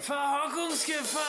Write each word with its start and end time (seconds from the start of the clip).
Verhockungsgefahr! 0.00 1.22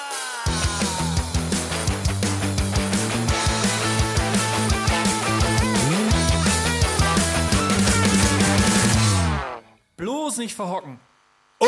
Bloß 9.98 10.38
nicht 10.38 10.56
verhocken. 10.56 11.00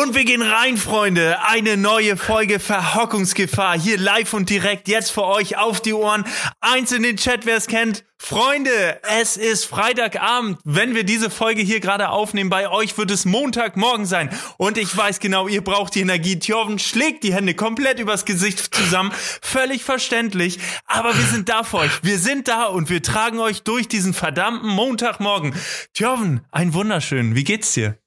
Und 0.08 0.16
wir 0.16 0.24
gehen 0.24 0.42
rein, 0.42 0.78
Freunde. 0.78 1.38
Eine 1.50 1.76
neue 1.76 2.16
Folge 2.16 2.62
Verhockungsgefahr. 2.62 3.78
Hier 3.78 3.98
live 3.98 4.34
und 4.34 4.50
direkt 4.50 4.88
jetzt 4.88 5.12
für 5.12 5.26
euch 5.26 5.58
auf 5.58 5.82
die 5.82 5.92
Ohren. 5.92 6.24
Eins 6.62 6.94
in 6.94 7.04
den 7.04 7.18
Chat, 7.18 7.46
wer 7.46 7.58
es 7.58 7.68
kennt. 7.68 8.06
Freunde, 8.18 9.02
es 9.20 9.36
ist 9.36 9.66
Freitagabend. 9.66 10.60
Wenn 10.64 10.96
wir 10.96 11.04
diese 11.04 11.30
Folge 11.30 11.62
hier 11.62 11.82
gerade 11.82 12.08
aufnehmen, 12.08 12.50
bei 12.50 12.70
euch 12.70 12.98
wird 12.98 13.12
es 13.12 13.26
Montagmorgen 13.26 14.06
sein. 14.06 14.30
Und 14.56 14.78
ich 14.78 14.96
weiß 14.96 15.20
genau, 15.20 15.50
ihr 15.50 15.62
braucht 15.62 15.94
die 15.94 16.02
Energie. 16.02 16.40
Tjorven 16.40 16.80
schlägt 16.80 17.26
die 17.26 17.34
Hände 17.34 17.54
komplett 17.54 18.00
übers 18.00 18.24
Gesicht 18.24 18.74
zusammen. 18.74 19.12
Völlig 19.42 19.84
verständlich. 19.84 20.58
Aber 20.86 21.18
wir 21.18 21.26
sind 21.26 21.50
da 21.50 21.64
für 21.64 21.80
euch. 21.80 21.92
Wir 22.02 22.18
sind 22.18 22.48
da 22.48 22.68
und 22.68 22.90
wir 22.90 23.04
tragen 23.04 23.40
euch 23.40 23.64
durch 23.64 23.90
diesen 23.90 24.14
verdammten 24.14 24.70
Montagmorgen. 24.70 25.54
Tjorven, 25.94 26.46
ein 26.50 26.74
wunderschön. 26.74 27.36
Wie 27.36 27.44
geht's 27.44 27.74
dir? 27.74 27.98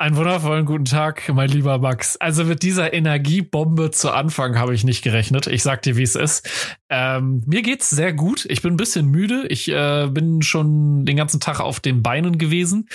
Einen 0.00 0.14
wundervollen 0.14 0.64
guten 0.64 0.84
Tag, 0.84 1.28
mein 1.28 1.48
lieber 1.48 1.78
Max. 1.78 2.16
Also 2.18 2.44
mit 2.44 2.62
dieser 2.62 2.92
Energiebombe 2.92 3.90
zu 3.90 4.12
Anfang 4.12 4.56
habe 4.56 4.72
ich 4.72 4.84
nicht 4.84 5.02
gerechnet. 5.02 5.48
Ich 5.48 5.64
sag 5.64 5.82
dir, 5.82 5.96
wie 5.96 6.04
es 6.04 6.14
ist. 6.14 6.48
Ähm, 6.88 7.42
mir 7.46 7.62
geht's 7.62 7.90
sehr 7.90 8.12
gut. 8.12 8.46
Ich 8.48 8.62
bin 8.62 8.74
ein 8.74 8.76
bisschen 8.76 9.06
müde. 9.06 9.48
Ich 9.48 9.68
äh, 9.68 10.06
bin 10.06 10.40
schon 10.42 11.04
den 11.04 11.16
ganzen 11.16 11.40
Tag 11.40 11.58
auf 11.58 11.80
den 11.80 12.04
Beinen 12.04 12.38
gewesen. 12.38 12.88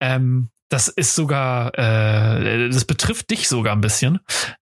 Ähm, 0.00 0.50
das 0.68 0.88
ist 0.88 1.14
sogar, 1.14 1.78
äh, 1.78 2.68
das 2.68 2.84
betrifft 2.84 3.30
dich 3.30 3.48
sogar 3.48 3.74
ein 3.74 3.80
bisschen. 3.80 4.20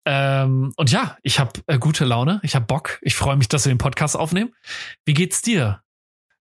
Ähm, 0.03 0.73
und 0.77 0.91
ja, 0.91 1.15
ich 1.21 1.39
habe 1.39 1.61
äh, 1.67 1.77
gute 1.77 2.05
Laune. 2.05 2.39
Ich 2.41 2.55
habe 2.55 2.65
Bock. 2.65 2.97
Ich 3.03 3.13
freue 3.13 3.37
mich, 3.37 3.49
dass 3.49 3.65
wir 3.65 3.71
den 3.71 3.77
Podcast 3.77 4.15
aufnehmen. 4.17 4.51
Wie 5.05 5.13
geht's 5.13 5.43
dir? 5.43 5.83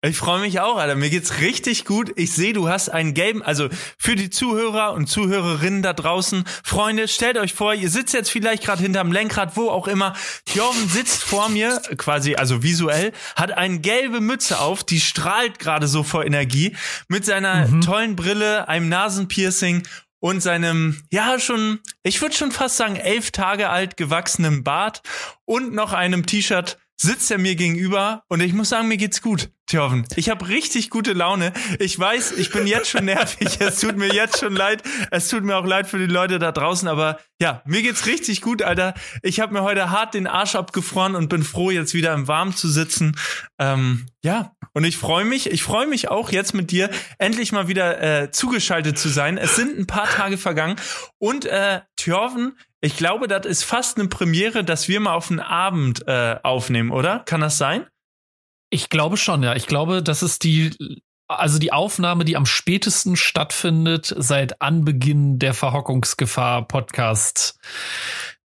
Ich 0.02 0.16
freue 0.16 0.39
mich 0.39 0.61
auch, 0.61 0.78
Alter. 0.78 0.95
Mir 0.95 1.09
geht's 1.09 1.42
richtig 1.42 1.83
gut. 1.83 2.14
Ich 2.16 2.31
sehe, 2.31 2.53
du 2.53 2.69
hast 2.69 2.88
einen 2.88 3.14
gelben, 3.14 3.44
also 3.44 3.67
für 3.97 4.16
die 4.16 4.30
Zuhörer 4.30 4.94
und 4.94 5.08
Zuhörerinnen 5.08 5.81
da 5.81 5.91
draußen, 5.91 6.45
Freunde, 6.64 7.09
stellt 7.09 7.38
euch 7.38 7.53
vor, 7.53 7.73
ihr 7.73 7.89
sitzt 7.89 8.14
jetzt 8.14 8.31
vielleicht 8.31 8.64
gerade 8.64 8.81
hinterm 8.81 9.11
Lenkrad, 9.11 9.58
wo 9.58 9.69
auch 9.69 9.89
immer. 9.89 10.16
Jorven 10.56 10.88
sitzt 10.88 11.22
vor 11.22 11.50
mir, 11.50 11.81
quasi, 11.97 12.36
also 12.36 12.64
visuell, 12.64 13.11
hat 13.36 13.52
eine 13.52 13.80
gelbe 13.80 14.22
Mütze 14.22 14.61
auf, 14.61 14.86
die 14.86 15.02
strahlt 15.02 15.59
gerade 15.59 15.88
so 15.88 16.03
vor 16.03 16.25
Energie, 16.25 16.78
mit 17.09 17.25
seiner 17.25 17.67
mhm. 17.67 17.81
tollen 17.81 18.16
Brille, 18.16 18.69
einem 18.69 18.88
Nasenpiercing 18.88 19.84
und 20.22 20.39
seinem, 20.39 21.02
ja, 21.11 21.39
schon, 21.39 21.80
ich 22.03 22.22
würde 22.22 22.36
schon 22.36 22.53
fast 22.53 22.78
sagen, 22.78 22.95
elf 22.95 23.31
Tage 23.31 23.69
alt 23.69 23.97
gewachsenen 23.97 24.63
Bart 24.63 25.02
und 25.44 25.73
noch 25.73 25.91
einem 25.91 26.25
T-Shirt 26.25 26.78
sitzt 27.02 27.31
er 27.31 27.38
mir 27.38 27.55
gegenüber 27.55 28.23
und 28.28 28.42
ich 28.42 28.53
muss 28.53 28.69
sagen, 28.69 28.88
mir 28.88 28.97
geht's 28.97 29.22
gut, 29.22 29.50
Thjörven. 29.67 30.05
Ich 30.16 30.30
habe 30.30 30.47
richtig 30.50 30.89
gute 30.89 31.14
Laune. 31.14 31.53
Ich 31.80 31.97
weiß, 31.97 32.33
ich 32.33 32.52
bin 32.52 32.67
jetzt 32.67 32.89
schon 32.89 33.06
nervig. 33.06 33.59
Es 33.61 33.80
tut 33.80 33.95
mir 33.95 34.14
jetzt 34.14 34.39
schon 34.39 34.53
leid. 34.53 34.83
Es 35.11 35.30
tut 35.30 35.44
mir 35.44 35.56
auch 35.58 35.66
leid 35.66 35.88
für 35.88 35.97
die 35.97 36.11
Leute 36.11 36.39
da 36.39 36.52
draußen, 36.52 36.88
aber 36.88 37.19
ja, 37.39 37.61
mir 37.66 37.81
geht's 37.81 38.06
richtig 38.06 38.41
gut, 38.41 38.61
Alter. 38.61 38.95
Ich 39.22 39.39
habe 39.39 39.53
mir 39.53 39.64
heute 39.64 39.91
hart 39.91 40.14
den 40.14 40.28
Arsch 40.28 40.56
abgefroren 40.56 41.16
und 41.16 41.30
bin 41.30 41.44
froh, 41.44 41.72
jetzt 41.72 41.94
wieder 41.94 42.14
im 42.14 42.28
Warm 42.28 42.56
zu 42.56 42.67
sitzen. 42.67 43.16
Ähm, 43.59 44.08
ja, 44.22 44.52
und 44.73 44.84
ich 44.84 44.97
freue 44.97 45.23
mich, 45.23 45.50
ich 45.50 45.63
freue 45.63 45.88
mich 45.88 46.09
auch 46.09 46.31
jetzt 46.31 46.53
mit 46.53 46.72
dir 46.72 46.89
endlich 47.17 47.52
mal 47.52 47.67
wieder 47.67 48.02
äh, 48.02 48.31
zugeschaltet 48.31 48.97
zu 48.97 49.08
sein. 49.08 49.38
Es 49.38 49.56
sind 49.56 49.80
ein 49.80 49.88
paar 49.88 50.09
Tage 50.09 50.38
vergangen 50.38 50.75
und 51.17 51.45
äh, 51.45 51.81
Thjörven, 51.95 52.58
ich 52.81 52.95
glaube, 52.95 53.27
das 53.27 53.45
ist 53.45 53.63
fast 53.63 53.97
eine 53.99 54.08
Premiere, 54.08 54.63
dass 54.63 54.88
wir 54.88 54.99
mal 54.99 55.13
auf 55.13 55.27
den 55.27 55.39
Abend 55.39 56.08
äh, 56.08 56.38
aufnehmen, 56.44 56.91
oder? 56.91 57.19
Kann 57.19 57.41
das 57.41 57.57
sein? 57.57 57.85
Ich 58.69 58.90
glaube 58.90 59.17
schon, 59.17 59.44
ja. 59.44 59.56
Ich 59.56 59.67
glaube, 59.67 60.01
das 60.03 60.23
ist 60.23 60.44
die, 60.44 60.75
also 61.28 61.59
die 61.59 61.73
Aufnahme, 61.73 62.23
die 62.23 62.38
am 62.38 62.45
spätesten 62.45 63.16
stattfindet 63.16 64.13
seit 64.17 64.62
Anbeginn 64.62 65.40
der 65.40 65.53
Verhockungsgefahr 65.53 66.67
Podcast 66.67 67.59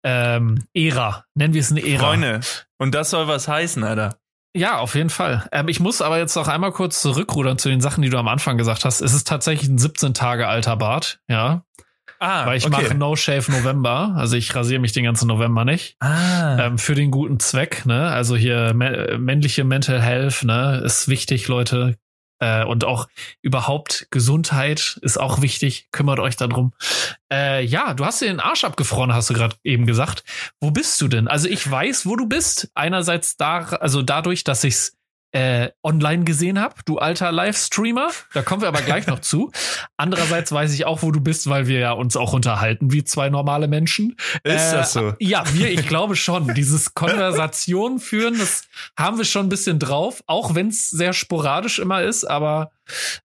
ähm, 0.02 0.64
Ära. 0.74 1.24
Nennen 1.34 1.54
wir 1.54 1.60
es 1.60 1.70
eine 1.70 1.86
Ära. 1.86 2.06
Freunde. 2.06 2.40
Und 2.78 2.94
das 2.94 3.10
soll 3.10 3.28
was 3.28 3.48
heißen, 3.48 3.84
Alter. 3.84 4.16
Ja, 4.54 4.78
auf 4.78 4.94
jeden 4.94 5.10
Fall. 5.10 5.48
Ähm, 5.50 5.68
ich 5.68 5.80
muss 5.80 6.02
aber 6.02 6.18
jetzt 6.18 6.34
noch 6.36 6.48
einmal 6.48 6.72
kurz 6.72 7.00
zurückrudern 7.00 7.58
zu 7.58 7.68
den 7.68 7.80
Sachen, 7.80 8.02
die 8.02 8.10
du 8.10 8.18
am 8.18 8.28
Anfang 8.28 8.58
gesagt 8.58 8.84
hast. 8.84 9.00
Es 9.00 9.14
ist 9.14 9.26
tatsächlich 9.26 9.68
ein 9.68 9.78
17 9.78 10.12
Tage 10.12 10.46
alter 10.46 10.76
Bart, 10.76 11.20
ja. 11.28 11.64
Ah, 12.22 12.46
weil 12.46 12.56
ich 12.56 12.64
okay. 12.64 12.82
mache 12.84 12.94
No 12.94 13.16
Shave 13.16 13.50
November, 13.50 14.14
also 14.16 14.36
ich 14.36 14.54
rasiere 14.54 14.80
mich 14.80 14.92
den 14.92 15.02
ganzen 15.02 15.26
November 15.26 15.64
nicht. 15.64 15.96
Ah. 15.98 16.66
Ähm, 16.66 16.78
für 16.78 16.94
den 16.94 17.10
guten 17.10 17.40
Zweck, 17.40 17.84
ne? 17.84 18.10
Also 18.12 18.36
hier 18.36 18.74
männliche 18.74 19.64
Mental 19.64 20.00
Health, 20.00 20.44
ne, 20.44 20.80
ist 20.84 21.08
wichtig, 21.08 21.48
Leute. 21.48 21.96
Äh, 22.38 22.64
und 22.64 22.84
auch 22.84 23.08
überhaupt 23.40 24.06
Gesundheit 24.10 25.00
ist 25.02 25.18
auch 25.18 25.42
wichtig. 25.42 25.88
Kümmert 25.90 26.20
euch 26.20 26.36
darum. 26.36 26.72
Äh, 27.32 27.64
ja, 27.64 27.92
du 27.92 28.04
hast 28.04 28.20
dir 28.20 28.26
den 28.26 28.38
Arsch 28.38 28.62
abgefroren, 28.62 29.12
hast 29.12 29.28
du 29.30 29.34
gerade 29.34 29.56
eben 29.64 29.84
gesagt. 29.84 30.22
Wo 30.60 30.70
bist 30.70 31.00
du 31.00 31.08
denn? 31.08 31.26
Also 31.26 31.48
ich 31.48 31.68
weiß, 31.68 32.06
wo 32.06 32.14
du 32.14 32.28
bist. 32.28 32.70
Einerseits 32.74 33.36
da, 33.36 33.64
also 33.64 34.00
dadurch, 34.00 34.44
dass 34.44 34.62
ich's 34.62 34.96
äh, 35.32 35.70
online 35.82 36.24
gesehen 36.24 36.60
habe, 36.60 36.74
du 36.84 36.98
alter 36.98 37.32
Livestreamer. 37.32 38.10
Da 38.34 38.42
kommen 38.42 38.60
wir 38.60 38.68
aber 38.68 38.82
gleich 38.82 39.06
noch 39.06 39.20
zu. 39.20 39.50
Andererseits 39.96 40.52
weiß 40.52 40.74
ich 40.74 40.84
auch, 40.84 41.02
wo 41.02 41.10
du 41.10 41.20
bist, 41.20 41.48
weil 41.48 41.66
wir 41.66 41.78
ja 41.78 41.92
uns 41.92 42.16
auch 42.16 42.32
unterhalten 42.32 42.92
wie 42.92 43.02
zwei 43.02 43.30
normale 43.30 43.66
Menschen. 43.66 44.16
Ist 44.44 44.72
äh, 44.72 44.76
das 44.76 44.92
so? 44.92 45.14
Ja, 45.18 45.44
wir, 45.54 45.70
ich 45.70 45.88
glaube 45.88 46.16
schon. 46.16 46.52
Dieses 46.54 46.94
Konversation 46.94 47.98
führen, 47.98 48.38
das 48.38 48.64
haben 48.96 49.16
wir 49.16 49.24
schon 49.24 49.46
ein 49.46 49.48
bisschen 49.48 49.78
drauf, 49.78 50.22
auch 50.26 50.54
wenn 50.54 50.68
es 50.68 50.90
sehr 50.90 51.14
sporadisch 51.14 51.78
immer 51.78 52.02
ist, 52.02 52.24
aber 52.24 52.70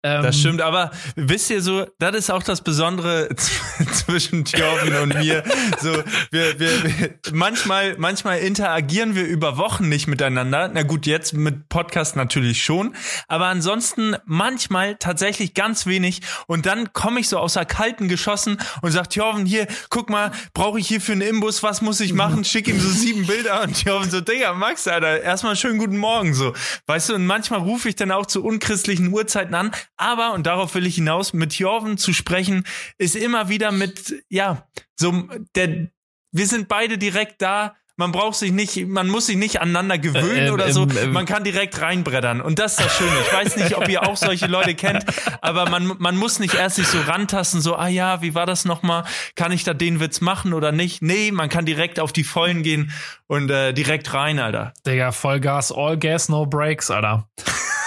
ähm, 0.02 0.22
das 0.22 0.38
stimmt, 0.38 0.60
aber 0.60 0.90
wisst 1.16 1.50
ihr 1.50 1.62
so, 1.62 1.86
das 1.98 2.14
ist 2.14 2.30
auch 2.30 2.42
das 2.42 2.60
Besondere 2.62 3.28
zwischen 3.92 4.44
Thjörven 4.44 4.94
und 4.96 5.14
mir. 5.14 5.42
So, 5.80 5.92
wir, 6.30 6.58
wir, 6.58 6.84
wir, 6.84 7.14
manchmal, 7.32 7.96
manchmal 7.96 8.40
interagieren 8.40 9.14
wir 9.14 9.24
über 9.24 9.56
Wochen 9.56 9.88
nicht 9.88 10.06
miteinander. 10.06 10.68
Na 10.72 10.82
gut, 10.82 11.06
jetzt 11.06 11.32
mit 11.32 11.68
Podcast 11.68 12.16
natürlich 12.16 12.62
schon, 12.62 12.94
aber 13.28 13.46
ansonsten 13.46 14.16
manchmal 14.26 14.96
tatsächlich 14.96 15.54
ganz 15.54 15.86
wenig. 15.86 16.20
Und 16.46 16.66
dann 16.66 16.92
komme 16.92 17.20
ich 17.20 17.28
so 17.28 17.38
aus 17.38 17.54
der 17.54 17.64
kalten 17.64 18.08
geschossen 18.08 18.58
und 18.82 18.90
sag 18.90 19.10
Thjörven, 19.10 19.46
hier, 19.46 19.66
guck 19.88 20.10
mal, 20.10 20.32
brauche 20.52 20.78
ich 20.78 20.88
hier 20.88 21.00
für 21.00 21.12
einen 21.12 21.22
Imbus, 21.22 21.62
was 21.62 21.80
muss 21.80 22.00
ich 22.00 22.12
machen? 22.12 22.44
Schick 22.44 22.68
ihm 22.68 22.80
so 22.80 22.88
sieben 22.88 23.26
Bilder 23.26 23.62
und 23.62 23.74
Thjörven 23.74 24.10
so, 24.10 24.20
Digga, 24.20 24.52
Max, 24.52 24.86
Alter, 24.86 25.22
erstmal 25.22 25.56
schönen 25.56 25.78
guten 25.78 25.96
Morgen, 25.96 26.34
so. 26.34 26.52
Weißt 26.86 27.08
du, 27.08 27.14
und 27.14 27.26
manchmal 27.26 27.60
rufe 27.60 27.88
ich 27.88 27.96
dann 27.96 28.10
auch 28.10 28.26
zu 28.26 28.44
unchristlichen 28.44 29.12
Uhrzeiten 29.12 29.43
an. 29.52 29.72
Aber, 29.96 30.32
und 30.32 30.46
darauf 30.46 30.74
will 30.74 30.86
ich 30.86 30.94
hinaus, 30.94 31.32
mit 31.32 31.58
Jorven 31.58 31.98
zu 31.98 32.12
sprechen, 32.12 32.64
ist 32.96 33.16
immer 33.16 33.48
wieder 33.48 33.72
mit, 33.72 34.24
ja, 34.28 34.68
so, 34.94 35.28
der, 35.54 35.88
wir 36.32 36.46
sind 36.46 36.68
beide 36.68 36.98
direkt 36.98 37.42
da. 37.42 37.76
Man 37.96 38.10
braucht 38.10 38.34
sich 38.34 38.50
nicht, 38.50 38.88
man 38.88 39.08
muss 39.08 39.26
sich 39.26 39.36
nicht 39.36 39.60
aneinander 39.60 39.98
gewöhnen 39.98 40.36
äh, 40.36 40.46
äh, 40.48 40.50
oder 40.50 40.72
so. 40.72 40.84
Äh, 40.84 41.06
man 41.06 41.26
kann 41.26 41.44
direkt 41.44 41.80
reinbrettern. 41.80 42.40
Und 42.40 42.58
das 42.58 42.72
ist 42.72 42.84
das 42.84 42.96
Schöne. 42.96 43.12
Ich 43.24 43.32
weiß 43.32 43.56
nicht, 43.56 43.76
ob 43.76 43.88
ihr 43.88 44.02
auch 44.02 44.16
solche 44.16 44.46
Leute 44.46 44.74
kennt, 44.74 45.04
aber 45.40 45.70
man, 45.70 45.94
man 45.98 46.16
muss 46.16 46.40
nicht 46.40 46.54
erst 46.54 46.76
sich 46.76 46.88
so 46.88 46.98
rantasten, 47.00 47.60
so, 47.60 47.76
ah 47.76 47.86
ja, 47.86 48.20
wie 48.20 48.34
war 48.34 48.46
das 48.46 48.64
nochmal? 48.64 49.04
Kann 49.36 49.52
ich 49.52 49.62
da 49.62 49.74
den 49.74 50.00
Witz 50.00 50.20
machen 50.20 50.54
oder 50.54 50.72
nicht? 50.72 51.02
Nee, 51.02 51.30
man 51.30 51.48
kann 51.48 51.66
direkt 51.66 52.00
auf 52.00 52.12
die 52.12 52.24
Vollen 52.24 52.64
gehen 52.64 52.90
und 53.28 53.48
äh, 53.50 53.72
direkt 53.72 54.12
rein, 54.12 54.40
Alter. 54.40 54.74
Digga, 54.84 55.12
Vollgas, 55.12 55.70
all 55.70 55.96
gas, 55.96 56.28
no 56.28 56.46
breaks, 56.46 56.90
Alter. 56.90 57.28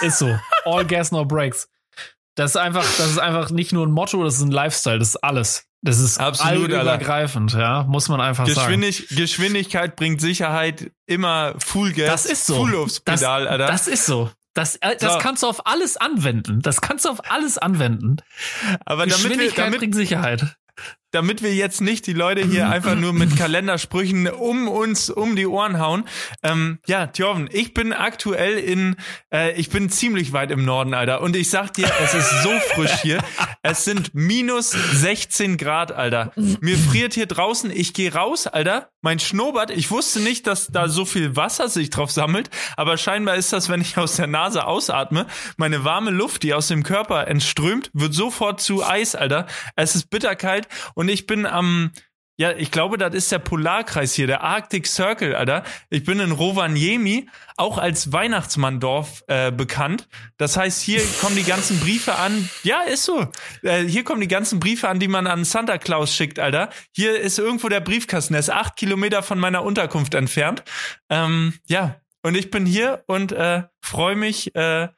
Ist 0.01 0.19
so. 0.19 0.39
All 0.63 0.85
gas, 0.85 1.11
no 1.11 1.25
breaks. 1.25 1.67
Das 2.35 2.51
ist 2.51 2.57
einfach, 2.57 2.83
das 2.83 3.09
ist 3.09 3.19
einfach 3.19 3.49
nicht 3.49 3.73
nur 3.73 3.85
ein 3.85 3.91
Motto, 3.91 4.23
das 4.23 4.35
ist 4.35 4.43
ein 4.43 4.51
Lifestyle, 4.51 4.99
das 4.99 5.09
ist 5.09 5.23
alles. 5.23 5.66
Das 5.81 5.99
ist 5.99 6.19
absolut 6.19 6.69
übergreifend, 6.69 7.53
ja, 7.53 7.83
muss 7.83 8.09
man 8.09 8.19
einfach 8.19 8.45
Geschwindig 8.45 9.07
sagen. 9.07 9.15
Geschwindigkeit 9.15 9.95
bringt 9.95 10.19
Sicherheit 10.19 10.91
immer 11.05 11.53
Full 11.59 11.93
Gas, 11.93 12.23
das 12.23 12.25
ist 12.25 12.45
so. 12.47 12.55
Full 12.55 12.75
aufs 12.75 12.99
Pedal, 12.99 13.43
das, 13.43 13.51
Alter. 13.51 13.67
Das 13.67 13.87
ist 13.87 14.05
so. 14.05 14.31
Das, 14.53 14.75
äh, 14.77 14.97
das 14.97 15.13
so. 15.13 15.19
kannst 15.19 15.43
du 15.43 15.47
auf 15.47 15.67
alles 15.67 15.97
anwenden. 15.97 16.61
Das 16.61 16.81
kannst 16.81 17.05
du 17.05 17.09
auf 17.09 17.29
alles 17.29 17.59
anwenden. 17.59 18.17
Aber 18.85 19.05
Geschwindigkeit 19.05 19.39
damit 19.39 19.55
wir, 19.57 19.63
damit, 19.63 19.79
bringt 19.79 19.95
Sicherheit 19.95 20.57
damit 21.17 21.41
wir 21.41 21.51
jetzt 21.51 21.81
nicht 21.81 22.05
die 22.05 22.13
Leute 22.13 22.45
hier 22.45 22.69
einfach 22.69 22.93
nur 22.93 23.11
mit 23.11 23.35
Kalendersprüchen 23.35 24.27
um 24.27 24.67
uns 24.67 25.09
um 25.09 25.35
die 25.35 25.47
Ohren 25.47 25.79
hauen. 25.79 26.03
Ähm, 26.43 26.77
ja, 26.85 27.07
Thjörven, 27.07 27.49
ich 27.51 27.73
bin 27.73 27.91
aktuell 27.91 28.59
in, 28.59 28.97
äh, 29.33 29.59
ich 29.59 29.71
bin 29.71 29.89
ziemlich 29.89 30.31
weit 30.31 30.51
im 30.51 30.63
Norden, 30.63 30.93
Alter. 30.93 31.21
Und 31.21 31.35
ich 31.35 31.49
sag 31.49 31.73
dir, 31.73 31.89
es 32.03 32.13
ist 32.13 32.43
so 32.43 32.51
frisch 32.75 33.01
hier. 33.01 33.17
Es 33.63 33.83
sind 33.83 34.13
minus 34.13 34.69
16 34.69 35.57
Grad, 35.57 35.91
Alter. 35.91 36.33
Mir 36.35 36.77
friert 36.77 37.15
hier 37.15 37.25
draußen. 37.25 37.71
Ich 37.71 37.95
gehe 37.95 38.13
raus, 38.13 38.45
Alter. 38.45 38.91
Mein 39.01 39.17
Schnurrbart, 39.17 39.71
ich 39.71 39.89
wusste 39.89 40.19
nicht, 40.19 40.45
dass 40.45 40.67
da 40.67 40.87
so 40.87 41.05
viel 41.05 41.35
Wasser 41.35 41.67
sich 41.67 41.89
drauf 41.89 42.11
sammelt. 42.11 42.51
Aber 42.75 42.97
scheinbar 42.97 43.37
ist 43.37 43.53
das, 43.53 43.69
wenn 43.69 43.81
ich 43.81 43.97
aus 43.97 44.17
der 44.17 44.27
Nase 44.27 44.67
ausatme, 44.67 45.25
meine 45.55 45.83
warme 45.83 46.11
Luft, 46.11 46.43
die 46.43 46.53
aus 46.53 46.67
dem 46.67 46.83
Körper 46.83 47.27
entströmt, 47.27 47.89
wird 47.93 48.13
sofort 48.13 48.61
zu 48.61 48.85
Eis, 48.85 49.15
Alter. 49.15 49.47
Es 49.75 49.95
ist 49.95 50.09
bitterkalt 50.09 50.67
und 50.93 51.06
ich 51.09 51.27
bin 51.27 51.45
am 51.45 51.91
Ja, 52.39 52.51
ich 52.51 52.69
glaube, 52.69 52.99
das 52.99 53.15
ist 53.15 53.31
der 53.31 53.39
Polarkreis 53.39 54.13
hier, 54.13 54.27
der 54.27 54.43
Arctic 54.43 54.85
Circle, 54.85 55.35
Alter. 55.35 55.63
Ich 55.89 56.03
bin 56.03 56.19
in 56.19 56.31
Rovaniemi, 56.31 57.27
auch 57.55 57.79
als 57.79 58.13
Weihnachtsmanndorf 58.13 59.23
äh, 59.27 59.51
bekannt. 59.51 60.07
Das 60.37 60.55
heißt, 60.55 60.83
hier 60.83 61.01
kommen 61.19 61.35
die 61.35 61.43
ganzen 61.43 61.79
Briefe 61.79 62.15
an. 62.15 62.47
Ja, 62.61 62.81
ist 62.81 63.05
so. 63.05 63.25
Äh, 63.63 63.85
hier 63.85 64.03
kommen 64.03 64.21
die 64.21 64.27
ganzen 64.27 64.59
Briefe 64.59 64.87
an, 64.87 64.99
die 64.99 65.07
man 65.07 65.25
an 65.25 65.45
Santa 65.45 65.79
Claus 65.79 66.13
schickt, 66.13 66.37
Alter. 66.37 66.69
Hier 66.95 67.19
ist 67.19 67.39
irgendwo 67.39 67.69
der 67.69 67.81
Briefkasten, 67.81 68.33
der 68.33 68.41
ist 68.41 68.51
acht 68.51 68.75
Kilometer 68.75 69.23
von 69.23 69.39
meiner 69.39 69.63
Unterkunft 69.63 70.13
entfernt. 70.13 70.63
Ähm, 71.09 71.55
ja, 71.65 71.95
und 72.21 72.35
ich 72.35 72.51
bin 72.51 72.67
hier 72.67 73.03
und 73.07 73.31
äh, 73.31 73.63
freue 73.81 74.15
mich. 74.15 74.53
Äh, 74.53 74.89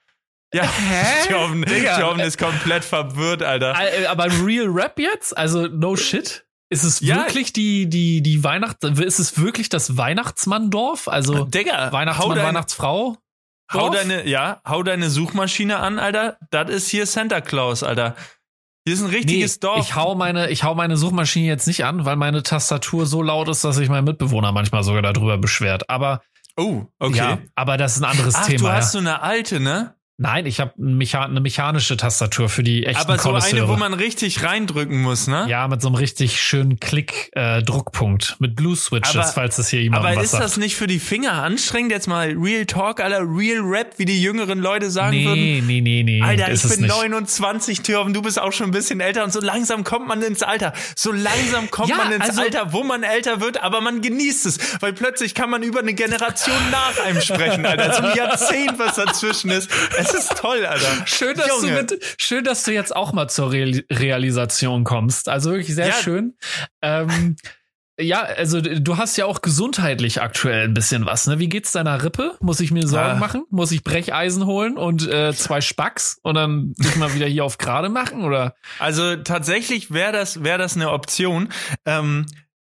ja, 0.54 0.64
Hä? 0.64 1.30
Joven, 1.32 1.66
Joven 2.00 2.20
ist 2.22 2.38
komplett 2.38 2.84
verwirrt, 2.84 3.44
Alter. 3.44 3.76
Äh, 3.80 4.06
aber 4.08 4.26
Real 4.46 4.68
Rap 4.68 5.00
jetzt? 5.00 5.38
Also 5.38 5.68
no 5.68 5.96
shit? 5.96 6.46
Ist 6.72 6.84
es 6.84 7.00
ja. 7.00 7.16
wirklich 7.16 7.52
die, 7.52 7.90
die, 7.90 8.22
die 8.22 8.44
Weihnacht, 8.44 8.84
ist 8.84 9.20
es 9.20 9.40
wirklich 9.40 9.70
das 9.70 9.98
Weihnachtsmanndorf? 9.98 11.08
Also 11.08 11.46
Digga, 11.46 11.92
Weihnachtsmann, 11.92 12.36
dein, 12.36 12.46
Weihnachtsfrau? 12.46 13.18
Dorf? 13.72 13.84
Hau 13.84 13.90
deine, 13.90 14.28
ja, 14.28 14.62
hau 14.68 14.84
deine 14.84 15.10
Suchmaschine 15.10 15.78
an, 15.78 16.00
Alter. 16.00 16.38
Das 16.52 16.70
ist 16.70 16.90
hier 16.90 17.06
Santa 17.06 17.42
Claus, 17.42 17.84
Alter. 17.84 18.16
Hier 18.86 18.94
ist 18.94 19.02
ein 19.02 19.10
richtiges 19.10 19.56
nee, 19.56 19.60
Dorf. 19.62 19.80
Ich 19.80 19.96
hau 19.96 20.16
meine, 20.16 20.50
ich 20.50 20.64
hau 20.64 20.74
meine 20.74 20.96
Suchmaschine 20.98 21.48
jetzt 21.48 21.68
nicht 21.68 21.86
an, 21.86 22.06
weil 22.06 22.16
meine 22.16 22.44
Tastatur 22.44 23.06
so 23.06 23.22
laut 23.22 23.48
ist, 23.50 23.64
dass 23.64 23.76
sich 23.76 23.90
mein 23.90 24.04
Mitbewohner 24.04 24.52
manchmal 24.52 24.84
sogar 24.84 25.02
darüber 25.02 25.38
beschwert. 25.38 25.90
Aber 25.90 26.22
Oh, 26.60 26.86
okay. 27.00 27.18
Ja, 27.18 27.38
aber 27.56 27.78
das 27.78 27.96
ist 27.96 28.02
ein 28.02 28.10
anderes 28.10 28.36
Ach, 28.36 28.46
Thema. 28.46 28.60
Du 28.60 28.68
hast 28.68 28.94
ja. 28.94 29.00
so 29.02 29.08
eine 29.08 29.22
alte, 29.22 29.62
ne? 29.62 29.96
Nein, 30.22 30.46
ich 30.46 30.60
habe 30.60 30.74
Mecha 30.76 31.24
eine 31.24 31.40
mechanische 31.40 31.96
Tastatur 31.96 32.50
für 32.50 32.62
die 32.62 32.86
echten 32.86 33.10
Aber 33.10 33.18
so 33.18 33.34
eine, 33.34 33.70
wo 33.70 33.78
man 33.78 33.94
richtig 33.94 34.44
reindrücken 34.44 35.02
muss, 35.02 35.28
ne? 35.28 35.46
Ja, 35.48 35.66
mit 35.70 35.82
so 35.82 35.88
einem 35.88 35.96
richtig 35.96 36.42
schönen 36.42 36.78
Klick-Druckpunkt. 36.78 38.32
Äh, 38.32 38.36
mit 38.40 38.58
Blue 38.58 38.76
Switches, 38.76 39.16
aber, 39.16 39.28
falls 39.28 39.56
das 39.56 39.70
hier 39.70 39.82
jemand 39.82 40.06
Aber 40.06 40.22
ist 40.22 40.34
das 40.34 40.58
nicht 40.58 40.76
für 40.76 40.88
die 40.88 41.00
Finger 41.00 41.42
anstrengend? 41.42 41.94
Jetzt 41.94 42.10
mal 42.10 42.36
Real 42.38 42.66
Talk, 42.66 43.00
Alter, 43.00 43.22
Real 43.22 43.62
Rap, 43.62 43.94
wie 43.96 44.04
die 44.04 44.22
jüngeren 44.22 44.60
Leute 44.60 44.92
sagen 44.92 45.16
nee, 45.16 45.26
würden? 45.26 45.40
Nee, 45.40 45.64
nee, 45.66 45.80
nee, 45.80 46.04
nee. 46.04 46.22
Alter, 46.22 46.52
ich 46.52 46.64
bin 46.64 46.86
29, 46.86 47.80
Thürven, 47.84 48.14
du 48.14 48.22
bist 48.22 48.42
auch 48.42 48.52
schon 48.52 48.68
ein 48.68 48.72
bisschen 48.72 49.00
älter 49.00 49.24
und 49.24 49.32
so 49.32 49.40
langsam 49.40 49.86
kommt 49.86 50.10
man 50.10 50.22
ins 50.22 50.44
Alter. 50.44 50.74
So 50.98 51.14
langsam 51.14 51.72
kommt 51.72 51.92
ja, 51.92 51.96
man 51.96 52.12
ins 52.12 52.28
also, 52.28 52.42
Alter, 52.42 52.74
wo 52.74 52.84
man 52.84 53.04
älter 53.04 53.40
wird, 53.40 53.64
aber 53.64 53.80
man 53.80 54.02
genießt 54.02 54.48
es. 54.48 54.82
Weil 54.82 54.92
plötzlich 54.92 55.34
kann 55.34 55.50
man 55.50 55.64
über 55.64 55.80
eine 55.80 55.94
Generation 55.94 56.58
nach 56.72 57.06
einem 57.06 57.22
sprechen, 57.22 57.66
Alter. 57.66 57.94
So 57.94 58.04
ein 58.04 58.18
Jahrzehnt, 58.18 58.74
was 58.78 58.96
dazwischen 58.96 59.50
ist. 59.52 59.70
Es 59.98 60.09
ist 60.14 60.38
toll, 60.38 60.66
Alter. 60.66 61.06
Schön, 61.06 61.36
dass 61.36 61.48
Junge. 61.48 61.68
du 61.68 61.96
mit, 61.96 62.16
schön, 62.18 62.44
dass 62.44 62.64
du 62.64 62.72
jetzt 62.72 62.96
auch 62.96 63.14
mal 63.14 63.28
zur 63.28 63.52
Real 63.52 63.84
Realisation 63.92 64.84
kommst. 64.84 65.30
Also 65.30 65.52
wirklich 65.52 65.76
sehr 65.76 65.88
ja. 65.88 65.94
schön. 65.94 66.38
Ähm, 66.82 67.36
ja, 68.00 68.22
also 68.22 68.62
du 68.62 68.98
hast 68.98 69.18
ja 69.18 69.26
auch 69.26 69.42
gesundheitlich 69.42 70.22
aktuell 70.22 70.64
ein 70.64 70.74
bisschen 70.74 71.06
was, 71.06 71.28
ne? 71.28 71.38
Wie 71.40 71.50
geht's 71.50 71.74
deiner 71.74 72.02
Rippe? 72.02 72.38
Muss 72.40 72.62
ich 72.62 72.72
mir 72.72 72.88
Sorgen 72.88 73.12
ah. 73.12 73.16
machen? 73.16 73.44
Muss 73.50 73.74
ich 73.74 73.84
Brecheisen 73.84 74.46
holen 74.46 74.78
und 74.78 75.06
äh, 75.08 75.34
zwei 75.34 75.60
Spacks 75.60 76.18
und 76.24 76.36
dann 76.36 76.74
dich 76.78 76.96
mal 76.96 77.14
wieder 77.14 77.26
hier 77.26 77.44
auf 77.44 77.58
gerade 77.58 77.90
machen 77.90 78.24
oder? 78.24 78.56
Also 78.80 79.18
tatsächlich 79.18 79.92
wäre 79.92 80.14
das 80.14 80.44
wäre 80.44 80.58
das 80.58 80.78
eine 80.78 80.92
Option. 80.92 81.50
Ähm, 81.86 82.26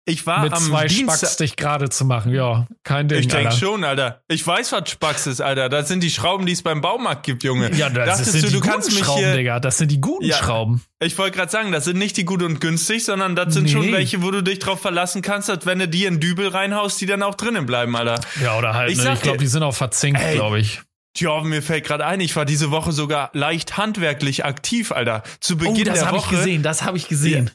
ich 0.04 0.26
war 0.26 0.42
mit 0.42 0.52
am 0.52 0.62
zwei 0.62 0.86
Dienstag 0.88 1.18
Spacks 1.18 1.36
dich 1.36 1.56
gerade 1.56 1.88
zu 1.88 2.04
machen, 2.04 2.32
ja, 2.32 2.66
kein 2.82 3.06
Ding. 3.06 3.20
Ich 3.20 3.28
denke 3.28 3.52
schon, 3.52 3.84
Alter. 3.84 4.22
Ich 4.26 4.44
weiß, 4.44 4.72
was 4.72 4.90
Spacks 4.90 5.28
ist, 5.28 5.40
Alter. 5.40 5.68
Das 5.68 5.86
sind 5.86 6.02
die 6.02 6.10
Schrauben, 6.10 6.44
die 6.44 6.52
es 6.52 6.62
beim 6.62 6.80
Baumarkt 6.80 7.24
gibt, 7.24 7.44
Junge. 7.44 7.72
Ja, 7.74 7.88
das, 7.88 8.18
das 8.18 8.32
sind 8.32 8.44
du, 8.44 8.60
die 8.60 8.60
du 8.60 8.76
mich 8.76 8.98
Schrauben, 8.98 9.36
Digga. 9.36 9.60
Das 9.60 9.78
sind 9.78 9.92
die 9.92 10.00
guten 10.00 10.24
ja, 10.24 10.36
Schrauben. 10.36 10.82
Ich 10.98 11.16
wollte 11.18 11.36
gerade 11.36 11.52
sagen, 11.52 11.70
das 11.70 11.84
sind 11.84 11.98
nicht 11.98 12.16
die 12.16 12.24
gut 12.24 12.42
und 12.42 12.60
günstig, 12.60 13.04
sondern 13.04 13.36
das 13.36 13.54
sind 13.54 13.64
nee. 13.64 13.70
schon 13.70 13.92
welche, 13.92 14.22
wo 14.22 14.32
du 14.32 14.42
dich 14.42 14.58
drauf 14.58 14.80
verlassen 14.80 15.22
kannst, 15.22 15.48
dass 15.48 15.66
wenn 15.66 15.78
du 15.78 15.86
die 15.86 16.04
in 16.04 16.18
Dübel 16.18 16.48
reinhaust, 16.48 17.00
die 17.00 17.06
dann 17.06 17.22
auch 17.22 17.36
drinnen 17.36 17.66
bleiben, 17.66 17.94
Alter. 17.94 18.20
Ja, 18.42 18.58
oder 18.58 18.74
halt, 18.74 18.90
ich, 18.90 18.98
ne? 18.98 19.12
ich 19.14 19.20
glaube, 19.20 19.38
die 19.38 19.46
sind 19.46 19.62
auch 19.62 19.74
verzinkt, 19.74 20.20
glaube 20.32 20.58
ich. 20.58 20.80
Tja, 21.14 21.42
mir 21.42 21.62
fällt 21.62 21.84
gerade 21.84 22.06
ein, 22.06 22.20
ich 22.20 22.34
war 22.36 22.46
diese 22.46 22.70
Woche 22.70 22.92
sogar 22.92 23.30
leicht 23.34 23.76
handwerklich 23.76 24.44
aktiv, 24.44 24.92
Alter. 24.92 25.22
Zu 25.40 25.58
Beginn 25.58 25.82
oh, 25.82 25.84
das 25.84 26.00
der 26.00 26.10
Woche. 26.12 26.34
Ich 26.34 26.40
gesehen, 26.40 26.62
das 26.62 26.82
habe 26.82 26.96
ich 26.96 27.08
gesehen. 27.08 27.50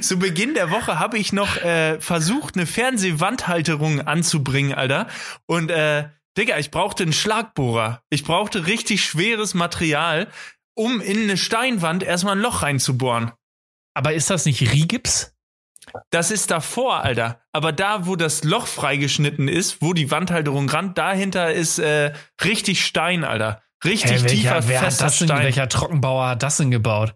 Zu 0.00 0.18
Beginn 0.18 0.54
der 0.54 0.70
Woche 0.70 0.98
habe 0.98 1.18
ich 1.18 1.32
noch 1.32 1.56
äh, 1.58 2.00
versucht, 2.00 2.56
eine 2.56 2.64
Fernsehwandhalterung 2.64 4.00
anzubringen, 4.00 4.72
Alter. 4.72 5.08
Und 5.46 5.70
äh, 5.70 6.08
Digga, 6.38 6.58
ich 6.58 6.70
brauchte 6.70 7.02
einen 7.02 7.12
Schlagbohrer. 7.12 8.02
Ich 8.08 8.24
brauchte 8.24 8.66
richtig 8.66 9.04
schweres 9.04 9.52
Material, 9.52 10.28
um 10.74 11.00
in 11.00 11.24
eine 11.24 11.36
Steinwand 11.36 12.02
erstmal 12.02 12.36
ein 12.36 12.42
Loch 12.42 12.62
reinzubohren. 12.62 13.32
Aber 13.94 14.14
ist 14.14 14.30
das 14.30 14.46
nicht 14.46 14.72
Rigips? 14.72 15.34
Das 16.10 16.30
ist 16.30 16.50
davor, 16.50 17.02
Alter. 17.04 17.40
Aber 17.52 17.72
da, 17.72 18.06
wo 18.06 18.16
das 18.16 18.44
Loch 18.44 18.66
freigeschnitten 18.66 19.48
ist, 19.48 19.82
wo 19.82 19.92
die 19.92 20.10
Wandhalterung 20.10 20.68
ran, 20.68 20.94
dahinter 20.94 21.52
ist 21.52 21.78
äh, 21.78 22.12
richtig 22.44 22.84
Stein, 22.84 23.24
Alter. 23.24 23.62
Richtig 23.82 24.10
hey, 24.10 24.22
welcher, 24.22 24.36
tiefer, 24.36 24.68
wer 24.68 24.80
fester 24.80 25.04
hat 25.04 25.10
das 25.12 25.18
denn, 25.18 25.28
Stein. 25.28 25.42
Welcher 25.42 25.68
Trockenbauer 25.68 26.28
hat 26.28 26.42
das 26.42 26.58
denn 26.58 26.70
gebaut? 26.70 27.14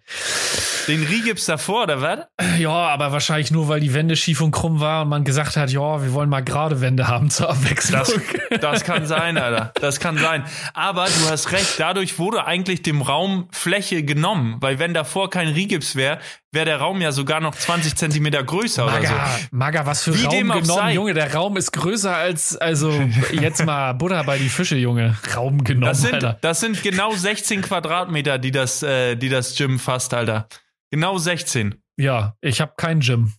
Den 0.88 1.02
Rigips 1.02 1.44
davor, 1.44 1.82
oder 1.84 2.00
was? 2.00 2.20
Ja, 2.58 2.70
aber 2.70 3.12
wahrscheinlich 3.12 3.50
nur, 3.50 3.68
weil 3.68 3.80
die 3.80 3.92
Wände 3.92 4.16
schief 4.16 4.40
und 4.40 4.50
krumm 4.50 4.80
war 4.80 5.02
und 5.02 5.08
man 5.08 5.24
gesagt 5.24 5.56
hat, 5.56 5.70
ja, 5.70 6.02
wir 6.02 6.12
wollen 6.14 6.30
mal 6.30 6.42
gerade 6.42 6.80
Wände 6.80 7.06
haben 7.06 7.28
zur 7.28 7.50
Abwechslung. 7.50 8.00
Das, 8.00 8.60
das 8.60 8.84
kann 8.84 9.06
sein, 9.06 9.36
Alter. 9.36 9.72
Das 9.80 10.00
kann 10.00 10.16
sein. 10.16 10.44
Aber 10.72 11.04
du 11.04 11.28
hast 11.28 11.52
recht, 11.52 11.74
dadurch 11.78 12.18
wurde 12.18 12.46
eigentlich 12.46 12.80
dem 12.82 13.02
Raum 13.02 13.48
Fläche 13.50 14.02
genommen, 14.02 14.56
weil 14.60 14.78
wenn 14.78 14.94
davor 14.94 15.28
kein 15.28 15.48
Rigips 15.48 15.96
wäre, 15.96 16.18
wäre 16.54 16.64
der 16.64 16.78
Raum 16.78 17.00
ja 17.00 17.12
sogar 17.12 17.40
noch 17.40 17.54
20 17.54 17.96
Zentimeter 17.96 18.42
größer 18.42 18.86
Maga, 18.86 18.98
oder 18.98 19.08
so. 19.08 19.46
Maga, 19.50 19.86
was 19.86 20.02
für 20.04 20.18
Wie 20.18 20.24
Raum 20.24 20.38
genommen, 20.38 20.64
sei. 20.64 20.94
Junge. 20.94 21.14
Der 21.14 21.34
Raum 21.34 21.56
ist 21.56 21.72
größer 21.72 22.16
als, 22.16 22.56
also 22.56 22.90
jetzt 23.32 23.64
mal 23.64 23.92
Butter 23.92 24.24
bei 24.24 24.38
die 24.38 24.48
Fische, 24.48 24.76
Junge. 24.76 25.16
Raum 25.36 25.64
genommen, 25.64 25.86
das 25.86 26.02
sind, 26.02 26.14
Alter. 26.14 26.38
Das 26.40 26.60
sind 26.60 26.82
genau 26.82 27.12
16 27.12 27.62
Quadratmeter, 27.62 28.38
die 28.38 28.50
das, 28.50 28.82
äh, 28.82 29.16
die 29.16 29.28
das 29.28 29.56
Gym 29.56 29.78
fasst, 29.78 30.14
Alter. 30.14 30.48
Genau 30.90 31.18
16. 31.18 31.74
Ja, 31.96 32.36
ich 32.40 32.60
habe 32.60 32.72
kein 32.76 33.00
Gym. 33.00 33.32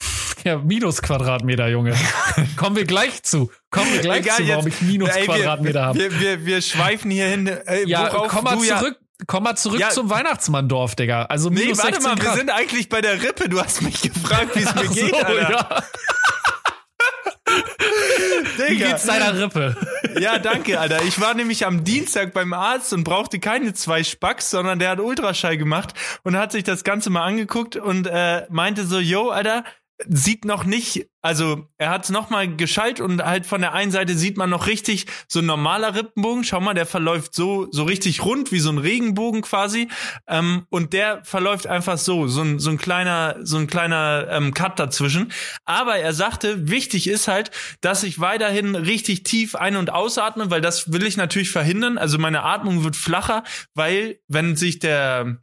Ja, 0.44 0.58
minus 0.58 1.02
Quadratmeter, 1.02 1.66
Junge. 1.66 1.92
Kommen 2.56 2.76
wir 2.76 2.84
gleich 2.84 3.24
zu. 3.24 3.50
Kommen 3.68 3.92
wir 3.92 4.00
gleich 4.00 4.20
Egal, 4.20 4.36
zu, 4.36 4.48
warum 4.48 4.66
jetzt, 4.66 4.80
ich 4.80 4.86
minus 4.86 5.08
ey, 5.08 5.24
Quadratmeter 5.24 5.86
habe. 5.86 5.98
Wir, 5.98 6.20
wir, 6.20 6.46
wir 6.46 6.62
schweifen 6.62 7.10
hier 7.10 7.26
hin. 7.26 7.48
Ey, 7.48 7.88
ja, 7.88 8.10
komm 8.10 8.44
mal 8.44 8.56
zurück. 8.56 8.96
Ja 9.00 9.05
Komm 9.26 9.44
mal 9.44 9.56
zurück 9.56 9.80
ja. 9.80 9.90
zum 9.90 10.10
Weihnachtsmanndorf, 10.10 10.94
Digga. 10.94 11.22
Also 11.24 11.50
minus 11.50 11.78
nee, 11.78 11.84
warte 11.84 12.02
mal, 12.02 12.16
Grad. 12.16 12.24
wir 12.24 12.32
sind 12.34 12.50
eigentlich 12.50 12.88
bei 12.88 13.00
der 13.00 13.22
Rippe. 13.22 13.48
Du 13.48 13.60
hast 13.60 13.80
mich 13.82 14.02
gefragt, 14.02 14.54
wie 14.54 14.62
es 14.62 14.74
mir 14.74 14.88
geht, 14.88 15.10
so, 15.10 15.16
Alter. 15.16 15.50
Ja. 15.50 15.82
Wie 18.68 18.76
geht's 18.76 19.04
deiner 19.04 19.38
Rippe? 19.38 19.76
Ja, 20.18 20.38
danke, 20.38 20.80
Alter. 20.80 21.02
Ich 21.02 21.20
war 21.20 21.34
nämlich 21.34 21.66
am 21.66 21.84
Dienstag 21.84 22.32
beim 22.32 22.52
Arzt 22.52 22.92
und 22.92 23.04
brauchte 23.04 23.38
keine 23.38 23.72
zwei 23.74 24.02
Spacks, 24.02 24.50
sondern 24.50 24.78
der 24.78 24.90
hat 24.90 25.00
Ultraschall 25.00 25.56
gemacht 25.56 25.94
und 26.24 26.36
hat 26.36 26.52
sich 26.52 26.64
das 26.64 26.84
Ganze 26.84 27.10
mal 27.10 27.24
angeguckt 27.24 27.76
und 27.76 28.06
äh, 28.06 28.46
meinte 28.50 28.86
so, 28.86 28.98
yo, 28.98 29.30
Alter, 29.30 29.64
sieht 30.08 30.44
noch 30.44 30.64
nicht, 30.64 31.08
also 31.22 31.68
er 31.78 31.90
hat 31.90 32.04
es 32.04 32.10
nochmal 32.10 32.54
geschaltet 32.54 33.00
und 33.00 33.24
halt 33.24 33.46
von 33.46 33.62
der 33.62 33.72
einen 33.72 33.90
Seite 33.90 34.14
sieht 34.14 34.36
man 34.36 34.50
noch 34.50 34.66
richtig 34.66 35.06
so 35.26 35.38
ein 35.38 35.46
normaler 35.46 35.94
Rippenbogen. 35.94 36.44
Schau 36.44 36.60
mal, 36.60 36.74
der 36.74 36.86
verläuft 36.86 37.34
so 37.34 37.68
so 37.70 37.84
richtig 37.84 38.24
rund 38.24 38.52
wie 38.52 38.58
so 38.58 38.70
ein 38.70 38.78
Regenbogen 38.78 39.40
quasi 39.40 39.88
ähm, 40.28 40.66
und 40.68 40.92
der 40.92 41.24
verläuft 41.24 41.66
einfach 41.66 41.96
so 41.96 42.28
so 42.28 42.42
ein 42.42 42.58
so 42.58 42.70
ein 42.70 42.78
kleiner 42.78 43.36
so 43.40 43.56
ein 43.56 43.66
kleiner 43.66 44.28
ähm, 44.30 44.52
Cut 44.52 44.78
dazwischen. 44.78 45.32
Aber 45.64 45.96
er 45.96 46.12
sagte, 46.12 46.68
wichtig 46.68 47.08
ist 47.08 47.26
halt, 47.26 47.50
dass 47.80 48.02
ich 48.02 48.20
weiterhin 48.20 48.74
richtig 48.74 49.22
tief 49.22 49.54
ein 49.54 49.76
und 49.76 49.90
ausatme, 49.90 50.50
weil 50.50 50.60
das 50.60 50.92
will 50.92 51.06
ich 51.06 51.16
natürlich 51.16 51.50
verhindern. 51.50 51.96
Also 51.96 52.18
meine 52.18 52.42
Atmung 52.42 52.84
wird 52.84 52.96
flacher, 52.96 53.44
weil 53.74 54.20
wenn 54.28 54.56
sich 54.56 54.78
der 54.78 55.38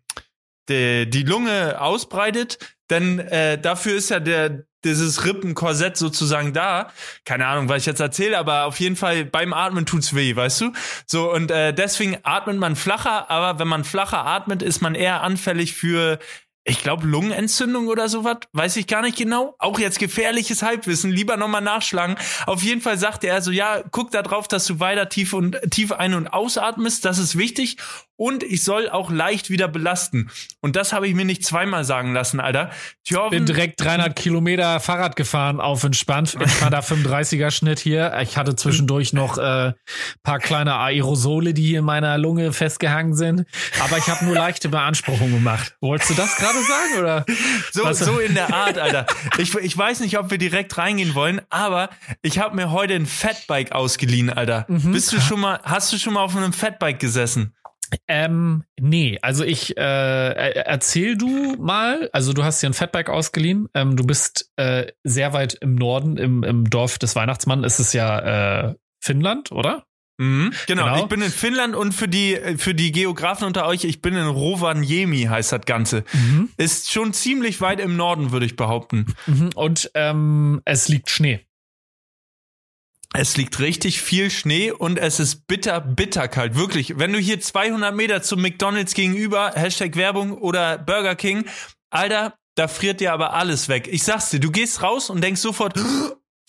die, 0.70 1.10
die 1.10 1.24
Lunge 1.24 1.82
ausbreitet, 1.82 2.58
denn 2.94 3.20
äh, 3.20 3.60
dafür 3.60 3.96
ist 3.96 4.10
ja 4.10 4.20
der 4.20 4.66
dieses 4.86 5.26
Rippenkorsett 5.26 5.98
sozusagen 5.98 6.54
da. 6.54 6.92
Keine 7.26 7.48
Ahnung, 7.48 7.70
was 7.70 7.78
ich 7.80 7.86
jetzt 7.86 8.02
erzähle, 8.02 8.38
aber 8.38 8.66
auf 8.66 8.80
jeden 8.80 8.96
Fall 8.96 9.26
beim 9.26 9.54
Atmen 9.54 9.86
tut's 9.86 10.14
weh, 10.14 10.36
weißt 10.36 10.62
du? 10.62 10.74
So 11.06 11.32
und 11.32 11.52
äh, 11.52 11.74
deswegen 11.74 12.18
atmet 12.24 12.58
man 12.58 12.76
flacher, 12.76 13.30
aber 13.30 13.60
wenn 13.60 13.68
man 13.68 13.84
flacher 13.84 14.26
atmet, 14.26 14.62
ist 14.62 14.82
man 14.82 14.96
eher 14.96 15.22
anfällig 15.22 15.74
für 15.74 16.20
ich 16.66 16.82
glaube, 16.82 17.06
Lungenentzündung 17.06 17.88
oder 17.88 18.08
sowas, 18.08 18.38
weiß 18.54 18.78
ich 18.78 18.88
gar 18.88 19.02
nicht 19.02 19.18
genau. 19.18 19.54
Auch 19.60 19.80
jetzt 19.80 20.00
gefährliches 20.00 20.64
Halbwissen, 20.64 21.12
lieber 21.12 21.36
nochmal 21.36 21.62
nachschlagen. 21.62 22.16
Auf 22.46 22.64
jeden 22.64 22.80
Fall 22.80 22.98
sagte 22.98 23.28
er 23.28 23.42
so, 23.42 23.52
ja, 23.52 23.84
guck 23.92 24.12
da 24.12 24.22
drauf, 24.22 24.48
dass 24.48 24.66
du 24.66 24.80
weiter 24.80 25.10
tief 25.10 25.34
und 25.34 25.60
tief 25.72 25.92
ein- 25.92 26.14
und 26.14 26.28
ausatmest, 26.28 27.04
das 27.04 27.18
ist 27.18 27.38
wichtig. 27.38 27.78
Und 28.16 28.44
ich 28.44 28.64
soll 28.64 28.90
auch 28.90 29.10
leicht 29.10 29.50
wieder 29.50 29.68
belasten. 29.68 30.30
Und 30.62 30.76
das 30.76 30.94
habe 30.94 31.08
ich 31.08 31.16
mir 31.16 31.26
nicht 31.26 31.44
zweimal 31.44 31.84
sagen 31.84 32.14
lassen, 32.14 32.40
Alter. 32.40 32.70
Thjörven, 33.06 33.32
bin 33.32 33.46
direkt 33.46 33.82
300 33.82 34.16
Kilometer 34.16 34.80
Fahrrad 34.80 35.16
gefahren, 35.16 35.60
auf 35.60 35.84
entspannt. 35.84 36.38
Ich 36.40 36.62
war 36.62 36.70
da 36.70 36.80
35er 36.80 37.52
Schnitt 37.52 37.80
hier. 37.80 38.16
Ich 38.22 38.38
hatte 38.38 38.56
zwischendurch 38.56 39.14
noch 39.14 39.38
äh, 39.38 39.74
paar 40.22 40.40
kleine 40.40 40.76
Aerosole, 40.76 41.54
die 41.54 41.66
hier 41.66 41.80
in 41.80 41.86
meiner 41.86 42.18
Lunge 42.18 42.54
festgehangen 42.54 43.16
sind. 43.16 43.46
Aber 43.84 43.98
ich 43.98 44.08
habe 44.08 44.26
nur 44.26 44.36
leichte 44.36 44.70
Beanspruchungen 44.70 45.34
gemacht. 45.34 45.76
Wolltest 45.82 46.12
du 46.12 46.14
das 46.14 46.36
gerade 46.36 46.60
sagen 46.64 47.00
oder? 47.00 47.26
So, 47.72 47.92
so 47.94 48.20
in 48.20 48.36
der 48.36 48.54
Art, 48.54 48.78
Alter. 48.78 49.08
Ich, 49.38 49.56
ich 49.56 49.78
weiß 49.78 50.00
nicht, 50.02 50.18
ob 50.18 50.30
wir 50.32 50.38
direkt 50.38 50.78
reingehen 50.78 51.16
wollen, 51.16 51.42
aber 51.50 51.90
ich 52.22 52.40
habe 52.40 52.56
mir 52.56 52.72
heute 52.72 52.94
ein 52.94 53.06
Fatbike 53.06 53.72
ausgeliehen, 53.72 54.30
Alter. 54.30 54.66
Mhm. 54.68 54.92
Bist 54.92 55.12
du 55.12 55.20
schon 55.20 55.40
mal, 55.40 55.60
hast 55.64 55.92
du 55.92 55.98
schon 55.98 56.14
mal 56.14 56.22
auf 56.22 56.36
einem 56.36 56.54
Fatbike 56.54 57.00
gesessen? 57.00 57.54
Ähm, 58.08 58.64
nee, 58.80 59.18
also 59.22 59.44
ich 59.44 59.78
äh, 59.78 59.82
erzähl 59.82 61.18
du 61.18 61.56
mal, 61.60 62.10
also 62.14 62.34
du 62.34 62.44
hast 62.44 62.62
dir 62.62 62.68
ein 62.68 62.74
Fatbike 62.74 63.10
ausgeliehen, 63.10 63.68
ähm, 63.74 63.96
du 63.96 64.04
bist 64.06 64.52
äh, 64.58 64.88
sehr 65.04 65.34
weit 65.34 65.56
im 65.56 65.76
Norden, 65.76 66.18
im, 66.18 66.44
im 66.44 66.70
Dorf 66.70 66.98
des 66.98 67.16
Weihnachtsmanns 67.16 67.66
ist 67.66 67.80
es 67.80 67.94
ja 67.94 68.70
äh, 68.70 68.76
Finnland, 69.00 69.52
oder? 69.52 69.86
Mhm, 70.18 70.54
genau. 70.68 70.84
genau. 70.86 71.04
ich 71.04 71.10
bin 71.10 71.22
in 71.22 71.32
Finnland 71.32 71.76
und 71.76 71.92
für 71.94 72.08
die, 72.08 72.38
für 72.58 72.76
die 72.76 72.92
Geografen 72.92 73.46
unter 73.46 73.66
euch, 73.66 73.84
ich 73.84 74.02
bin 74.02 74.16
in 74.16 74.28
Rovaniemi, 74.28 75.24
heißt 75.24 75.52
das 75.52 75.66
Ganze. 75.66 76.04
Mhm. 76.14 76.50
Ist 76.58 76.92
schon 76.92 77.14
ziemlich 77.14 77.62
weit 77.62 77.80
im 77.80 77.98
Norden, 77.98 78.32
würde 78.32 78.46
ich 78.46 78.56
behaupten. 78.56 79.08
Mhm. 79.26 79.50
Und 79.56 79.92
ähm, 79.96 80.62
es 80.66 80.88
liegt 80.88 81.10
Schnee. 81.10 81.46
Es 83.16 83.38
liegt 83.38 83.60
richtig 83.60 84.02
viel 84.02 84.32
Schnee 84.32 84.72
und 84.72 84.98
es 84.98 85.20
ist 85.20 85.46
bitter, 85.46 85.80
bitter 85.80 86.28
kalt. 86.28 86.56
Wirklich, 86.56 86.98
wenn 86.98 87.14
du 87.14 87.20
hier 87.20 87.40
200 87.40 87.96
Meter 87.96 88.24
zum 88.24 88.42
McDonalds 88.42 88.96
gegenüber, 88.96 89.52
Hashtag 89.54 89.96
Werbung 89.96 90.36
oder 90.36 90.80
Burger 90.80 91.16
King, 91.16 91.46
Alter, 91.92 92.34
da 92.56 92.68
friert 92.68 93.02
dir 93.02 93.14
aber 93.14 93.34
alles 93.34 93.70
weg. 93.70 93.88
Ich 93.92 94.02
sag's 94.02 94.32
dir, 94.32 94.40
du 94.40 94.50
gehst 94.50 94.82
raus 94.82 95.12
und 95.12 95.22
denkst 95.22 95.42
sofort, 95.42 95.80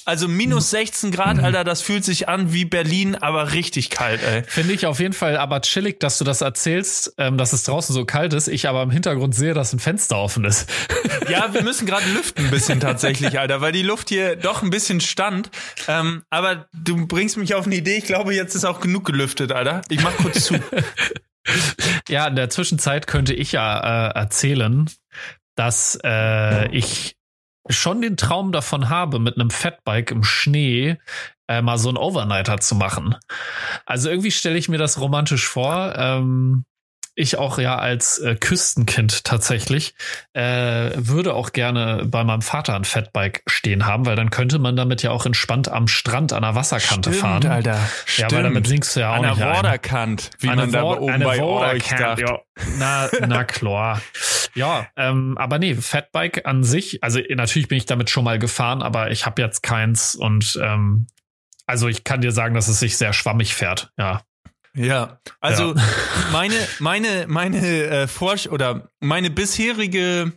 also 0.05 0.29
minus 0.29 0.71
16 0.71 1.11
Grad, 1.11 1.39
Alter, 1.39 1.65
das 1.65 1.81
fühlt 1.81 2.05
sich 2.05 2.29
an 2.29 2.53
wie 2.53 2.65
Berlin, 2.65 3.15
aber 3.15 3.53
richtig 3.53 3.91
kalt, 3.91 4.23
ey. 4.23 4.43
Finde 4.47 4.75
ich 4.75 4.87
auf 4.87 5.01
jeden 5.01 5.15
Fall 5.15 5.37
aber 5.37 5.61
chillig, 5.63 6.01
dass 6.01 6.19
du 6.19 6.25
das 6.25 6.41
erzählst, 6.41 7.15
ähm, 7.19 7.39
dass 7.39 7.53
es 7.53 7.65
draußen 7.65 7.95
so 7.95 8.05
kalt 8.05 8.35
ist. 8.35 8.49
Ich 8.49 8.69
aber 8.69 8.83
im 8.83 8.91
Hintergrund 8.91 9.35
sehe, 9.35 9.55
dass 9.55 9.73
ein 9.73 9.79
Fenster 9.79 10.19
offen 10.19 10.45
ist. 10.45 10.69
Ja, 11.29 11.55
wir 11.55 11.63
müssen 11.63 11.87
gerade 11.87 12.07
lüften 12.11 12.45
ein 12.45 12.51
bisschen 12.51 12.81
tatsächlich, 12.81 13.39
Alter, 13.39 13.63
weil 13.63 13.73
die 13.73 13.83
Luft 13.83 14.11
hier 14.11 14.37
doch 14.37 14.63
ein 14.63 14.69
bisschen 14.69 15.01
stand. 15.01 15.51
Ähm, 15.89 16.23
aber 16.29 16.67
du 16.75 17.07
bringst 17.07 17.39
mich 17.39 17.55
auf 17.55 17.65
eine 17.65 17.77
Idee. 17.77 17.97
Ich 17.97 18.05
glaube, 18.05 18.35
jetzt 18.35 18.55
ist 18.55 18.65
auch 18.65 18.81
genug 18.81 19.07
gelüftet, 19.07 19.51
Alter. 19.51 19.81
Ich 19.89 20.03
mach 20.03 20.15
kurz 20.19 20.45
zu. 20.45 20.57
ja, 22.09 22.27
in 22.27 22.37
der 22.37 22.51
Zwischenzeit 22.51 23.07
könnte 23.07 23.33
ich 23.33 23.53
ja 23.53 24.09
äh, 24.09 24.19
erzählen, 24.19 24.91
dass 25.57 25.99
äh, 26.05 26.69
ich 26.77 27.17
schon 27.69 28.03
den 28.03 28.17
Traum 28.17 28.53
davon 28.53 28.89
habe, 28.89 29.19
mit 29.19 29.37
einem 29.37 29.51
Fatbike 29.51 30.11
im 30.11 30.23
Schnee 30.23 30.99
äh, 31.49 31.63
mal 31.63 31.79
so 31.79 31.89
ein 31.89 31.97
Overnighter 31.97 32.61
zu 32.61 32.75
machen. 32.75 33.17
Also 33.87 34.09
irgendwie 34.09 34.31
stelle 34.31 34.59
ich 34.59 34.69
mir 34.69 34.79
das 34.79 35.01
romantisch 35.01 35.47
vor. 35.47 35.95
Ähm, 35.97 36.65
ich 37.15 37.39
auch 37.39 37.59
ja 37.59 37.77
als 37.77 38.19
äh, 38.19 38.35
Küstenkind 38.35 39.25
tatsächlich 39.25 39.95
äh, 40.33 40.91
würde 40.97 41.35
auch 41.35 41.53
gerne 41.53 42.05
bei 42.07 42.25
meinem 42.25 42.43
Vater 42.43 42.75
ein 42.75 42.85
Fatbike 42.85 43.43
stehen 43.47 43.87
haben, 43.87 44.07
weil 44.07 44.17
dann 44.17 44.31
könnte 44.31 44.59
man 44.59 44.75
damit 44.77 45.03
ja 45.03 45.11
auch 45.11 45.25
entspannt 45.25 45.69
am 45.69 45.87
Strand 45.87 46.33
an 46.33 46.43
der 46.43 46.55
Wasserkante 46.55 47.11
Stimmt, 47.11 47.23
fahren. 47.23 47.47
Alter. 47.47 47.79
Stimmt. 48.05 48.33
Ja, 48.33 48.37
weil 48.37 48.43
damit 48.45 48.67
sinkst 48.67 48.97
du 48.97 49.01
ja 49.01 49.13
auch 49.13 49.23
an 49.23 49.29
nicht 49.29 49.39
der 49.39 49.49
Waterkant, 49.49 50.31
wie 50.41 50.49
eine 50.49 50.63
man 50.63 50.73
da 50.73 50.83
oben 50.83 51.21
bei 51.21 51.43
euch 51.43 51.87
sagt. 51.87 52.21
Ja. 52.21 52.41
Na, 52.79 53.09
na 53.27 53.45
klar. 53.45 54.01
ja, 54.55 54.87
ähm, 54.97 55.37
aber 55.39 55.59
nee, 55.59 55.75
Fatbike 55.75 56.47
an 56.47 56.65
sich, 56.65 57.03
also 57.03 57.21
natürlich 57.31 57.69
bin 57.69 57.79
ich 57.79 57.87
damit 57.87 58.11
schon 58.11 58.25
mal 58.25 58.39
gefahren, 58.39 58.83
aber 58.83 59.11
ich 59.11 59.27
habe 59.27 59.41
jetzt 59.41 59.63
keins 59.63 60.15
und 60.15 60.59
ähm, 60.63 61.07
also 61.67 61.89
ich 61.89 62.05
kann 62.05 62.21
dir 62.21 62.33
sagen, 62.33 62.55
dass 62.55 62.69
es 62.69 62.81
sich 62.81 62.97
sehr 62.97 63.13
schwammig 63.13 63.55
fährt. 63.55 63.93
Ja, 63.97 64.23
ja, 64.77 65.21
also 65.41 65.75
ja. 65.75 65.83
meine 66.33 66.57
meine 66.79 67.27
meine 67.29 67.59
äh, 67.59 68.07
Forsch 68.09 68.47
oder 68.47 68.91
meine 69.01 69.31
bisherige 69.31 70.33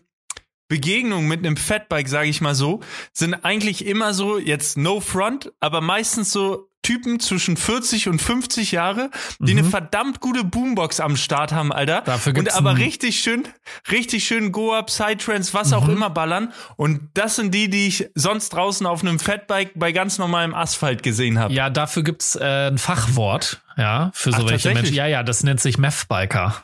Begegnung 0.67 1.27
mit 1.27 1.46
einem 1.46 1.58
Fatbike, 1.58 2.10
sage 2.10 2.29
ich 2.29 2.41
mal 2.41 2.56
so, 2.56 2.82
sind 3.13 3.34
eigentlich 3.34 3.86
immer 3.86 4.13
so 4.13 4.38
jetzt 4.38 4.77
no 4.77 5.00
front, 5.00 5.53
aber 5.60 5.82
meistens 5.82 6.32
so 6.32 6.70
Typen 6.88 7.20
zwischen 7.20 7.58
40 7.58 8.08
und 8.08 8.22
50 8.22 8.72
Jahre, 8.72 9.12
die 9.39 9.51
mhm. 9.51 9.60
eine 9.60 9.70
verdammt 9.70 10.22
gute 10.22 10.46
Boombox 10.46 11.01
am 11.01 11.17
Start 11.17 11.51
haben, 11.51 11.74
Alter. 11.74 12.01
Dafür 12.06 12.32
gibt's 12.32 12.53
und 12.53 12.65
aber 12.65 12.77
richtig 12.77 13.20
schön, 13.20 13.46
richtig 13.91 14.24
schön 14.24 14.53
Go-Up, 14.53 14.88
Psytrance, 14.88 15.53
was 15.53 15.72
mhm. 15.72 15.74
auch 15.74 15.89
immer 15.89 16.10
ballern. 16.10 16.53
Und 16.77 17.10
das 17.13 17.36
sind 17.36 17.53
die, 17.53 17.70
die 17.70 17.88
ich 17.88 18.10
sonst 18.15 18.53
draußen 18.53 18.88
auf 18.88 19.01
einem 19.01 19.20
Fatbike 19.20 19.72
bei 19.75 19.91
ganz 19.91 20.17
normalem 20.17 20.56
Asphalt 20.56 21.03
gesehen 21.03 21.38
habe. 21.38 21.53
Ja, 21.53 21.70
dafür 21.70 22.03
gibt's 22.03 22.38
äh, 22.38 22.70
ein 22.70 22.77
Fachwort. 22.77 23.62
Ja, 23.75 24.10
für 24.13 24.32
so 24.32 24.44
Ach, 24.44 24.50
welche 24.50 24.74
Menschen. 24.74 24.96
Ja, 24.96 25.06
ja, 25.06 25.22
das 25.22 25.44
nennt 25.44 25.60
sich 25.60 25.77
Meth-Biker. 25.77 26.56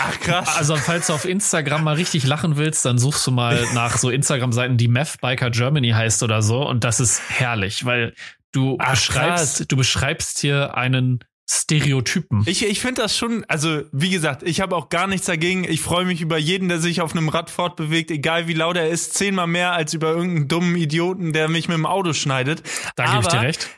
Ach 0.00 0.20
krass. 0.20 0.56
Also 0.56 0.76
falls 0.76 1.06
du 1.06 1.14
auf 1.14 1.24
Instagram 1.24 1.84
mal 1.84 1.94
richtig 1.94 2.26
lachen 2.26 2.56
willst, 2.58 2.84
dann 2.84 2.98
suchst 2.98 3.26
du 3.26 3.30
mal 3.30 3.64
nach 3.74 3.96
so 3.96 4.10
Instagram-Seiten, 4.10 4.76
die 4.76 4.88
Meth-Biker 4.88 5.50
Germany 5.50 5.90
heißt 5.90 6.22
oder 6.24 6.42
so. 6.42 6.66
Und 6.68 6.84
das 6.84 7.00
ist 7.00 7.22
herrlich, 7.28 7.86
weil 7.86 8.12
Du 8.56 8.78
Ach, 8.80 8.92
beschreibst, 8.92 9.56
krass. 9.58 9.68
du 9.68 9.76
beschreibst 9.76 10.38
hier 10.38 10.74
einen 10.78 11.22
Stereotypen. 11.48 12.42
Ich, 12.46 12.64
ich 12.64 12.80
finde 12.80 13.02
das 13.02 13.14
schon, 13.14 13.44
also 13.48 13.82
wie 13.92 14.08
gesagt, 14.08 14.42
ich 14.42 14.62
habe 14.62 14.74
auch 14.74 14.88
gar 14.88 15.06
nichts 15.06 15.26
dagegen. 15.26 15.64
Ich 15.64 15.82
freue 15.82 16.06
mich 16.06 16.22
über 16.22 16.38
jeden, 16.38 16.70
der 16.70 16.78
sich 16.78 17.02
auf 17.02 17.14
einem 17.14 17.28
Rad 17.28 17.50
fortbewegt, 17.50 18.10
egal 18.10 18.48
wie 18.48 18.54
laut 18.54 18.78
er 18.78 18.88
ist, 18.88 19.12
zehnmal 19.12 19.46
mehr 19.46 19.72
als 19.72 19.92
über 19.92 20.08
irgendeinen 20.08 20.48
dummen 20.48 20.74
Idioten, 20.74 21.34
der 21.34 21.48
mich 21.48 21.68
mit 21.68 21.76
dem 21.76 21.84
Auto 21.84 22.14
schneidet. 22.14 22.62
Da 22.96 23.04
gebe 23.04 23.20
ich 23.20 23.28
dir 23.28 23.42
recht. 23.42 23.68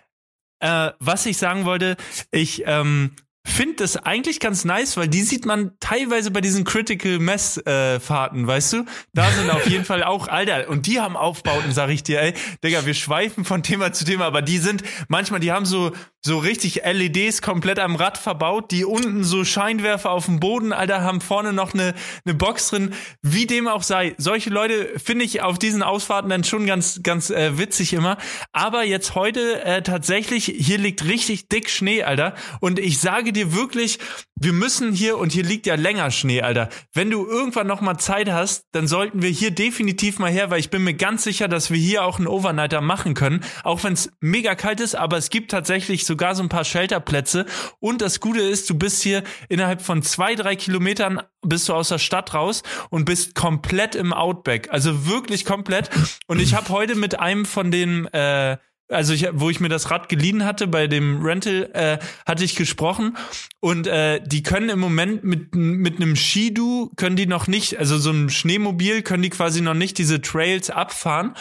Äh, 0.60 0.92
was 1.00 1.26
ich 1.26 1.38
sagen 1.38 1.64
wollte, 1.64 1.96
ich 2.30 2.62
ähm, 2.64 3.16
finde 3.50 3.76
das 3.76 3.96
eigentlich 3.96 4.40
ganz 4.40 4.64
nice, 4.64 4.96
weil 4.96 5.08
die 5.08 5.22
sieht 5.22 5.46
man 5.46 5.72
teilweise 5.80 6.30
bei 6.30 6.40
diesen 6.40 6.64
Critical 6.64 7.18
Mess 7.18 7.58
äh, 7.58 8.00
Fahrten, 8.00 8.46
weißt 8.46 8.72
du? 8.74 8.84
Da 9.14 9.30
sind 9.30 9.50
auf 9.50 9.66
jeden 9.66 9.84
Fall 9.84 10.02
auch, 10.04 10.28
Alter, 10.28 10.68
und 10.68 10.86
die 10.86 11.00
haben 11.00 11.16
Aufbauten, 11.16 11.72
sag 11.72 11.90
ich 11.90 12.02
dir, 12.02 12.20
ey. 12.20 12.34
Digga, 12.62 12.86
wir 12.86 12.94
schweifen 12.94 13.44
von 13.44 13.62
Thema 13.62 13.92
zu 13.92 14.04
Thema, 14.04 14.26
aber 14.26 14.42
die 14.42 14.58
sind 14.58 14.82
manchmal, 15.08 15.40
die 15.40 15.52
haben 15.52 15.66
so 15.66 15.92
so 16.20 16.38
richtig 16.38 16.82
LEDs 16.84 17.42
komplett 17.42 17.78
am 17.78 17.94
Rad 17.94 18.18
verbaut, 18.18 18.72
die 18.72 18.84
unten 18.84 19.22
so 19.22 19.44
Scheinwerfer 19.44 20.10
auf 20.10 20.26
dem 20.26 20.40
Boden, 20.40 20.72
Alter, 20.72 21.02
haben 21.02 21.20
vorne 21.20 21.52
noch 21.52 21.74
eine, 21.74 21.94
eine 22.24 22.34
Box 22.34 22.70
drin. 22.70 22.92
Wie 23.22 23.46
dem 23.46 23.68
auch 23.68 23.84
sei, 23.84 24.14
solche 24.18 24.50
Leute 24.50 24.98
finde 24.98 25.24
ich 25.24 25.42
auf 25.42 25.58
diesen 25.58 25.82
Ausfahrten 25.82 26.30
dann 26.30 26.42
schon 26.42 26.66
ganz, 26.66 27.00
ganz 27.02 27.30
äh, 27.30 27.56
witzig 27.56 27.92
immer. 27.92 28.18
Aber 28.52 28.84
jetzt 28.84 29.14
heute 29.14 29.62
äh, 29.62 29.82
tatsächlich, 29.82 30.46
hier 30.46 30.78
liegt 30.78 31.04
richtig 31.04 31.48
dick 31.48 31.70
Schnee, 31.70 32.02
Alter. 32.02 32.34
Und 32.60 32.80
ich 32.80 32.98
sage 32.98 33.32
dir 33.32 33.54
wirklich, 33.54 34.00
wir 34.34 34.52
müssen 34.52 34.92
hier, 34.92 35.18
und 35.18 35.32
hier 35.32 35.44
liegt 35.44 35.66
ja 35.66 35.76
länger 35.76 36.10
Schnee, 36.10 36.42
Alter. 36.42 36.68
Wenn 36.92 37.10
du 37.10 37.26
irgendwann 37.26 37.66
noch 37.66 37.80
mal 37.80 37.98
Zeit 37.98 38.30
hast, 38.30 38.64
dann 38.72 38.88
sollten 38.88 39.22
wir 39.22 39.30
hier 39.30 39.52
definitiv 39.52 40.18
mal 40.18 40.30
her, 40.30 40.50
weil 40.50 40.60
ich 40.60 40.70
bin 40.70 40.82
mir 40.82 40.94
ganz 40.94 41.22
sicher, 41.22 41.46
dass 41.46 41.70
wir 41.70 41.78
hier 41.78 42.04
auch 42.04 42.18
einen 42.18 42.26
Overnighter 42.26 42.80
machen 42.80 43.14
können. 43.14 43.44
Auch 43.62 43.84
wenn 43.84 43.92
es 43.92 44.10
mega 44.20 44.56
kalt 44.56 44.80
ist, 44.80 44.96
aber 44.96 45.16
es 45.16 45.30
gibt 45.30 45.52
tatsächlich 45.52 46.04
sogar 46.18 46.34
so 46.34 46.42
ein 46.42 46.48
paar 46.48 46.64
Shelterplätze. 46.64 47.46
Und 47.78 48.02
das 48.02 48.18
Gute 48.18 48.40
ist, 48.40 48.68
du 48.68 48.74
bist 48.74 49.02
hier 49.02 49.22
innerhalb 49.48 49.80
von 49.80 50.02
zwei, 50.02 50.34
drei 50.34 50.56
Kilometern 50.56 51.22
bist 51.42 51.68
du 51.68 51.74
aus 51.74 51.90
der 51.90 51.98
Stadt 51.98 52.34
raus 52.34 52.64
und 52.90 53.04
bist 53.04 53.36
komplett 53.36 53.94
im 53.94 54.12
Outback. 54.12 54.68
Also 54.72 55.06
wirklich 55.06 55.44
komplett. 55.44 55.90
Und 56.26 56.40
ich 56.40 56.54
habe 56.54 56.70
heute 56.70 56.96
mit 56.96 57.20
einem 57.20 57.44
von 57.44 57.70
den 57.70 58.06
äh, 58.06 58.56
also 58.90 59.12
ich, 59.12 59.28
wo 59.32 59.50
ich 59.50 59.60
mir 59.60 59.68
das 59.68 59.90
Rad 59.90 60.08
geliehen 60.08 60.46
hatte 60.46 60.66
bei 60.66 60.86
dem 60.86 61.22
Rental, 61.22 61.68
äh, 61.74 61.98
hatte 62.26 62.42
ich 62.42 62.56
gesprochen 62.56 63.16
und 63.60 63.86
äh, 63.86 64.18
die 64.24 64.42
können 64.42 64.70
im 64.70 64.78
Moment 64.78 65.24
mit 65.24 65.54
mit 65.54 65.96
einem 65.96 66.16
Skidu 66.16 66.90
können 66.96 67.14
die 67.14 67.26
noch 67.26 67.48
nicht, 67.48 67.78
also 67.78 67.98
so 67.98 68.10
ein 68.10 68.30
Schneemobil 68.30 69.02
können 69.02 69.22
die 69.22 69.28
quasi 69.28 69.60
noch 69.60 69.74
nicht 69.74 69.98
diese 69.98 70.22
Trails 70.22 70.70
abfahren 70.70 71.34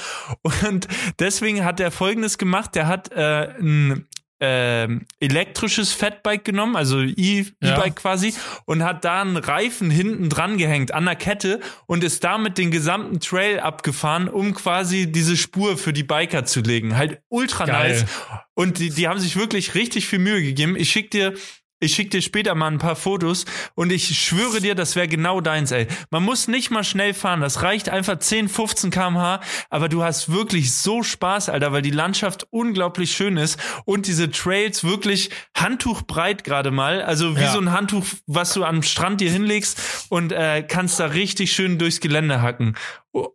und 0.68 0.90
deswegen 1.20 1.64
hat 1.64 1.80
er 1.80 1.92
Folgendes 1.92 2.38
gemacht, 2.38 2.76
der 2.76 2.88
hat 2.88 3.14
äh, 3.14 3.54
ein 3.60 4.08
äh, 4.40 4.88
elektrisches 5.20 5.94
Fatbike 5.94 6.44
genommen, 6.44 6.76
also 6.76 7.02
E-Bike 7.02 7.56
ja. 7.62 7.90
quasi, 7.90 8.34
und 8.66 8.84
hat 8.84 9.06
da 9.06 9.22
einen 9.22 9.38
Reifen 9.38 9.90
hinten 9.90 10.30
dran 10.30 10.58
gehängt 10.58 10.94
an 10.94 11.06
der 11.06 11.16
Kette 11.16 11.60
und 11.86 12.04
ist 12.04 12.24
damit 12.24 12.58
den 12.58 12.72
gesamten 12.72 13.20
Trail 13.20 13.60
abgefahren, 13.60 14.30
um 14.30 14.54
quasi 14.54 15.12
diese 15.12 15.38
Spur 15.38 15.78
für 15.78 15.94
die 15.94 16.04
Biker 16.04 16.46
zu 16.46 16.62
legen. 16.62 16.98
Halt 16.98 17.22
ultra 17.30 17.66
Geil. 17.66 17.94
nice. 17.94 18.06
Und 18.54 18.80
die, 18.80 18.90
die 18.90 19.08
haben 19.08 19.20
sich 19.20 19.36
wirklich 19.36 19.76
richtig 19.76 20.08
viel 20.08 20.20
Mühe 20.20 20.42
gegeben. 20.42 20.76
Ich 20.76 20.90
schick 20.90 21.12
dir 21.12 21.34
Ich 21.80 21.94
schicke 21.94 22.10
dir 22.10 22.22
später 22.22 22.56
mal 22.56 22.72
ein 22.72 22.80
paar 22.80 22.96
Fotos 22.96 23.46
und 23.76 23.92
ich 23.92 24.20
schwöre 24.20 24.62
dir, 24.62 24.74
das 24.74 24.96
wäre 24.96 25.08
genau 25.08 25.42
deins, 25.42 25.72
ey. 25.72 25.88
Man 26.10 26.24
muss 26.24 26.48
nicht 26.48 26.72
mal 26.72 26.84
schnell 26.84 27.14
fahren, 27.14 27.42
das 27.42 27.62
reicht 27.62 27.90
einfach 27.90 28.18
10, 28.18 28.50
15 28.50 28.90
kmh, 28.90 29.42
aber 29.70 29.88
du 29.88 30.04
hast 30.04 30.32
wirklich 30.32 30.74
so 30.74 31.04
Spaß, 31.04 31.50
Alter, 31.50 31.74
weil 31.74 31.84
die 31.84 31.92
Landschaft 31.92 32.48
unglaublich 32.50 33.12
schön 33.12 33.38
ist 33.38 33.60
und 33.86 34.08
diese 34.08 34.32
Trails 34.32 34.84
wirklich 34.84 35.30
handtuchbreit 35.56 36.44
gerade 36.44 36.72
mal, 36.72 37.04
also 37.04 37.38
wie 37.38 37.42
ja. 37.42 37.52
so 37.52 37.60
ein 37.60 37.72
Handtuch, 37.72 38.06
was 38.26 38.54
du 38.54 38.64
am 38.64 38.82
Strand 38.82 39.22
dir 39.22 39.30
hinlegst 39.30 40.08
und 40.10 40.32
äh, 40.32 40.64
kannst 40.68 41.00
da 41.00 41.06
richtig 41.06 41.52
schön 41.52 41.78
durchs 41.78 42.00
Gelände 42.00 42.42
hacken. 42.42 42.76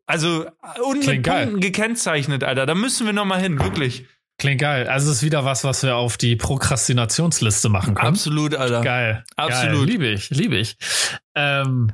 Also 0.07 0.47
und 0.83 1.07
mit 1.07 1.23
Punkten 1.23 1.61
gekennzeichnet, 1.61 2.45
Alter. 2.45 2.67
Da 2.67 2.75
müssen 2.75 3.07
wir 3.07 3.13
noch 3.13 3.25
mal 3.25 3.41
hin, 3.41 3.59
wirklich. 3.59 4.07
Klingt 4.43 4.61
geil. 4.61 4.89
Also 4.89 5.09
es 5.09 5.19
ist 5.19 5.23
wieder 5.23 5.45
was, 5.45 5.63
was 5.63 5.85
wir 5.85 5.95
auf 5.95 6.17
die 6.17 6.35
Prokrastinationsliste 6.35 7.69
machen 7.69 7.95
können. 7.95 8.09
Absolut, 8.09 8.57
Alter. 8.57 8.81
Geil. 8.81 9.25
Absolut. 9.37 9.87
Geil. 9.87 9.87
Liebe 9.87 10.09
ich, 10.09 10.31
liebe 10.31 10.57
ich. 10.57 10.77
Ähm, 11.37 11.93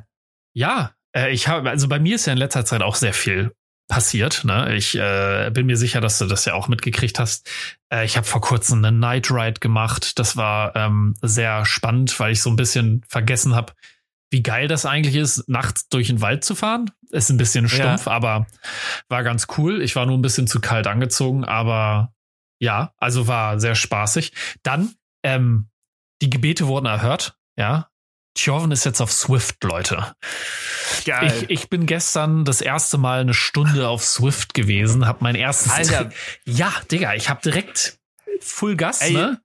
ja, 0.55 0.93
äh, 1.15 1.29
ich 1.31 1.47
habe, 1.47 1.69
also 1.69 1.87
bei 1.87 1.99
mir 1.99 2.15
ist 2.15 2.25
ja 2.25 2.33
in 2.33 2.39
letzter 2.39 2.65
Zeit 2.65 2.81
auch 2.81 2.95
sehr 2.95 3.13
viel 3.13 3.51
passiert. 3.87 4.45
Ne? 4.45 4.75
Ich 4.75 4.97
äh, 4.97 5.51
bin 5.53 5.67
mir 5.67 5.77
sicher, 5.77 6.01
dass 6.01 6.17
du 6.17 6.25
das 6.25 6.43
ja 6.45 6.55
auch 6.55 6.67
mitgekriegt 6.67 7.19
hast. 7.19 7.47
Äh, 7.93 8.03
ich 8.05 8.17
habe 8.17 8.25
vor 8.25 8.41
kurzem 8.41 8.83
eine 8.83 8.97
Night 8.97 9.29
Ride 9.29 9.59
gemacht. 9.59 10.17
Das 10.17 10.35
war 10.35 10.75
ähm, 10.75 11.13
sehr 11.21 11.67
spannend, 11.67 12.19
weil 12.19 12.31
ich 12.31 12.41
so 12.41 12.49
ein 12.49 12.55
bisschen 12.55 13.05
vergessen 13.07 13.53
habe, 13.53 13.73
wie 14.31 14.41
geil 14.41 14.67
das 14.67 14.87
eigentlich 14.87 15.17
ist, 15.17 15.47
nachts 15.47 15.87
durch 15.89 16.07
den 16.07 16.21
Wald 16.21 16.43
zu 16.43 16.55
fahren. 16.55 16.89
Ist 17.11 17.29
ein 17.29 17.37
bisschen 17.37 17.69
stumpf, 17.69 18.07
ja. 18.07 18.11
aber 18.11 18.47
war 19.07 19.21
ganz 19.21 19.45
cool. 19.59 19.83
Ich 19.83 19.95
war 19.95 20.07
nur 20.07 20.17
ein 20.17 20.23
bisschen 20.23 20.47
zu 20.47 20.59
kalt 20.59 20.87
angezogen, 20.87 21.45
aber 21.45 22.11
ja, 22.59 22.93
also 22.97 23.27
war 23.27 23.59
sehr 23.59 23.75
spaßig. 23.75 24.31
Dann, 24.63 24.93
ähm, 25.23 25.69
die 26.21 26.29
Gebete 26.29 26.67
wurden 26.67 26.85
erhört, 26.85 27.37
ja. 27.57 27.89
Tjoven 28.35 28.71
ist 28.71 28.85
jetzt 28.85 29.01
auf 29.01 29.11
Swift, 29.11 29.63
Leute. 29.63 30.15
Geil. 31.05 31.33
Ich, 31.43 31.49
ich 31.49 31.69
bin 31.69 31.85
gestern 31.85 32.45
das 32.45 32.61
erste 32.61 32.97
Mal 32.97 33.21
eine 33.21 33.33
Stunde 33.33 33.87
auf 33.87 34.03
Swift 34.03 34.53
gewesen, 34.53 35.07
hab 35.07 35.21
mein 35.21 35.35
erstes. 35.35 35.71
Alter. 35.71 36.11
Ja, 36.45 36.71
Digga, 36.91 37.15
ich 37.15 37.29
hab 37.29 37.41
direkt 37.41 37.99
Full 38.39 38.75
Gas, 38.75 39.01
Ey, 39.01 39.13
ne? 39.13 39.41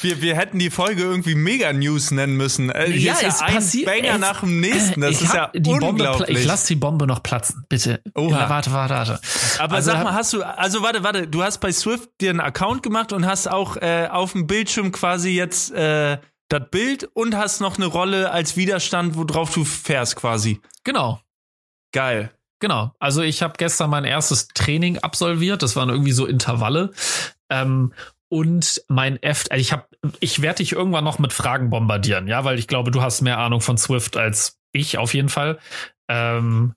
Wir, 0.00 0.22
wir 0.22 0.36
hätten 0.36 0.58
die 0.58 0.70
Folge 0.70 1.02
irgendwie 1.02 1.34
Mega 1.34 1.72
News 1.72 2.10
nennen 2.10 2.36
müssen. 2.36 2.70
Äh, 2.70 2.90
ja, 2.90 3.14
ist 3.14 3.22
ja 3.22 3.46
ein 3.46 3.54
passiert, 3.54 3.86
Banger 3.86 4.18
nach 4.18 4.40
dem 4.40 4.60
nächsten. 4.60 5.00
Das 5.00 5.20
ist 5.20 5.34
ja 5.34 5.50
die 5.54 5.70
unglaublich. 5.70 6.26
Bombe, 6.26 6.32
ich 6.32 6.44
lasse 6.44 6.68
die 6.68 6.76
Bombe 6.76 7.06
noch 7.06 7.22
platzen, 7.22 7.64
bitte. 7.68 8.02
Oha. 8.14 8.48
warte, 8.48 8.72
warte, 8.72 8.94
warte. 8.94 9.20
Aber 9.58 9.76
also, 9.76 9.90
sag 9.90 10.04
mal, 10.04 10.14
hast 10.14 10.32
du, 10.32 10.42
also 10.42 10.82
warte, 10.82 11.02
warte, 11.02 11.26
du 11.26 11.42
hast 11.42 11.58
bei 11.58 11.72
Swift 11.72 12.08
dir 12.20 12.30
einen 12.30 12.40
Account 12.40 12.82
gemacht 12.82 13.12
und 13.12 13.26
hast 13.26 13.48
auch 13.48 13.76
äh, 13.76 14.08
auf 14.10 14.32
dem 14.32 14.46
Bildschirm 14.46 14.92
quasi 14.92 15.30
jetzt 15.30 15.72
äh, 15.72 16.18
das 16.48 16.62
Bild 16.70 17.04
und 17.14 17.36
hast 17.36 17.60
noch 17.60 17.76
eine 17.76 17.86
Rolle 17.86 18.30
als 18.30 18.56
Widerstand, 18.56 19.16
worauf 19.16 19.52
du 19.52 19.64
fährst 19.64 20.16
quasi. 20.16 20.60
Genau. 20.84 21.20
Geil. 21.92 22.30
Genau. 22.60 22.92
Also 23.00 23.22
ich 23.22 23.42
habe 23.42 23.54
gestern 23.58 23.90
mein 23.90 24.04
erstes 24.04 24.48
Training 24.48 24.98
absolviert. 24.98 25.62
Das 25.62 25.74
waren 25.74 25.88
irgendwie 25.88 26.12
so 26.12 26.26
Intervalle. 26.26 26.92
Ähm, 27.50 27.92
und 28.32 28.82
mein 28.88 29.22
F, 29.22 29.44
also 29.50 29.60
ich 29.60 29.72
habe, 29.72 29.84
ich 30.20 30.40
werde 30.40 30.62
dich 30.62 30.72
irgendwann 30.72 31.04
noch 31.04 31.18
mit 31.18 31.34
Fragen 31.34 31.68
bombardieren, 31.68 32.28
ja, 32.28 32.44
weil 32.44 32.58
ich 32.58 32.66
glaube, 32.66 32.90
du 32.90 33.02
hast 33.02 33.20
mehr 33.20 33.36
Ahnung 33.36 33.60
von 33.60 33.76
Swift 33.76 34.16
als 34.16 34.58
ich 34.72 34.96
auf 34.96 35.12
jeden 35.12 35.28
Fall. 35.28 35.58
Ähm, 36.08 36.72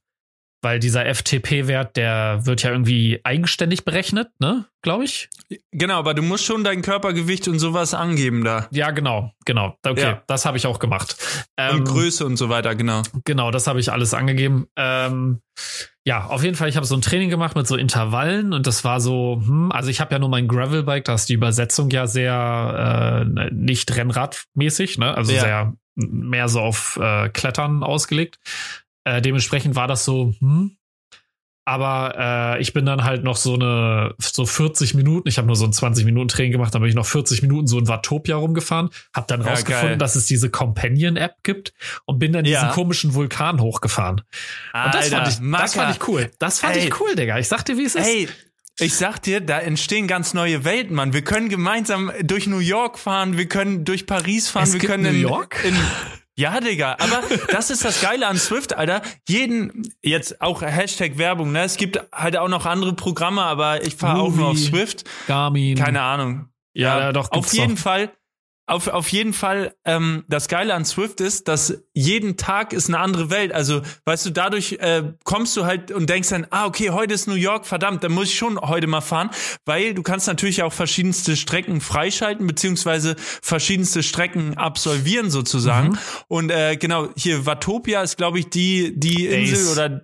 weil 0.65 0.79
dieser 0.79 1.05
FTP-Wert, 1.05 1.95
der 1.95 2.47
wird 2.47 2.63
ja 2.63 2.71
irgendwie 2.71 3.21
eigenständig 3.23 3.85
berechnet, 3.85 4.29
ne? 4.39 4.65
Glaube 4.81 5.03
ich. 5.03 5.29
Genau, 5.71 5.99
aber 5.99 6.15
du 6.15 6.23
musst 6.23 6.43
schon 6.43 6.63
dein 6.63 6.81
Körpergewicht 6.81 7.47
und 7.47 7.59
sowas 7.59 7.93
angeben 7.93 8.43
da. 8.43 8.67
Ja, 8.71 8.89
genau, 8.89 9.31
genau. 9.45 9.77
Okay, 9.85 10.01
ja. 10.01 10.23
das 10.25 10.43
habe 10.47 10.57
ich 10.57 10.65
auch 10.65 10.79
gemacht. 10.79 11.17
Ähm, 11.55 11.77
und 11.77 11.83
Größe 11.85 12.25
und 12.25 12.37
so 12.37 12.49
weiter, 12.49 12.73
genau. 12.73 13.03
Genau, 13.25 13.51
das 13.51 13.67
habe 13.67 13.79
ich 13.79 13.91
alles 13.91 14.15
angegeben. 14.15 14.65
Ähm, 14.75 15.41
ja, 16.03 16.25
auf 16.25 16.43
jeden 16.43 16.55
Fall, 16.55 16.67
ich 16.67 16.77
habe 16.77 16.87
so 16.87 16.95
ein 16.95 17.01
Training 17.01 17.29
gemacht 17.29 17.55
mit 17.55 17.67
so 17.67 17.75
Intervallen 17.75 18.51
und 18.51 18.65
das 18.65 18.83
war 18.83 18.99
so, 18.99 19.43
hm, 19.45 19.71
also 19.71 19.91
ich 19.91 20.01
habe 20.01 20.15
ja 20.15 20.19
nur 20.19 20.29
mein 20.29 20.47
Gravelbike, 20.47 21.05
da 21.05 21.13
ist 21.13 21.29
die 21.29 21.35
Übersetzung 21.35 21.91
ja 21.91 22.07
sehr 22.07 23.23
äh, 23.23 23.53
nicht 23.53 23.95
Rennradmäßig, 23.95 24.97
ne? 24.97 25.15
Also 25.15 25.31
ja. 25.31 25.41
sehr 25.41 25.73
mehr 25.95 26.49
so 26.49 26.59
auf 26.59 26.99
äh, 27.01 27.29
Klettern 27.29 27.83
ausgelegt. 27.83 28.39
Äh, 29.05 29.21
dementsprechend 29.21 29.75
war 29.75 29.87
das 29.87 30.03
so, 30.03 30.33
hm. 30.39 30.77
Aber 31.67 32.57
äh, 32.57 32.61
ich 32.61 32.73
bin 32.73 32.85
dann 32.85 33.03
halt 33.03 33.23
noch 33.23 33.37
so 33.37 33.55
eine, 33.55 34.13
so 34.19 34.45
40 34.45 34.93
Minuten, 34.93 35.27
ich 35.27 35.39
habe 35.39 35.47
nur 35.47 35.55
so 35.55 35.65
ein 35.65 35.73
20 35.73 36.05
Minuten 36.05 36.27
Training 36.27 36.51
gemacht, 36.51 36.75
dann 36.75 36.81
bin 36.83 36.89
ich 36.89 36.95
noch 36.95 37.07
40 37.07 37.41
Minuten 37.41 37.65
so 37.65 37.79
in 37.79 37.87
Watopia 37.87 38.35
rumgefahren, 38.35 38.91
habe 39.15 39.25
dann 39.27 39.41
ja, 39.41 39.47
rausgefunden, 39.47 39.89
geil. 39.89 39.97
dass 39.97 40.15
es 40.15 40.27
diese 40.27 40.51
Companion-App 40.51 41.37
gibt 41.41 41.73
und 42.05 42.19
bin 42.19 42.33
dann 42.33 42.45
ja. 42.45 42.59
diesen 42.59 42.73
komischen 42.73 43.15
Vulkan 43.15 43.59
hochgefahren. 43.61 44.21
Alter, 44.73 44.85
und 44.85 44.95
das 44.95 45.09
fand 45.09 45.27
ich, 45.27 45.51
das 45.51 45.73
fand 45.73 45.95
ich 45.95 46.07
cool. 46.07 46.31
Das 46.37 46.59
fand 46.59 46.75
Ey. 46.75 46.85
ich 46.85 46.99
cool, 46.99 47.15
Digga. 47.15 47.39
Ich 47.39 47.47
sag 47.47 47.63
dir, 47.63 47.79
wie 47.79 47.85
es 47.85 47.95
ist. 47.95 48.05
Ey, 48.05 48.29
ich 48.79 48.93
sag 48.93 49.19
dir, 49.23 49.41
da 49.41 49.59
entstehen 49.59 50.05
ganz 50.05 50.35
neue 50.35 50.65
Welten, 50.65 50.95
Mann. 50.95 51.13
Wir 51.13 51.23
können 51.23 51.49
gemeinsam 51.49 52.11
durch 52.21 52.45
New 52.45 52.59
York 52.59 52.99
fahren, 52.99 53.37
wir 53.37 53.47
können 53.47 53.85
durch 53.85 54.05
Paris 54.05 54.49
fahren, 54.49 54.65
es 54.65 54.73
wir 54.73 54.81
können 54.81 55.03
New 55.03 55.19
York? 55.19 55.63
In, 55.63 55.73
in 55.73 55.81
ja, 56.37 56.59
Digga, 56.59 56.97
aber 56.99 57.23
das 57.51 57.69
ist 57.69 57.85
das 57.85 58.01
Geile 58.01 58.27
an 58.27 58.37
Swift, 58.37 58.75
Alter. 58.75 59.01
Jeden, 59.27 59.87
jetzt 60.01 60.41
auch 60.41 60.61
Hashtag 60.61 61.17
Werbung, 61.17 61.51
ne? 61.51 61.63
Es 61.63 61.77
gibt 61.77 61.99
halt 62.11 62.37
auch 62.37 62.49
noch 62.49 62.65
andere 62.65 62.93
Programme, 62.93 63.43
aber 63.43 63.83
ich 63.85 63.95
fahre 63.95 64.21
auch 64.21 64.35
nur 64.35 64.49
auf 64.49 64.57
Swift. 64.57 65.05
Garmin. 65.27 65.77
Keine 65.77 66.01
Ahnung. 66.01 66.49
Ja, 66.73 66.99
ja 66.99 67.13
doch. 67.13 67.31
Auf 67.31 67.53
jeden 67.53 67.75
doch. 67.75 67.81
Fall 67.81 68.11
auf, 68.67 68.87
auf 68.87 69.09
jeden 69.09 69.33
Fall, 69.33 69.75
ähm, 69.85 70.23
das 70.27 70.47
Geile 70.47 70.73
an 70.73 70.85
Swift 70.85 71.21
ist, 71.21 71.47
dass 71.47 71.83
jeden 71.93 72.35
Tag 72.35 72.73
ist 72.73 72.89
eine 72.89 72.99
andere 72.99 73.29
Welt. 73.29 73.53
Also, 73.53 73.81
weißt 74.05 74.25
du, 74.25 74.31
dadurch 74.31 74.73
äh, 74.73 75.03
kommst 75.23 75.55
du 75.55 75.65
halt 75.65 75.91
und 75.91 76.09
denkst 76.09 76.29
dann, 76.29 76.47
ah, 76.49 76.65
okay, 76.65 76.89
heute 76.89 77.13
ist 77.13 77.27
New 77.27 77.35
York, 77.35 77.67
verdammt, 77.67 78.03
dann 78.03 78.11
muss 78.11 78.29
ich 78.29 78.37
schon 78.37 78.59
heute 78.59 78.87
mal 78.87 79.01
fahren, 79.01 79.29
weil 79.65 79.93
du 79.93 80.01
kannst 80.01 80.27
natürlich 80.27 80.63
auch 80.63 80.73
verschiedenste 80.73 81.35
Strecken 81.35 81.79
freischalten, 81.79 82.47
beziehungsweise 82.47 83.15
verschiedenste 83.19 84.01
Strecken 84.01 84.57
absolvieren 84.57 85.29
sozusagen. 85.29 85.89
Mhm. 85.89 85.97
Und 86.27 86.51
äh, 86.51 86.75
genau, 86.77 87.09
hier 87.15 87.45
Watopia 87.45 88.01
ist, 88.01 88.17
glaube 88.17 88.39
ich, 88.39 88.49
die, 88.49 88.99
die 88.99 89.27
Insel 89.27 89.71
oder 89.71 90.01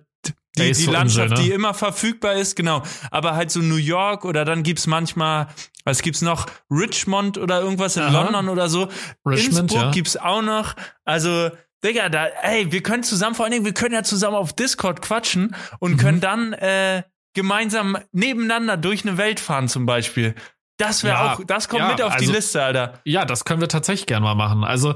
die, 0.56 0.72
die 0.72 0.86
Landschaft, 0.86 1.30
Insel, 1.30 1.44
ne? 1.44 1.48
die 1.48 1.50
immer 1.52 1.72
verfügbar 1.72 2.34
ist, 2.34 2.56
genau. 2.56 2.82
Aber 3.10 3.34
halt 3.34 3.50
so 3.50 3.60
New 3.60 3.76
York 3.76 4.24
oder 4.24 4.44
dann 4.44 4.62
gibt's 4.62 4.86
manchmal, 4.86 5.48
was 5.84 6.02
gibt's 6.02 6.22
noch? 6.22 6.46
Richmond 6.70 7.38
oder 7.38 7.60
irgendwas 7.60 7.96
in 7.96 8.02
Aha. 8.02 8.22
London 8.22 8.48
oder 8.48 8.68
so. 8.68 8.88
Richmond, 9.26 9.60
Innsbruck 9.60 9.82
ja. 9.82 9.90
gibt's 9.90 10.16
auch 10.16 10.42
noch. 10.42 10.74
Also, 11.04 11.50
Digga, 11.84 12.08
da, 12.10 12.26
ey, 12.42 12.70
wir 12.70 12.82
können 12.82 13.02
zusammen, 13.02 13.34
vor 13.34 13.44
allen 13.44 13.52
Dingen, 13.52 13.64
wir 13.64 13.74
können 13.74 13.94
ja 13.94 14.02
zusammen 14.02 14.36
auf 14.36 14.52
Discord 14.52 15.00
quatschen 15.02 15.56
und 15.80 15.92
mhm. 15.92 15.96
können 15.96 16.20
dann 16.20 16.52
äh, 16.52 17.02
gemeinsam 17.34 17.98
nebeneinander 18.12 18.76
durch 18.76 19.06
eine 19.06 19.16
Welt 19.16 19.40
fahren 19.40 19.68
zum 19.68 19.86
Beispiel. 19.86 20.34
Das 20.76 21.02
wäre 21.02 21.14
ja, 21.14 21.34
auch, 21.34 21.44
das 21.44 21.68
kommt 21.68 21.82
ja, 21.82 21.88
mit 21.88 22.02
auf 22.02 22.12
also, 22.12 22.26
die 22.26 22.32
Liste, 22.32 22.62
Alter. 22.62 23.00
Ja, 23.04 23.24
das 23.24 23.44
können 23.44 23.60
wir 23.60 23.68
tatsächlich 23.68 24.06
gerne 24.06 24.24
mal 24.24 24.34
machen. 24.34 24.64
Also, 24.64 24.94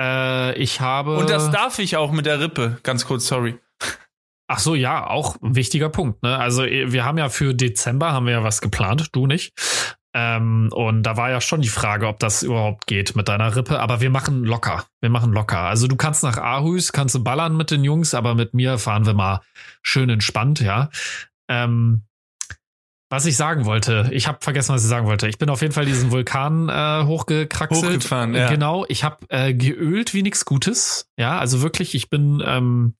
äh, 0.00 0.56
ich 0.58 0.80
habe. 0.80 1.16
Und 1.16 1.30
das 1.30 1.50
darf 1.50 1.78
ich 1.78 1.96
auch 1.96 2.10
mit 2.10 2.26
der 2.26 2.40
Rippe, 2.40 2.78
ganz 2.82 3.04
kurz, 3.06 3.26
sorry. 3.26 3.58
Ach 4.46 4.58
so, 4.58 4.74
ja, 4.74 5.06
auch 5.06 5.40
ein 5.40 5.54
wichtiger 5.54 5.88
Punkt. 5.88 6.22
Ne? 6.22 6.36
Also 6.36 6.64
eh, 6.64 6.92
wir 6.92 7.04
haben 7.04 7.18
ja 7.18 7.28
für 7.28 7.54
Dezember 7.54 8.12
haben 8.12 8.26
wir 8.26 8.32
ja 8.34 8.44
was 8.44 8.60
geplant, 8.60 9.08
du 9.12 9.26
nicht. 9.26 9.52
Ähm, 10.16 10.68
und 10.72 11.02
da 11.02 11.16
war 11.16 11.30
ja 11.30 11.40
schon 11.40 11.60
die 11.60 11.68
Frage, 11.68 12.06
ob 12.06 12.20
das 12.20 12.44
überhaupt 12.44 12.86
geht 12.86 13.16
mit 13.16 13.28
deiner 13.28 13.56
Rippe. 13.56 13.80
Aber 13.80 14.00
wir 14.00 14.10
machen 14.10 14.44
locker. 14.44 14.84
Wir 15.00 15.10
machen 15.10 15.32
locker. 15.32 15.58
Also 15.58 15.88
du 15.88 15.96
kannst 15.96 16.22
nach 16.22 16.36
Aarhus, 16.36 16.92
kannst 16.92 17.16
du 17.16 17.24
ballern 17.24 17.56
mit 17.56 17.70
den 17.70 17.82
Jungs, 17.82 18.14
aber 18.14 18.34
mit 18.34 18.54
mir 18.54 18.78
fahren 18.78 19.06
wir 19.06 19.14
mal 19.14 19.40
schön 19.82 20.08
entspannt, 20.10 20.60
ja. 20.60 20.90
Ähm, 21.48 22.02
was 23.10 23.26
ich 23.26 23.36
sagen 23.36 23.64
wollte, 23.64 24.08
ich 24.12 24.26
habe 24.26 24.38
vergessen, 24.40 24.74
was 24.74 24.82
ich 24.82 24.88
sagen 24.88 25.06
wollte. 25.06 25.28
Ich 25.28 25.38
bin 25.38 25.50
auf 25.50 25.62
jeden 25.62 25.72
Fall 25.72 25.84
diesen 25.84 26.10
Vulkan 26.10 26.68
äh, 26.68 27.04
hochgekraxelt. 27.04 27.84
Hochgefahren, 27.84 28.34
ja. 28.34 28.48
Genau, 28.48 28.84
ich 28.88 29.04
habe 29.04 29.18
äh, 29.28 29.52
geölt 29.54 30.14
wie 30.14 30.22
nichts 30.22 30.44
Gutes. 30.44 31.08
Ja, 31.16 31.38
also 31.38 31.62
wirklich, 31.62 31.94
ich 31.94 32.08
bin, 32.08 32.42
ähm, 32.44 32.94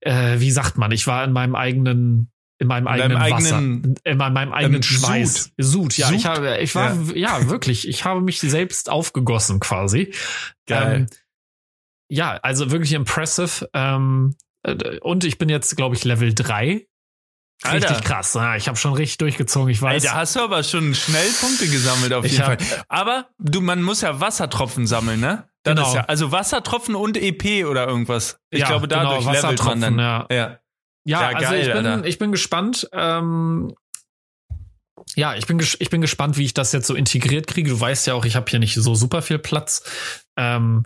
äh, 0.00 0.40
wie 0.40 0.50
sagt 0.50 0.78
man, 0.78 0.90
ich 0.92 1.06
war 1.06 1.24
in 1.24 1.32
meinem 1.32 1.54
eigenen 1.54 2.30
in 2.60 2.66
meinem 2.66 2.88
in 2.88 2.92
eigenen 2.92 3.20
Wasser, 3.20 3.56
eigenen, 3.56 3.94
in 4.02 4.16
meinem, 4.18 4.52
eigenen 4.52 4.82
Schweiß. 4.82 5.52
Sud. 5.58 5.92
Sud, 5.92 5.96
ja, 5.96 6.08
Sud? 6.08 6.16
ich 6.16 6.26
habe, 6.26 6.58
ich 6.58 6.74
war, 6.74 6.92
ja. 7.14 7.38
ja. 7.38 7.48
wirklich, 7.48 7.86
ich 7.86 8.04
habe 8.04 8.20
mich 8.20 8.40
selbst 8.40 8.90
aufgegossen 8.90 9.60
quasi. 9.60 10.12
Geil. 10.66 10.96
Ähm, 10.96 11.06
ja, 12.10 12.32
also 12.42 12.72
wirklich 12.72 12.94
impressive. 12.94 13.68
Ähm, 13.74 14.34
äh, 14.64 14.98
und 14.98 15.22
ich 15.22 15.38
bin 15.38 15.48
jetzt, 15.48 15.76
glaube 15.76 15.94
ich, 15.94 16.04
Level 16.04 16.34
3 16.34 16.88
Alter. 17.62 17.90
Richtig 17.90 18.06
krass. 18.06 18.34
Ja, 18.34 18.54
ich 18.54 18.68
habe 18.68 18.78
schon 18.78 18.92
richtig 18.92 19.18
durchgezogen. 19.18 19.68
Ich 19.68 19.82
weiß. 19.82 20.04
Ey, 20.04 20.08
da 20.08 20.16
hast 20.16 20.36
du 20.36 20.40
aber 20.40 20.62
schon 20.62 20.94
schnell 20.94 21.28
Punkte 21.40 21.66
gesammelt 21.66 22.12
auf 22.12 22.24
jeden 22.24 22.44
Fall. 22.44 22.58
Aber 22.88 23.30
du, 23.38 23.60
man 23.60 23.82
muss 23.82 24.00
ja 24.00 24.20
Wassertropfen 24.20 24.86
sammeln, 24.86 25.18
ne? 25.18 25.48
Das 25.74 25.86
genau. 25.86 25.94
Ja, 25.96 26.04
also 26.04 26.32
Wassertropfen 26.32 26.94
und 26.94 27.16
EP 27.16 27.66
oder 27.66 27.86
irgendwas. 27.86 28.40
Ich 28.50 28.60
ja, 28.60 28.66
glaube, 28.66 28.88
dadurch 28.88 29.20
genau, 29.20 29.32
levelt 29.32 29.64
man 29.64 29.80
dann. 29.80 29.98
Ja, 29.98 30.26
ja. 30.30 30.58
ja 31.04 31.20
also 31.28 31.50
geil, 31.50 31.66
ich, 31.66 31.72
bin, 31.72 32.04
ich 32.04 32.18
bin 32.18 32.32
gespannt. 32.32 32.88
Ähm, 32.92 33.74
ja, 35.14 35.34
ich 35.34 35.46
bin, 35.46 35.58
ich 35.60 35.90
bin 35.90 36.00
gespannt, 36.00 36.36
wie 36.36 36.44
ich 36.44 36.54
das 36.54 36.72
jetzt 36.72 36.86
so 36.86 36.94
integriert 36.94 37.46
kriege. 37.46 37.70
Du 37.70 37.80
weißt 37.80 38.06
ja 38.06 38.14
auch, 38.14 38.24
ich 38.24 38.36
habe 38.36 38.50
hier 38.50 38.58
nicht 38.58 38.74
so 38.74 38.94
super 38.94 39.22
viel 39.22 39.38
Platz. 39.38 39.82
Ähm, 40.36 40.84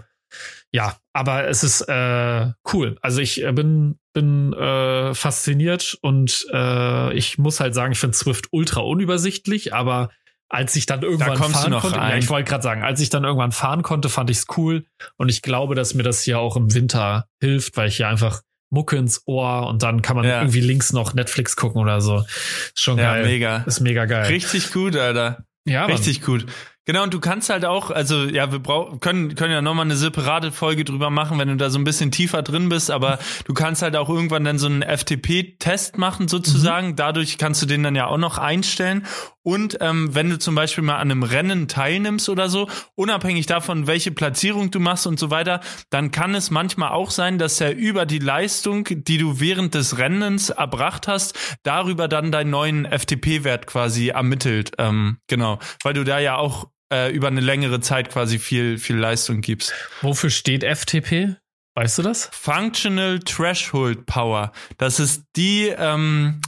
ja, 0.70 0.96
aber 1.12 1.48
es 1.48 1.62
ist 1.62 1.82
äh, 1.82 2.50
cool. 2.72 2.96
Also 3.02 3.20
ich 3.20 3.42
äh, 3.42 3.52
bin 3.52 3.98
bin 4.12 4.52
äh, 4.52 5.14
fasziniert 5.14 5.96
und 6.02 6.46
äh, 6.52 7.14
ich 7.14 7.38
muss 7.38 7.60
halt 7.60 7.74
sagen, 7.74 7.92
ich 7.92 7.98
finde 7.98 8.16
Swift 8.16 8.48
ultra 8.50 8.80
unübersichtlich, 8.80 9.74
aber 9.74 10.10
als 10.52 10.76
ich 10.76 10.84
dann 10.84 11.02
irgendwann 11.02 11.38
da 11.38 11.48
fahren 11.48 11.72
konnte, 11.80 11.96
ja, 11.96 12.16
ich 12.16 12.28
wollte 12.28 12.48
gerade 12.48 12.62
sagen, 12.62 12.82
als 12.82 13.00
ich 13.00 13.08
dann 13.08 13.24
irgendwann 13.24 13.52
fahren 13.52 13.82
konnte, 13.82 14.10
fand 14.10 14.28
ich 14.28 14.36
es 14.38 14.46
cool 14.56 14.84
und 15.16 15.30
ich 15.30 15.40
glaube, 15.40 15.74
dass 15.74 15.94
mir 15.94 16.02
das 16.02 16.22
hier 16.22 16.38
auch 16.38 16.56
im 16.56 16.74
Winter 16.74 17.26
hilft, 17.40 17.76
weil 17.78 17.88
ich 17.88 17.96
hier 17.96 18.08
einfach 18.08 18.42
Mucke 18.68 18.96
ins 18.96 19.22
Ohr 19.26 19.66
und 19.66 19.82
dann 19.82 20.02
kann 20.02 20.16
man 20.16 20.26
ja. 20.26 20.40
irgendwie 20.40 20.60
links 20.60 20.92
noch 20.92 21.14
Netflix 21.14 21.56
gucken 21.56 21.80
oder 21.80 22.02
so. 22.02 22.18
Ist 22.18 22.82
schon 22.82 22.98
ja, 22.98 23.14
geil. 23.14 23.24
Mega. 23.24 23.56
Ist 23.66 23.80
mega 23.80 24.04
geil. 24.04 24.26
Richtig 24.26 24.72
gut, 24.72 24.94
Alter. 24.94 25.44
Ja, 25.64 25.86
richtig 25.86 26.20
Mann. 26.20 26.40
gut. 26.40 26.46
Genau, 26.84 27.04
und 27.04 27.14
du 27.14 27.20
kannst 27.20 27.48
halt 27.48 27.64
auch, 27.64 27.92
also 27.92 28.24
ja, 28.24 28.50
wir 28.50 28.58
brauchen 28.58 28.98
können 28.98 29.36
können 29.36 29.52
ja 29.52 29.62
nochmal 29.62 29.84
eine 29.84 29.94
separate 29.94 30.50
Folge 30.50 30.82
drüber 30.82 31.10
machen, 31.10 31.38
wenn 31.38 31.46
du 31.46 31.56
da 31.56 31.70
so 31.70 31.78
ein 31.78 31.84
bisschen 31.84 32.10
tiefer 32.10 32.42
drin 32.42 32.68
bist, 32.68 32.90
aber 32.90 33.20
du 33.44 33.54
kannst 33.54 33.82
halt 33.82 33.94
auch 33.94 34.08
irgendwann 34.08 34.42
dann 34.42 34.58
so 34.58 34.66
einen 34.66 34.82
FTP-Test 34.82 35.96
machen 35.96 36.26
sozusagen. 36.26 36.88
Mhm. 36.88 36.96
Dadurch 36.96 37.38
kannst 37.38 37.62
du 37.62 37.66
den 37.66 37.84
dann 37.84 37.94
ja 37.94 38.06
auch 38.06 38.18
noch 38.18 38.38
einstellen. 38.38 39.06
Und 39.44 39.78
ähm, 39.80 40.14
wenn 40.14 40.30
du 40.30 40.38
zum 40.38 40.54
Beispiel 40.54 40.84
mal 40.84 40.96
an 40.96 41.10
einem 41.10 41.24
Rennen 41.24 41.66
teilnimmst 41.66 42.28
oder 42.28 42.48
so, 42.48 42.68
unabhängig 42.94 43.46
davon, 43.46 43.86
welche 43.88 44.12
Platzierung 44.12 44.70
du 44.70 44.78
machst 44.78 45.06
und 45.06 45.18
so 45.18 45.30
weiter, 45.30 45.60
dann 45.90 46.12
kann 46.12 46.34
es 46.34 46.50
manchmal 46.50 46.90
auch 46.90 47.10
sein, 47.10 47.38
dass 47.38 47.60
er 47.60 47.74
über 47.74 48.06
die 48.06 48.20
Leistung, 48.20 48.86
die 48.88 49.18
du 49.18 49.40
während 49.40 49.74
des 49.74 49.98
Rennens 49.98 50.50
erbracht 50.50 51.08
hast, 51.08 51.36
darüber 51.64 52.06
dann 52.06 52.30
deinen 52.30 52.50
neuen 52.50 52.86
FTP-Wert 52.86 53.66
quasi 53.66 54.08
ermittelt. 54.08 54.72
Ähm, 54.78 55.18
genau, 55.26 55.58
weil 55.82 55.94
du 55.94 56.04
da 56.04 56.20
ja 56.20 56.36
auch 56.36 56.68
äh, 56.92 57.10
über 57.10 57.28
eine 57.28 57.40
längere 57.40 57.80
Zeit 57.80 58.10
quasi 58.10 58.38
viel, 58.38 58.78
viel 58.78 58.96
Leistung 58.96 59.40
gibst. 59.40 59.72
Wofür 60.02 60.30
steht 60.30 60.62
FTP? 60.62 61.36
Weißt 61.74 61.98
du 61.98 62.02
das? 62.02 62.28
Functional 62.32 63.18
Threshold 63.20 64.04
Power. 64.04 64.52
Das 64.76 65.00
ist 65.00 65.24
die, 65.36 65.68
ähm, 65.68 66.42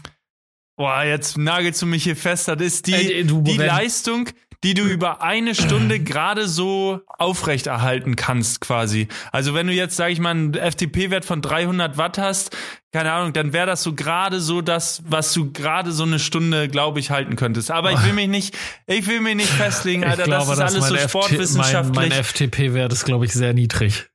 boah, 0.76 1.02
jetzt 1.02 1.38
nagelst 1.38 1.80
du 1.80 1.87
mich 1.87 2.04
hier 2.04 2.16
fest, 2.16 2.48
das 2.48 2.61
ist 2.61 2.87
die, 2.87 2.92
äh, 2.92 3.24
die 3.24 3.57
Leistung, 3.57 4.28
die 4.64 4.72
du 4.72 4.83
über 4.83 5.22
eine 5.22 5.55
Stunde 5.55 6.00
gerade 6.00 6.48
so 6.48 7.03
aufrechterhalten 7.18 8.16
kannst, 8.16 8.62
quasi. 8.62 9.09
Also 9.31 9.53
wenn 9.53 9.66
du 9.66 9.74
jetzt, 9.74 9.96
sag 9.96 10.11
ich 10.11 10.20
mal, 10.20 10.31
einen 10.31 10.55
FTP-Wert 10.55 11.27
von 11.27 11.42
300 11.42 11.98
Watt 11.98 12.16
hast, 12.16 12.57
keine 12.90 13.12
Ahnung, 13.12 13.35
dann 13.35 13.53
wäre 13.53 13.66
das 13.66 13.83
so 13.83 13.94
gerade 13.94 14.40
so 14.40 14.62
das, 14.62 15.03
was 15.07 15.33
du 15.35 15.53
gerade 15.53 15.92
so 15.92 16.05
eine 16.05 16.18
Stunde, 16.18 16.68
glaube 16.68 16.98
ich, 16.98 17.11
halten 17.11 17.37
könntest. 17.37 17.70
Aber 17.70 17.92
ich 17.92 18.03
will 18.05 18.14
mich 18.14 18.29
nicht, 18.29 18.57
ich 18.87 19.07
will 19.07 19.20
mich 19.20 19.37
nicht 19.37 19.50
festlegen, 19.50 20.03
Alter. 20.03 20.24
Glaube, 20.24 20.57
das 20.57 20.72
ist 20.74 20.83
alles 20.83 20.88
so 20.88 21.09
sportwissenschaftlich. 21.09 21.94
Mein, 21.94 22.09
mein 22.09 22.24
FTP-Wert 22.24 22.92
ist, 22.92 23.05
glaube 23.05 23.27
ich, 23.27 23.33
sehr 23.35 23.53
niedrig. 23.53 24.07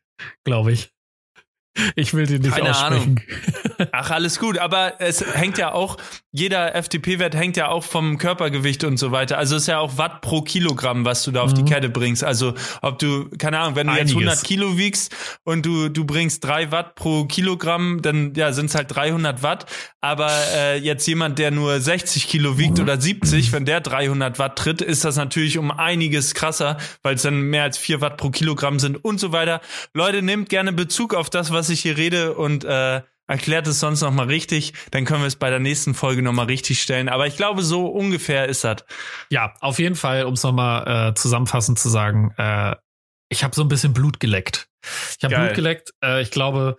Glaube 0.43 0.71
ich. 0.71 0.89
Ich 1.95 2.13
will 2.13 2.25
den 2.25 2.41
nicht 2.41 2.55
Keine 2.55 2.71
aussprechen. 2.71 3.21
Ahnung. 3.77 3.89
Ach, 3.91 4.11
alles 4.11 4.39
gut. 4.39 4.57
Aber 4.57 4.99
es 4.99 5.23
hängt 5.35 5.57
ja 5.57 5.71
auch, 5.71 5.97
jeder 6.31 6.75
FTP-Wert 6.81 7.35
hängt 7.35 7.57
ja 7.57 7.69
auch 7.69 7.83
vom 7.83 8.17
Körpergewicht 8.17 8.83
und 8.83 8.97
so 8.97 9.11
weiter. 9.11 9.37
Also 9.37 9.55
es 9.55 9.63
ist 9.63 9.67
ja 9.67 9.79
auch 9.79 9.97
Watt 9.97 10.21
pro 10.21 10.41
Kilogramm, 10.41 11.05
was 11.05 11.23
du 11.23 11.31
da 11.31 11.41
auf 11.41 11.51
mhm. 11.51 11.55
die 11.55 11.65
Kette 11.65 11.89
bringst. 11.89 12.23
Also 12.23 12.53
ob 12.81 12.99
du, 12.99 13.29
keine 13.37 13.59
Ahnung, 13.59 13.75
wenn 13.75 13.87
du 13.87 13.93
Einiges. 13.93 14.11
jetzt 14.11 14.19
100 14.19 14.43
Kilo 14.43 14.77
wiegst 14.77 15.15
und 15.43 15.65
du, 15.65 15.89
du 15.89 16.05
bringst 16.05 16.43
drei 16.43 16.71
Watt 16.71 16.95
pro 16.95 17.25
Kilogramm, 17.25 18.01
dann 18.01 18.33
ja, 18.35 18.51
sind 18.51 18.67
es 18.67 18.75
halt 18.75 18.93
300 18.93 19.43
Watt. 19.43 19.65
Aber 20.01 20.31
äh, 20.55 20.77
jetzt 20.77 21.07
jemand, 21.07 21.39
der 21.39 21.51
nur 21.51 21.79
60 21.79 22.27
Kilo 22.27 22.57
wiegt 22.57 22.77
mhm. 22.77 22.83
oder 22.83 22.99
70, 22.99 23.51
wenn 23.51 23.65
der 23.65 23.81
300 23.81 24.39
Watt 24.39 24.57
tritt, 24.57 24.81
ist 24.81 25.05
das 25.05 25.15
natürlich 25.15 25.57
um 25.57 25.71
einiges 25.71 26.33
krasser, 26.33 26.77
weil 27.03 27.15
es 27.15 27.21
dann 27.21 27.41
mehr 27.41 27.63
als 27.63 27.77
vier 27.77 28.01
Watt 28.01 28.17
pro 28.17 28.29
Kilogramm 28.29 28.79
sind 28.79 29.03
und 29.03 29.19
so 29.19 29.31
weiter. 29.31 29.61
Leute, 29.93 30.21
nehmt 30.21 30.49
gerne 30.49 30.73
Bezug 30.73 31.13
auf 31.13 31.29
das, 31.29 31.51
was 31.51 31.58
ich 31.67 31.81
hier 31.81 31.97
rede 31.97 32.35
und 32.35 32.63
äh, 32.63 33.01
erklärt 33.29 33.67
es 33.67 33.79
sonst 33.79 34.01
noch 34.01 34.11
mal 34.11 34.27
richtig, 34.27 34.73
dann 34.91 35.05
können 35.05 35.21
wir 35.21 35.27
es 35.27 35.35
bei 35.35 35.49
der 35.49 35.59
nächsten 35.59 35.93
Folge 35.93 36.21
noch 36.21 36.33
mal 36.33 36.45
richtig 36.45 36.81
stellen. 36.81 37.09
Aber 37.09 37.27
ich 37.27 37.37
glaube, 37.37 37.61
so 37.61 37.87
ungefähr 37.87 38.47
ist 38.47 38.63
das. 38.63 38.85
Ja, 39.29 39.53
auf 39.59 39.77
jeden 39.77 39.95
Fall, 39.95 40.23
um 40.23 40.33
es 40.33 40.43
noch 40.43 40.53
mal 40.53 41.09
äh, 41.09 41.13
zusammenfassend 41.13 41.77
zu 41.77 41.89
sagen, 41.89 42.33
äh, 42.37 42.75
ich 43.29 43.43
habe 43.43 43.55
so 43.55 43.61
ein 43.61 43.67
bisschen 43.67 43.93
Blut 43.93 44.19
geleckt. 44.19 44.67
Ich 45.17 45.23
habe 45.23 45.35
Blut 45.35 45.53
geleckt. 45.53 45.93
Äh, 46.03 46.21
ich 46.21 46.31
glaube, 46.31 46.77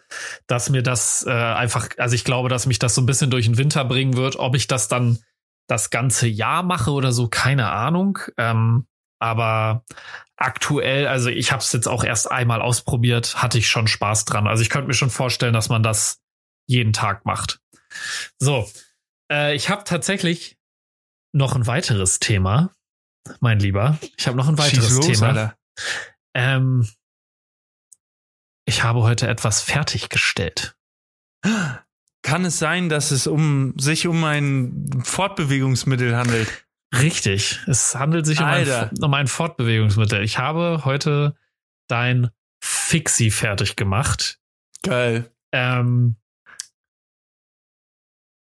dass 0.48 0.70
mir 0.70 0.82
das 0.82 1.24
äh, 1.26 1.30
einfach, 1.30 1.88
also 1.98 2.14
ich 2.16 2.24
glaube, 2.24 2.48
dass 2.48 2.66
mich 2.66 2.80
das 2.80 2.94
so 2.94 3.00
ein 3.00 3.06
bisschen 3.06 3.30
durch 3.30 3.46
den 3.46 3.58
Winter 3.58 3.84
bringen 3.84 4.16
wird. 4.16 4.36
Ob 4.36 4.56
ich 4.56 4.66
das 4.66 4.88
dann 4.88 5.18
das 5.68 5.90
ganze 5.90 6.26
Jahr 6.26 6.64
mache 6.64 6.90
oder 6.90 7.12
so, 7.12 7.28
keine 7.28 7.70
Ahnung. 7.70 8.18
Ähm, 8.36 8.86
aber 9.20 9.85
aktuell, 10.37 11.06
also 11.06 11.28
ich 11.28 11.52
habe 11.52 11.62
es 11.62 11.72
jetzt 11.72 11.87
auch 11.87 12.02
erst 12.02 12.30
einmal 12.30 12.62
ausprobiert, 12.62 13.42
hatte 13.42 13.59
ich 13.59 13.68
schon 13.68 13.87
Spaß 13.87 14.24
dran. 14.24 14.46
Also 14.46 14.62
ich 14.62 14.70
könnte 14.70 14.88
mir 14.88 14.94
schon 14.94 15.11
vorstellen, 15.11 15.52
dass 15.52 15.68
man 15.68 15.83
das 15.83 16.20
jeden 16.66 16.92
Tag 16.92 17.26
macht. 17.26 17.61
So, 18.38 18.68
äh, 19.30 19.54
ich 19.54 19.68
habe 19.68 19.85
tatsächlich 19.85 20.59
noch 21.33 21.54
ein 21.54 21.66
weiteres 21.66 22.18
Thema, 22.18 22.74
mein 23.40 23.61
Lieber. 23.61 23.98
Ich 24.16 24.26
habe 24.26 24.37
noch 24.37 24.48
ein 24.48 24.59
weiteres 24.59 24.96
los, 24.96 25.06
Thema. 25.06 25.54
Ähm, 26.35 26.88
ich 28.64 28.83
habe 28.83 29.02
heute 29.02 29.28
etwas 29.28 29.61
fertiggestellt. 29.61 30.76
Kann 32.22 32.44
es 32.44 32.59
sein, 32.59 32.88
dass 32.88 33.11
es 33.11 33.26
um 33.26 33.74
sich 33.78 34.06
um 34.06 34.22
ein 34.24 35.02
Fortbewegungsmittel 35.02 36.16
handelt? 36.16 36.66
Richtig. 36.98 37.61
Es 37.66 37.94
handelt 37.94 38.26
sich 38.26 38.40
um 38.40 38.46
ein, 38.46 38.90
um 39.00 39.14
ein, 39.14 39.26
Fortbewegungsmittel. 39.29 40.22
Ich 40.24 40.38
habe 40.38 40.85
heute 40.85 41.37
dein 41.88 42.31
Fixie 42.61 43.31
fertig 43.31 43.76
gemacht. 43.76 44.38
Geil. 44.83 45.31
Ähm, 45.53 46.16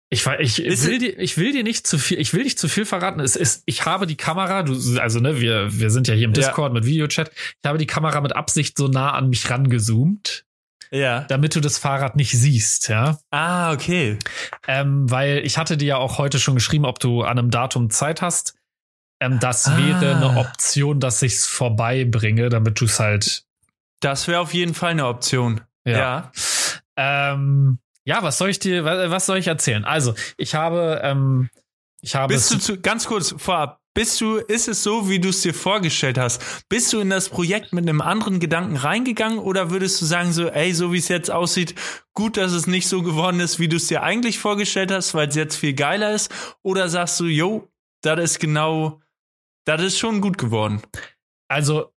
ich, 0.08 0.24
ich, 0.24 0.58
will 0.86 0.98
dir, 0.98 1.18
ich 1.18 1.36
will 1.36 1.52
dir 1.52 1.64
nicht 1.64 1.86
zu 1.86 1.98
viel, 1.98 2.20
ich 2.20 2.32
will 2.32 2.44
nicht 2.44 2.58
zu 2.58 2.68
viel 2.68 2.84
verraten. 2.84 3.18
Es 3.18 3.34
ist, 3.34 3.64
ich 3.66 3.84
habe 3.84 4.06
die 4.06 4.16
Kamera, 4.16 4.62
du, 4.62 4.72
also 5.00 5.18
ne, 5.18 5.40
wir, 5.40 5.78
wir 5.78 5.90
sind 5.90 6.06
ja 6.06 6.14
hier 6.14 6.26
im 6.26 6.32
Discord 6.32 6.70
ja. 6.70 6.74
mit 6.74 6.86
Videochat. 6.86 7.32
Ich 7.34 7.68
habe 7.68 7.78
die 7.78 7.86
Kamera 7.86 8.20
mit 8.20 8.34
Absicht 8.34 8.78
so 8.78 8.86
nah 8.86 9.12
an 9.12 9.28
mich 9.28 9.50
rangezoomt. 9.50 10.45
Ja. 10.90 11.20
Damit 11.20 11.54
du 11.54 11.60
das 11.60 11.78
Fahrrad 11.78 12.16
nicht 12.16 12.32
siehst, 12.32 12.88
ja. 12.88 13.18
Ah, 13.30 13.72
okay. 13.72 14.18
Ähm, 14.66 15.10
weil 15.10 15.38
ich 15.38 15.58
hatte 15.58 15.76
dir 15.76 15.86
ja 15.86 15.96
auch 15.96 16.18
heute 16.18 16.38
schon 16.38 16.54
geschrieben, 16.54 16.84
ob 16.84 16.98
du 16.98 17.22
an 17.22 17.38
einem 17.38 17.50
Datum 17.50 17.90
Zeit 17.90 18.22
hast. 18.22 18.54
Ähm, 19.20 19.38
das 19.40 19.66
ah. 19.66 19.76
wäre 19.76 20.16
eine 20.16 20.38
Option, 20.38 21.00
dass 21.00 21.22
ich's 21.22 21.46
vorbeibringe, 21.46 22.48
damit 22.48 22.80
du 22.80 22.84
es 22.84 23.00
halt. 23.00 23.44
Das 24.00 24.28
wäre 24.28 24.40
auf 24.40 24.54
jeden 24.54 24.74
Fall 24.74 24.90
eine 24.90 25.06
Option. 25.06 25.62
Ja. 25.84 25.98
Ja. 25.98 26.32
Ähm, 26.96 27.78
ja, 28.04 28.22
was 28.22 28.38
soll 28.38 28.50
ich 28.50 28.58
dir, 28.58 28.84
was 28.84 29.26
soll 29.26 29.38
ich 29.38 29.48
erzählen? 29.48 29.84
Also, 29.84 30.14
ich 30.36 30.54
habe, 30.54 31.00
ähm, 31.02 31.50
ich 32.00 32.14
habe. 32.14 32.34
Bist 32.34 32.52
du 32.52 32.58
zu, 32.58 32.80
ganz 32.80 33.06
kurz 33.06 33.34
vorab, 33.36 33.80
bist 33.96 34.20
du, 34.20 34.36
ist 34.36 34.68
es 34.68 34.82
so, 34.82 35.08
wie 35.08 35.18
du 35.18 35.30
es 35.30 35.40
dir 35.40 35.54
vorgestellt 35.54 36.18
hast? 36.18 36.68
Bist 36.68 36.92
du 36.92 37.00
in 37.00 37.08
das 37.08 37.30
Projekt 37.30 37.72
mit 37.72 37.88
einem 37.88 38.02
anderen 38.02 38.40
Gedanken 38.40 38.76
reingegangen 38.76 39.38
oder 39.38 39.70
würdest 39.70 40.02
du 40.02 40.04
sagen 40.04 40.34
so, 40.34 40.48
ey, 40.48 40.74
so 40.74 40.92
wie 40.92 40.98
es 40.98 41.08
jetzt 41.08 41.30
aussieht, 41.30 41.74
gut, 42.12 42.36
dass 42.36 42.52
es 42.52 42.66
nicht 42.66 42.88
so 42.88 43.02
geworden 43.02 43.40
ist, 43.40 43.58
wie 43.58 43.68
du 43.68 43.76
es 43.76 43.86
dir 43.86 44.02
eigentlich 44.02 44.38
vorgestellt 44.38 44.92
hast, 44.92 45.14
weil 45.14 45.28
es 45.28 45.34
jetzt 45.34 45.56
viel 45.56 45.72
geiler 45.72 46.12
ist? 46.12 46.30
Oder 46.62 46.90
sagst 46.90 47.18
du, 47.20 47.24
yo, 47.24 47.70
das 48.02 48.20
ist 48.20 48.38
genau, 48.38 49.00
das 49.64 49.80
ist 49.80 49.98
schon 49.98 50.20
gut 50.20 50.36
geworden? 50.36 50.82
Also, 51.48 51.94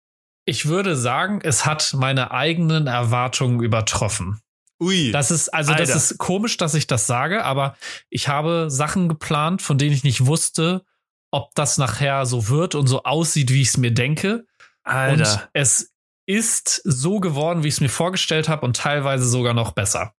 ich 0.45 0.67
würde 0.67 0.97
sagen, 0.97 1.41
es 1.43 1.65
hat 1.65 1.95
meine 1.95 2.31
eigenen 2.31 2.89
Erwartungen 2.89 3.63
übertroffen. 3.63 4.43
Ui. 4.83 5.13
Das 5.13 5.31
ist, 5.31 5.49
also 5.49 5.73
Alter. 5.73 5.87
das 5.87 6.11
ist 6.11 6.19
komisch, 6.19 6.59
dass 6.59 6.75
ich 6.75 6.87
das 6.87 7.07
sage, 7.07 7.43
aber 7.43 7.75
ich 8.11 8.29
habe 8.29 8.67
Sachen 8.69 9.09
geplant, 9.09 9.63
von 9.63 9.79
denen 9.79 9.95
ich 9.95 10.05
nicht 10.05 10.27
wusste, 10.27 10.85
ob 11.31 11.55
das 11.55 11.79
nachher 11.79 12.27
so 12.27 12.49
wird 12.49 12.75
und 12.75 12.87
so 12.87 13.03
aussieht, 13.05 13.51
wie 13.51 13.63
ich 13.63 13.69
es 13.69 13.77
mir 13.77 13.93
denke. 13.93 14.47
Alter. 14.83 15.13
Und 15.13 15.49
es 15.53 15.93
ist 16.27 16.81
so 16.85 17.21
geworden, 17.21 17.63
wie 17.63 17.69
ich 17.69 17.75
es 17.75 17.81
mir 17.81 17.89
vorgestellt 17.89 18.49
habe 18.49 18.67
und 18.67 18.77
teilweise 18.77 19.29
sogar 19.29 19.55
noch 19.55 19.73
besser. 19.73 20.13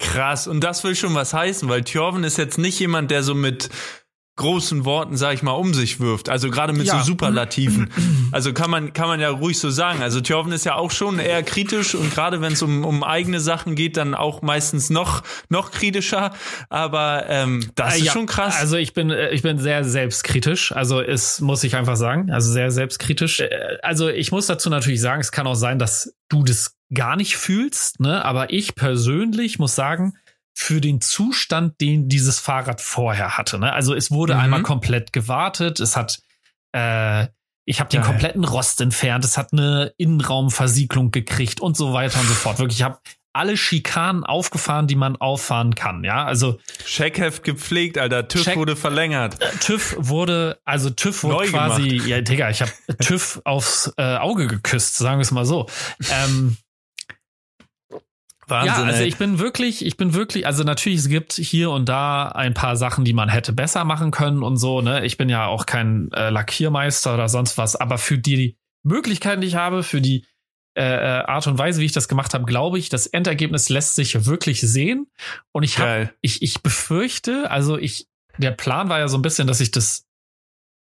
Krass, 0.00 0.46
und 0.46 0.64
das 0.64 0.82
will 0.82 0.96
schon 0.96 1.14
was 1.14 1.34
heißen, 1.34 1.68
weil 1.68 1.84
Thjörven 1.84 2.24
ist 2.24 2.38
jetzt 2.38 2.56
nicht 2.56 2.80
jemand, 2.80 3.10
der 3.10 3.22
so 3.22 3.34
mit 3.34 3.68
großen 4.40 4.86
Worten, 4.86 5.18
sag 5.18 5.34
ich 5.34 5.42
mal, 5.42 5.52
um 5.52 5.74
sich 5.74 6.00
wirft. 6.00 6.30
Also 6.30 6.50
gerade 6.50 6.72
mit 6.72 6.86
ja. 6.86 6.98
so 6.98 7.04
Superlativen. 7.04 7.90
Also 8.32 8.52
kann 8.52 8.70
man, 8.70 8.92
kann 8.92 9.08
man 9.08 9.18
ja 9.20 9.28
ruhig 9.28 9.58
so 9.58 9.70
sagen. 9.70 10.02
Also 10.02 10.20
Thjörven 10.20 10.52
ist 10.52 10.64
ja 10.64 10.76
auch 10.76 10.92
schon 10.92 11.18
eher 11.18 11.42
kritisch 11.42 11.94
und 11.94 12.14
gerade 12.14 12.40
wenn 12.40 12.52
es 12.52 12.62
um, 12.62 12.84
um 12.84 13.02
eigene 13.02 13.40
Sachen 13.40 13.74
geht, 13.74 13.96
dann 13.96 14.14
auch 14.14 14.40
meistens 14.40 14.88
noch, 14.88 15.22
noch 15.48 15.72
kritischer. 15.72 16.32
Aber 16.68 17.24
ähm, 17.28 17.70
das 17.74 17.94
äh, 17.94 17.98
ist 17.98 18.04
ja. 18.06 18.12
schon 18.12 18.26
krass. 18.26 18.56
Also 18.58 18.76
ich 18.76 18.94
bin, 18.94 19.10
äh, 19.10 19.30
ich 19.30 19.42
bin 19.42 19.58
sehr 19.58 19.84
selbstkritisch. 19.84 20.72
Also 20.72 21.00
es 21.00 21.40
muss 21.40 21.64
ich 21.64 21.76
einfach 21.76 21.96
sagen. 21.96 22.30
Also 22.30 22.52
sehr 22.52 22.70
selbstkritisch. 22.70 23.40
Äh, 23.40 23.50
also 23.82 24.08
ich 24.08 24.32
muss 24.32 24.46
dazu 24.46 24.70
natürlich 24.70 25.00
sagen, 25.00 25.20
es 25.20 25.32
kann 25.32 25.46
auch 25.46 25.54
sein, 25.54 25.78
dass 25.78 26.14
du 26.28 26.44
das 26.44 26.76
gar 26.92 27.16
nicht 27.16 27.36
fühlst, 27.36 28.00
ne? 28.00 28.24
Aber 28.24 28.52
ich 28.52 28.74
persönlich 28.74 29.58
muss 29.58 29.74
sagen, 29.74 30.14
für 30.54 30.80
den 30.80 31.00
Zustand, 31.00 31.80
den 31.80 32.08
dieses 32.08 32.38
Fahrrad 32.38 32.80
vorher 32.80 33.38
hatte. 33.38 33.58
Ne? 33.58 33.72
Also 33.72 33.94
es 33.94 34.10
wurde 34.10 34.34
mhm. 34.34 34.40
einmal 34.40 34.62
komplett 34.62 35.12
gewartet. 35.12 35.80
Es 35.80 35.96
hat, 35.96 36.20
äh, 36.72 37.28
Ich 37.64 37.80
habe 37.80 37.90
den 37.90 38.02
kompletten 38.02 38.44
Rost 38.44 38.80
entfernt. 38.80 39.24
Es 39.24 39.38
hat 39.38 39.52
eine 39.52 39.92
Innenraumversiegelung 39.96 41.10
gekriegt 41.12 41.60
und 41.60 41.76
so 41.76 41.92
weiter 41.92 42.20
und 42.20 42.26
so 42.26 42.34
fort. 42.34 42.58
Wirklich, 42.58 42.78
ich 42.78 42.84
habe 42.84 42.98
alle 43.32 43.56
Schikanen 43.56 44.24
aufgefahren, 44.24 44.86
die 44.86 44.96
man 44.96 45.16
auffahren 45.16 45.74
kann. 45.74 46.02
Ja, 46.02 46.24
also 46.24 46.58
Checkheft 46.84 47.44
gepflegt, 47.44 47.96
Alter. 47.96 48.26
TÜV 48.26 48.44
Check, 48.44 48.56
wurde 48.56 48.74
verlängert. 48.74 49.40
Äh, 49.40 49.50
TÜV 49.60 49.96
wurde, 49.98 50.58
also 50.64 50.90
TÜV 50.90 51.22
wurde 51.22 51.34
Neu 51.36 51.46
quasi, 51.46 51.88
gemacht. 51.88 52.08
ja, 52.08 52.20
Digga, 52.20 52.50
ich 52.50 52.60
habe 52.60 52.72
TÜV 52.98 53.40
aufs 53.44 53.92
äh, 53.96 54.16
Auge 54.16 54.46
geküsst, 54.48 54.96
sagen 54.96 55.18
wir 55.18 55.22
es 55.22 55.30
mal 55.30 55.44
so. 55.44 55.68
Ähm, 56.10 56.56
Wahnsinn, 58.50 58.74
ja, 58.74 58.82
also 58.82 59.02
ich 59.04 59.16
bin 59.16 59.38
wirklich, 59.38 59.84
ich 59.84 59.96
bin 59.96 60.14
wirklich, 60.14 60.46
also 60.46 60.64
natürlich, 60.64 61.00
es 61.00 61.08
gibt 61.08 61.32
hier 61.32 61.70
und 61.70 61.88
da 61.88 62.28
ein 62.28 62.54
paar 62.54 62.76
Sachen, 62.76 63.04
die 63.04 63.12
man 63.12 63.28
hätte 63.28 63.52
besser 63.52 63.84
machen 63.84 64.10
können 64.10 64.42
und 64.42 64.56
so, 64.56 64.80
ne? 64.80 65.04
Ich 65.04 65.16
bin 65.16 65.28
ja 65.28 65.46
auch 65.46 65.66
kein 65.66 66.10
äh, 66.12 66.30
Lackiermeister 66.30 67.14
oder 67.14 67.28
sonst 67.28 67.56
was, 67.58 67.76
aber 67.76 67.98
für 67.98 68.18
die 68.18 68.56
Möglichkeiten, 68.82 69.40
die 69.40 69.48
ich 69.48 69.54
habe, 69.56 69.82
für 69.82 70.00
die 70.00 70.26
äh, 70.74 70.82
äh, 70.82 71.24
Art 71.24 71.46
und 71.46 71.58
Weise, 71.58 71.80
wie 71.80 71.86
ich 71.86 71.92
das 71.92 72.08
gemacht 72.08 72.32
habe, 72.32 72.44
glaube 72.44 72.78
ich, 72.78 72.88
das 72.88 73.06
Endergebnis 73.06 73.68
lässt 73.68 73.96
sich 73.96 74.26
wirklich 74.26 74.60
sehen. 74.60 75.08
Und 75.52 75.64
ich 75.64 75.78
habe, 75.78 76.10
ich, 76.20 76.42
ich 76.42 76.62
befürchte, 76.62 77.50
also 77.50 77.76
ich, 77.76 78.06
der 78.38 78.52
Plan 78.52 78.88
war 78.88 79.00
ja 79.00 79.08
so 79.08 79.18
ein 79.18 79.22
bisschen, 79.22 79.48
dass 79.48 79.60
ich 79.60 79.72
das 79.72 80.06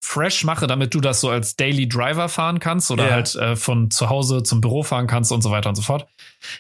fresh 0.05 0.43
mache, 0.43 0.67
damit 0.67 0.93
du 0.93 1.01
das 1.01 1.21
so 1.21 1.29
als 1.29 1.55
Daily 1.55 1.89
Driver 1.89 2.29
fahren 2.29 2.59
kannst 2.59 2.91
oder 2.91 3.07
ja. 3.07 3.13
halt 3.13 3.35
äh, 3.35 3.55
von 3.55 3.91
zu 3.91 4.09
Hause 4.09 4.43
zum 4.43 4.61
Büro 4.61 4.83
fahren 4.83 5.07
kannst 5.07 5.31
und 5.31 5.41
so 5.41 5.51
weiter 5.51 5.69
und 5.69 5.75
so 5.75 5.81
fort. 5.81 6.07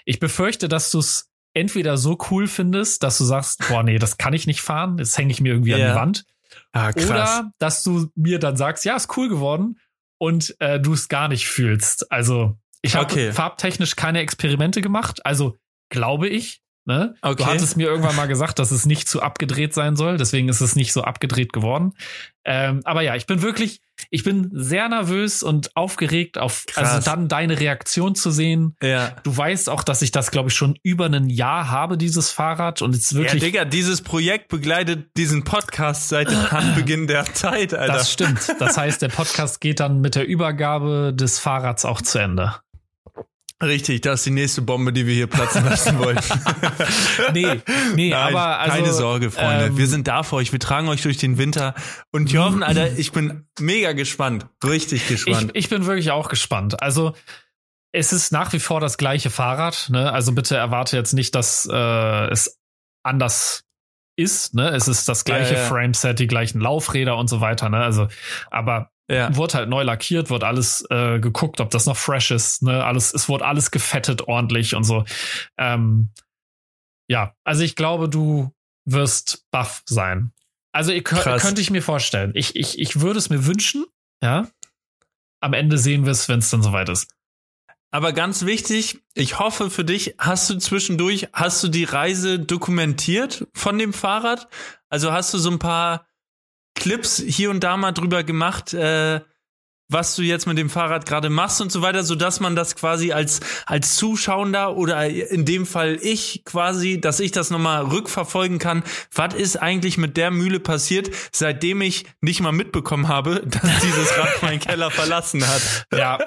Ich 0.03 0.19
befürchte, 0.19 0.67
dass 0.67 0.91
du 0.91 0.99
es 0.99 1.29
entweder 1.53 1.97
so 1.97 2.17
cool 2.29 2.47
findest, 2.47 3.03
dass 3.03 3.17
du 3.17 3.23
sagst, 3.23 3.67
boah, 3.67 3.83
nee, 3.83 3.97
das 3.97 4.17
kann 4.17 4.33
ich 4.33 4.47
nicht 4.47 4.61
fahren, 4.61 4.97
das 4.97 5.17
hänge 5.17 5.31
ich 5.31 5.41
mir 5.41 5.53
irgendwie 5.53 5.71
ja. 5.71 5.77
an 5.77 5.91
die 5.91 5.95
Wand. 5.95 6.25
Ah, 6.71 6.91
krass. 6.91 7.09
Oder 7.09 7.51
dass 7.59 7.83
du 7.83 8.11
mir 8.15 8.39
dann 8.39 8.57
sagst, 8.57 8.83
ja, 8.83 8.95
ist 8.95 9.15
cool 9.15 9.29
geworden 9.29 9.79
und 10.17 10.55
äh, 10.59 10.79
du 10.79 10.93
es 10.93 11.07
gar 11.07 11.27
nicht 11.27 11.47
fühlst. 11.47 12.11
Also 12.11 12.57
ich 12.81 12.95
habe 12.95 13.05
okay. 13.05 13.31
farbtechnisch 13.31 13.95
keine 13.95 14.19
Experimente 14.19 14.81
gemacht, 14.81 15.25
also 15.25 15.57
glaube 15.89 16.27
ich. 16.27 16.61
Ne? 16.87 17.15
Okay. 17.23 17.37
Du 17.37 17.45
hattest 17.47 17.77
mir 17.77 17.87
irgendwann 17.87 18.15
mal 18.15 18.27
gesagt, 18.27 18.59
dass 18.59 18.69
es 18.69 18.85
nicht 18.85 19.09
zu 19.09 19.23
abgedreht 19.23 19.73
sein 19.73 19.95
soll, 19.95 20.17
deswegen 20.17 20.49
ist 20.49 20.61
es 20.61 20.75
nicht 20.75 20.93
so 20.93 21.01
abgedreht 21.01 21.51
geworden. 21.51 21.93
Ähm, 22.47 22.81
aber 22.83 23.01
ja, 23.01 23.15
ich 23.15 23.25
bin 23.25 23.41
wirklich, 23.41 23.81
ich 24.11 24.23
bin 24.23 24.51
sehr 24.53 24.87
nervös 24.87 25.41
und 25.41 25.75
aufgeregt 25.75 26.37
auf, 26.37 26.65
also 26.75 26.81
Krass. 26.81 26.93
also 26.93 27.09
dann 27.09 27.27
deine 27.27 27.59
Reaktion 27.59 28.13
zu 28.13 28.29
sehen. 28.29 28.75
Ja. 28.83 29.15
Du 29.23 29.35
weißt 29.35 29.67
auch, 29.67 29.81
dass 29.81 30.03
ich 30.03 30.11
das, 30.11 30.29
glaube 30.29 30.49
ich, 30.49 30.55
schon 30.55 30.77
über 30.83 31.07
ein 31.07 31.27
Jahr 31.27 31.71
habe, 31.71 31.97
dieses 31.97 32.29
Fahrrad 32.29 32.83
und 32.83 32.93
es 32.93 33.15
wirklich. 33.15 33.41
Ja, 33.41 33.47
Digga, 33.47 33.65
dieses 33.65 34.03
Projekt 34.03 34.49
begleitet 34.49 35.09
diesen 35.17 35.43
Podcast 35.43 36.09
seit 36.09 36.27
Anbeginn 36.53 37.07
der 37.07 37.25
Zeit, 37.33 37.73
Alter. 37.73 37.93
Das 37.93 38.11
stimmt. 38.11 38.55
Das 38.59 38.77
heißt, 38.77 39.01
der 39.01 39.09
Podcast 39.09 39.59
geht 39.59 39.79
dann 39.79 40.01
mit 40.01 40.13
der 40.13 40.27
Übergabe 40.27 41.13
des 41.15 41.39
Fahrrads 41.39 41.83
auch 41.83 42.03
zu 42.03 42.19
Ende. 42.19 42.53
Richtig, 43.63 44.01
das 44.01 44.19
ist 44.19 44.25
die 44.25 44.31
nächste 44.31 44.61
Bombe, 44.61 44.91
die 44.91 45.07
wir 45.07 45.13
hier 45.13 45.27
platzen 45.27 45.63
lassen 45.63 45.97
wollen. 45.97 46.19
nee, 47.33 47.61
nee, 47.95 48.09
Nein, 48.09 48.13
aber 48.13 48.59
also, 48.59 48.75
keine 48.75 48.93
Sorge, 48.93 49.31
Freunde. 49.31 49.65
Ähm, 49.67 49.77
wir 49.77 49.87
sind 49.87 50.09
da 50.09 50.23
für 50.23 50.35
euch. 50.35 50.51
Wir 50.51 50.59
tragen 50.59 50.89
euch 50.89 51.01
durch 51.01 51.17
den 51.17 51.37
Winter. 51.37 51.73
Und 52.11 52.31
Jorven, 52.31 52.63
Alter, 52.63 52.97
ich 52.97 53.13
bin 53.13 53.47
mega 53.59 53.93
gespannt. 53.93 54.47
Richtig 54.61 55.07
gespannt. 55.07 55.51
Ich, 55.53 55.65
ich 55.65 55.69
bin 55.69 55.85
wirklich 55.85 56.11
auch 56.11 56.27
gespannt. 56.27 56.81
Also, 56.81 57.13
es 57.93 58.11
ist 58.11 58.33
nach 58.33 58.51
wie 58.51 58.59
vor 58.59 58.81
das 58.81 58.97
gleiche 58.97 59.29
Fahrrad. 59.29 59.89
Ne? 59.89 60.11
Also 60.11 60.33
bitte 60.33 60.57
erwarte 60.57 60.97
jetzt 60.97 61.13
nicht, 61.13 61.33
dass 61.33 61.67
äh, 61.71 62.29
es 62.29 62.59
anders 63.03 63.63
ist. 64.17 64.53
Ne? 64.53 64.69
Es 64.69 64.89
ist 64.89 65.07
das 65.07 65.23
gleiche 65.23 65.53
ja, 65.53 65.61
ja. 65.61 65.65
Frameset, 65.65 66.19
die 66.19 66.27
gleichen 66.27 66.59
Laufräder 66.59 67.17
und 67.17 67.29
so 67.29 67.39
weiter. 67.39 67.69
Ne? 67.69 67.77
Also, 67.77 68.09
aber 68.51 68.91
ja. 69.09 69.35
Wurde 69.35 69.53
halt 69.55 69.69
neu 69.69 69.83
lackiert, 69.83 70.29
wird 70.29 70.43
alles 70.43 70.85
äh, 70.89 71.19
geguckt, 71.19 71.61
ob 71.61 71.69
das 71.69 71.85
noch 71.85 71.97
fresh 71.97 72.31
ist. 72.31 72.63
Ne? 72.63 72.83
Alles, 72.83 73.13
es 73.13 73.29
wurde 73.29 73.45
alles 73.45 73.71
gefettet 73.71 74.27
ordentlich 74.27 74.75
und 74.75 74.83
so. 74.83 75.05
Ähm, 75.57 76.09
ja, 77.07 77.35
also 77.43 77.61
ich 77.61 77.75
glaube, 77.75 78.09
du 78.09 78.51
wirst 78.85 79.45
buff 79.51 79.83
sein. 79.85 80.31
Also 80.71 80.91
ich, 80.91 81.03
könnte 81.03 81.61
ich 81.61 81.69
mir 81.69 81.81
vorstellen. 81.81 82.31
Ich, 82.33 82.55
ich, 82.55 82.79
ich 82.79 82.99
würde 82.99 83.19
es 83.19 83.29
mir 83.29 83.45
wünschen, 83.45 83.85
ja. 84.21 84.47
Am 85.39 85.53
Ende 85.53 85.77
sehen 85.77 86.05
wir 86.05 86.11
es, 86.11 86.27
wenn 86.27 86.39
es 86.39 86.49
dann 86.49 86.63
soweit 86.63 86.89
ist. 86.89 87.07
Aber 87.91 88.11
ganz 88.11 88.45
wichtig, 88.45 88.99
ich 89.13 89.39
hoffe 89.39 89.69
für 89.69 89.85
dich, 89.85 90.15
hast 90.17 90.49
du 90.49 90.57
zwischendurch, 90.57 91.29
hast 91.31 91.63
du 91.63 91.67
die 91.67 91.83
Reise 91.83 92.39
dokumentiert 92.39 93.47
von 93.53 93.77
dem 93.77 93.93
Fahrrad? 93.93 94.49
Also 94.89 95.13
hast 95.13 95.33
du 95.33 95.37
so 95.37 95.49
ein 95.49 95.59
paar 95.59 96.05
Clips 96.75 97.23
hier 97.25 97.49
und 97.49 97.63
da 97.63 97.77
mal 97.77 97.91
drüber 97.91 98.23
gemacht, 98.23 98.73
äh, 98.73 99.21
was 99.87 100.15
du 100.15 100.23
jetzt 100.23 100.47
mit 100.47 100.57
dem 100.57 100.69
Fahrrad 100.69 101.05
gerade 101.05 101.29
machst 101.29 101.61
und 101.61 101.71
so 101.71 101.81
weiter, 101.81 102.03
so 102.03 102.15
dass 102.15 102.39
man 102.39 102.55
das 102.55 102.75
quasi 102.75 103.11
als 103.11 103.41
als 103.65 103.95
Zuschauender 103.95 104.75
oder 104.75 105.07
in 105.07 105.45
dem 105.45 105.65
Fall 105.65 105.99
ich 106.01 106.43
quasi, 106.43 106.99
dass 106.99 107.19
ich 107.19 107.31
das 107.31 107.51
nochmal 107.51 107.83
rückverfolgen 107.85 108.57
kann. 108.57 108.83
Was 109.13 109.35
ist 109.35 109.57
eigentlich 109.57 109.97
mit 109.97 110.17
der 110.17 110.31
Mühle 110.31 110.59
passiert, 110.59 111.11
seitdem 111.31 111.81
ich 111.81 112.05
nicht 112.21 112.41
mal 112.41 112.51
mitbekommen 112.51 113.07
habe, 113.07 113.41
dass 113.45 113.79
dieses 113.81 114.17
Rad 114.17 114.41
meinen 114.41 114.59
Keller 114.59 114.89
verlassen 114.89 115.47
hat? 115.47 115.85
Ja, 115.93 116.19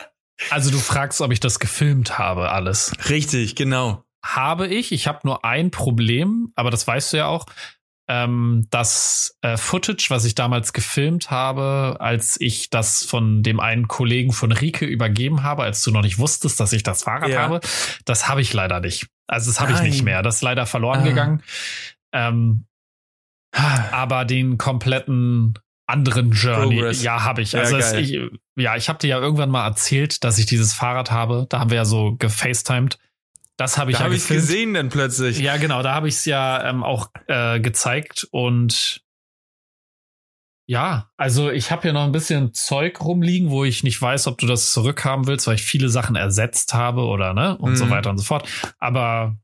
also 0.51 0.71
du 0.71 0.79
fragst, 0.79 1.21
ob 1.21 1.33
ich 1.33 1.41
das 1.41 1.59
gefilmt 1.59 2.19
habe, 2.19 2.53
alles. 2.53 2.93
Richtig, 3.09 3.57
genau. 3.57 4.05
Habe 4.25 4.69
ich. 4.69 4.93
Ich 4.93 5.09
habe 5.09 5.21
nur 5.25 5.45
ein 5.45 5.71
Problem, 5.71 6.53
aber 6.55 6.71
das 6.71 6.87
weißt 6.87 7.13
du 7.13 7.17
ja 7.17 7.27
auch 7.27 7.47
ähm, 8.09 8.67
das 8.71 9.37
äh, 9.43 9.57
Footage, 9.57 10.07
was 10.09 10.25
ich 10.25 10.35
damals 10.35 10.73
gefilmt 10.73 11.31
habe, 11.31 11.97
als 12.01 12.41
ich 12.41 12.71
das 12.71 13.05
von 13.05 13.43
dem 13.43 13.61
einen 13.61 13.87
Kollegen 13.87 14.33
von 14.33 14.51
Rike 14.51 14.87
übergeben 14.87 15.43
habe, 15.43 15.63
als 15.63 15.83
du 15.83 15.91
noch 15.91 16.03
nicht 16.03 16.19
wusstest, 16.19 16.59
dass 16.59 16.73
ich 16.73 16.83
das 16.83 17.03
Fahrrad 17.03 17.29
ja. 17.29 17.43
habe, 17.43 17.61
das 18.07 18.29
habe 18.29 18.41
ich 18.41 18.53
leider 18.55 18.81
nicht. 18.81 19.09
Also 19.27 19.51
das 19.51 19.61
habe 19.61 19.73
ich 19.73 19.83
nicht 19.83 20.03
mehr. 20.03 20.23
Das 20.23 20.37
ist 20.37 20.43
leider 20.43 20.65
verloren 20.65 21.01
ah. 21.01 21.05
gegangen. 21.05 21.43
Ähm, 22.13 22.65
aber 23.53 24.25
den 24.25 24.57
kompletten 24.57 25.59
anderen 25.87 26.33
Journey, 26.33 26.77
Progress. 26.77 27.03
ja, 27.03 27.25
habe 27.25 27.43
ich. 27.43 27.57
Also 27.57 27.77
ja, 27.77 27.85
es, 27.85 27.93
ich, 27.93 28.19
ja, 28.57 28.77
ich 28.77 28.89
habe 28.89 28.99
dir 28.99 29.09
ja 29.09 29.19
irgendwann 29.19 29.51
mal 29.51 29.67
erzählt, 29.67 30.25
dass 30.25 30.39
ich 30.39 30.47
dieses 30.47 30.73
Fahrrad 30.73 31.11
habe. 31.11 31.47
Da 31.49 31.61
haben 31.61 31.71
wir 31.71 31.77
ja 31.77 31.85
so 31.85 32.15
gefacetimed. 32.17 32.99
Das 33.59 33.77
habe 33.77 33.91
ich 33.91 33.97
da 33.97 34.05
ja 34.05 34.11
hab 34.11 34.17
ich 34.17 34.27
gesehen 34.27 34.73
dann 34.73 34.89
plötzlich. 34.89 35.39
Ja, 35.41 35.57
genau, 35.57 35.83
da 35.83 35.93
habe 35.93 36.09
ich 36.09 36.15
es 36.15 36.25
ja 36.25 36.65
ähm, 36.71 36.85
auch 36.85 37.11
äh, 37.27 37.59
gezeigt 37.61 38.27
und 38.31 39.03
ja, 40.71 41.11
also 41.17 41.51
ich 41.51 41.73
habe 41.73 41.83
hier 41.83 41.93
noch 41.93 42.05
ein 42.05 42.13
bisschen 42.13 42.53
Zeug 42.53 43.01
rumliegen, 43.01 43.51
wo 43.51 43.65
ich 43.65 43.83
nicht 43.83 44.01
weiß, 44.01 44.27
ob 44.27 44.39
du 44.39 44.47
das 44.47 44.71
zurückhaben 44.73 45.27
willst, 45.27 45.47
weil 45.47 45.57
ich 45.57 45.63
viele 45.63 45.89
Sachen 45.89 46.15
ersetzt 46.15 46.73
habe 46.75 47.07
oder 47.07 47.35
ne 47.35 47.57
und 47.57 47.73
mhm. 47.73 47.77
so 47.77 47.91
weiter 47.91 48.11
und 48.11 48.19
so 48.19 48.25
fort. 48.25 48.49
Aber 48.79 49.37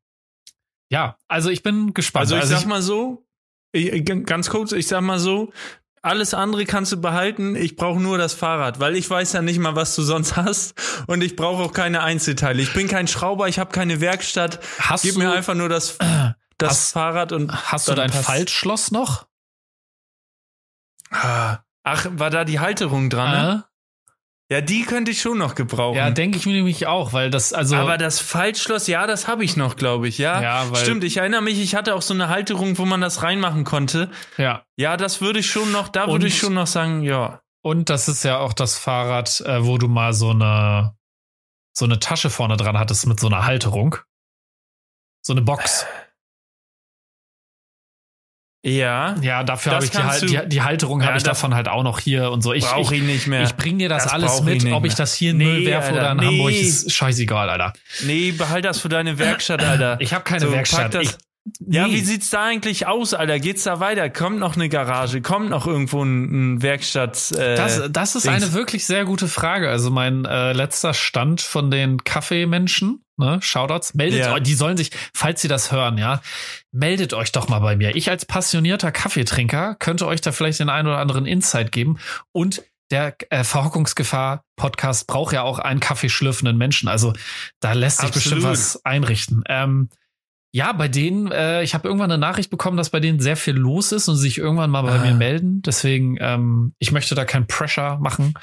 ja, 0.91 1.17
also 1.27 1.51
ich 1.51 1.63
bin 1.63 1.93
gespannt. 1.95 2.25
Also 2.25 2.37
ich 2.37 2.43
also 2.43 2.55
sag 2.55 2.67
mal 2.67 2.83
so, 2.83 3.27
ich, 3.73 4.05
ganz 4.05 4.49
kurz, 4.51 4.73
ich 4.73 4.87
sag 4.87 5.01
mal 5.01 5.19
so, 5.19 5.51
alles 6.05 6.35
andere 6.35 6.67
kannst 6.67 6.93
du 6.93 7.01
behalten. 7.01 7.57
Ich 7.57 7.77
brauche 7.77 8.01
nur 8.01 8.19
das 8.19 8.35
Fahrrad, 8.35 8.79
weil 8.79 8.95
ich 8.95 9.09
weiß 9.09 9.33
ja 9.33 9.43
nicht 9.43 9.59
mal, 9.59 9.75
was 9.75 9.95
du 9.97 10.03
sonst 10.03 10.37
hast. 10.37 10.75
Und 11.07 11.23
ich 11.23 11.35
brauche 11.37 11.63
auch 11.63 11.73
keine 11.73 12.03
Einzelteile. 12.03 12.61
Ich 12.63 12.73
bin 12.75 12.89
kein 12.89 13.09
Schrauber, 13.09 13.49
ich 13.49 13.59
habe 13.59 13.73
keine 13.73 14.01
Werkstatt. 14.01 14.61
Hast 14.79 15.03
Gib 15.03 15.15
du, 15.15 15.21
mir 15.21 15.33
einfach 15.33 15.55
nur 15.55 15.69
das, 15.69 15.97
das 16.59 16.71
hast, 16.71 16.93
Fahrrad 16.93 17.33
und. 17.33 17.53
Hast 17.73 17.89
du 17.89 17.95
dein 17.95 18.11
passt. 18.11 18.27
Faltschloss 18.27 18.91
noch? 18.91 19.27
Ah. 21.11 21.59
Ach, 21.85 22.07
war 22.13 22.31
da 22.31 22.45
die 22.45 22.61
Halterung 22.61 23.11
dran? 23.11 23.31
Ne? 23.31 23.65
Ja, 24.51 24.61
die 24.61 24.83
könnte 24.83 25.11
ich 25.11 25.23
schon 25.23 25.39
noch 25.39 25.55
gebrauchen. 25.55 25.97
Ja, 25.97 26.11
denke 26.11 26.37
ich 26.37 26.45
mir 26.45 26.53
nämlich 26.53 26.87
auch, 26.87 27.15
weil 27.15 27.31
das 27.31 27.55
also. 27.55 27.77
Aber 27.77 27.97
das 27.97 28.21
Faltschloss, 28.21 28.87
ja, 28.87 29.07
das 29.07 29.27
habe 29.27 29.43
ich 29.43 29.57
noch, 29.57 29.77
glaube 29.77 30.07
ich, 30.07 30.19
ja. 30.19 30.43
Ja, 30.43 30.71
weil 30.71 30.83
Stimmt, 30.83 31.03
ich 31.05 31.17
erinnere 31.17 31.41
mich, 31.41 31.59
ich 31.61 31.75
hatte 31.75 31.95
auch 31.95 32.03
so 32.03 32.13
eine 32.13 32.29
Halterung, 32.29 32.77
wo 32.77 32.85
man 32.85 33.01
das 33.01 33.23
reinmachen 33.23 33.65
konnte. 33.65 34.11
Ja. 34.37 34.65
Ja, 34.77 34.99
das 34.99 35.23
würde 35.23 35.39
ich 35.39 35.47
schon 35.51 35.73
noch, 35.73 35.89
da 35.89 36.09
würde 36.09 36.27
ich 36.27 36.39
schon 36.39 36.53
noch 36.55 36.67
sagen, 36.67 37.03
ja. 37.03 37.41
Und 37.63 37.89
das 37.89 38.09
ist 38.09 38.23
ja 38.23 38.39
auch 38.39 38.53
das 38.53 38.77
Fahrrad, 38.77 39.41
äh, 39.41 39.65
wo 39.65 39.79
du 39.79 39.89
mal 39.89 40.13
so 40.13 40.31
eine 40.31 40.95
so 41.73 41.87
eine 41.87 41.99
Tasche 41.99 42.31
vorne 42.31 42.57
dran 42.57 42.79
hattest 42.79 43.07
mit 43.07 43.19
so 43.19 43.27
einer 43.27 43.45
Halterung. 43.45 43.97
So 45.23 45.33
eine 45.33 45.43
Box. 45.43 45.87
Ja. 48.67 49.15
Ja, 49.21 49.45
dafür 49.45 49.73
habe 49.73 49.85
ich 49.85 49.91
die, 49.91 50.27
die, 50.27 50.49
die 50.49 50.63
Halterung 50.63 51.01
ja, 51.03 51.09
habe 51.09 51.19
ich 51.19 51.23
davon 51.23 51.55
halt 51.55 51.69
auch 51.69 51.83
noch 51.83 52.01
hier 52.01 52.31
und 52.31 52.41
so. 52.43 52.55
Ich 52.55 52.65
brauche 52.65 52.97
ich 52.97 53.03
nicht 53.03 53.27
mehr. 53.27 53.43
Ich 53.43 53.55
bring 53.57 53.79
dir 53.79 53.91
das, 53.91 54.05
das 54.05 54.13
alles 54.15 54.43
mit, 54.43 54.65
ob 54.73 54.87
ich 54.87 54.95
das 54.95 55.15
hier 55.15 55.33
in 55.33 55.37
nee, 55.37 55.45
Müll 55.45 55.67
werfe 55.67 55.93
oder 55.93 56.13
in 56.13 56.17
nee. 56.17 56.27
Hamburg, 56.27 56.53
ist 56.53 56.91
scheißegal, 56.91 57.51
Alter. 57.51 57.75
Nee, 58.05 58.33
behalt 58.33 58.65
das 58.65 58.81
für 58.81 58.89
deine 58.89 59.19
Werkstatt, 59.19 59.63
Alter. 59.63 59.99
Ich 60.01 60.15
habe 60.15 60.25
keine 60.25 60.47
so, 60.47 60.53
Werkstatt. 60.53 60.95
Ich, 60.95 61.11
ja, 61.61 61.87
wie 61.91 62.01
sieht's 62.01 62.31
da 62.31 62.45
eigentlich 62.45 62.87
aus, 62.87 63.13
Alter? 63.13 63.39
Geht's 63.39 63.65
da 63.65 63.79
weiter? 63.79 64.09
Kommt 64.09 64.39
noch 64.39 64.57
eine 64.57 64.71
Garage? 64.71 65.21
Kommt 65.21 65.51
noch 65.51 65.67
irgendwo 65.67 66.03
ein, 66.03 66.55
ein 66.55 66.63
Werkstatt? 66.63 67.33
Äh, 67.33 67.57
das, 67.57 67.83
das 67.91 68.15
ist 68.15 68.25
Dings? 68.25 68.43
eine 68.43 68.53
wirklich 68.55 68.87
sehr 68.87 69.05
gute 69.05 69.29
Frage. 69.29 69.69
Also 69.69 69.91
mein 69.91 70.25
äh, 70.25 70.53
letzter 70.53 70.95
Stand 70.95 71.43
von 71.43 71.71
den 71.71 72.03
Kaffeemenschen, 72.03 73.05
ne, 73.19 73.39
Shoutouts, 73.43 73.93
meldet 73.93 74.21
ja. 74.21 74.33
euch, 74.33 74.43
die 74.43 74.55
sollen 74.55 74.79
sich, 74.79 74.91
falls 75.13 75.43
sie 75.43 75.49
das 75.49 75.71
hören, 75.71 75.99
ja, 75.99 76.23
meldet 76.73 77.13
euch 77.13 77.31
doch 77.31 77.49
mal 77.49 77.61
bei 77.61 77.77
mir. 77.77 77.95
Ich 77.95 78.09
als 78.09 78.25
passionierter 78.25 78.91
Kaffeetrinker 78.91 79.77
könnte 79.79 80.07
euch 80.07 80.23
da 80.23 80.33
vielleicht 80.33 80.61
den 80.61 80.71
einen 80.71 80.89
oder 80.89 80.99
anderen 80.99 81.27
Insight 81.27 81.73
geben 81.73 81.99
und 82.33 82.63
der 82.91 83.17
äh, 83.31 83.45
Verhockungsgefahr-Podcast 83.45 85.07
braucht 85.07 85.33
ja 85.33 85.43
auch 85.43 85.59
einen 85.59 85.81
kaffeeschlürfenden 85.81 86.57
Menschen. 86.57 86.89
Also 86.89 87.13
da 87.61 87.73
lässt 87.73 87.99
sich 87.99 88.09
Absolut. 88.09 88.39
bestimmt 88.39 88.53
was 88.53 88.85
einrichten. 88.85 89.43
Ähm, 89.49 89.89
ja, 90.55 90.73
bei 90.73 90.87
denen, 90.87 91.33
äh, 91.33 91.65
ich 91.65 91.75
habe 91.75 91.89
irgendwann 91.89 92.13
eine 92.13 92.21
Nachricht 92.21 92.49
bekommen, 92.49 92.77
dass 92.77 92.91
bei 92.91 93.01
denen 93.01 93.19
sehr 93.19 93.37
viel 93.37 93.55
los 93.55 93.91
ist 93.91 94.07
und 94.07 94.15
sich 94.15 94.39
irgendwann 94.39 94.71
mal 94.71 94.83
bei 94.83 95.01
ah. 95.01 95.05
mir 95.05 95.13
melden. 95.13 95.63
Deswegen, 95.63 96.17
ähm, 96.21 96.75
ich 96.79 96.93
möchte 96.93 97.17
da 97.17 97.25
kein 97.25 97.49
Pressure 97.49 97.99
machen. 97.99 98.35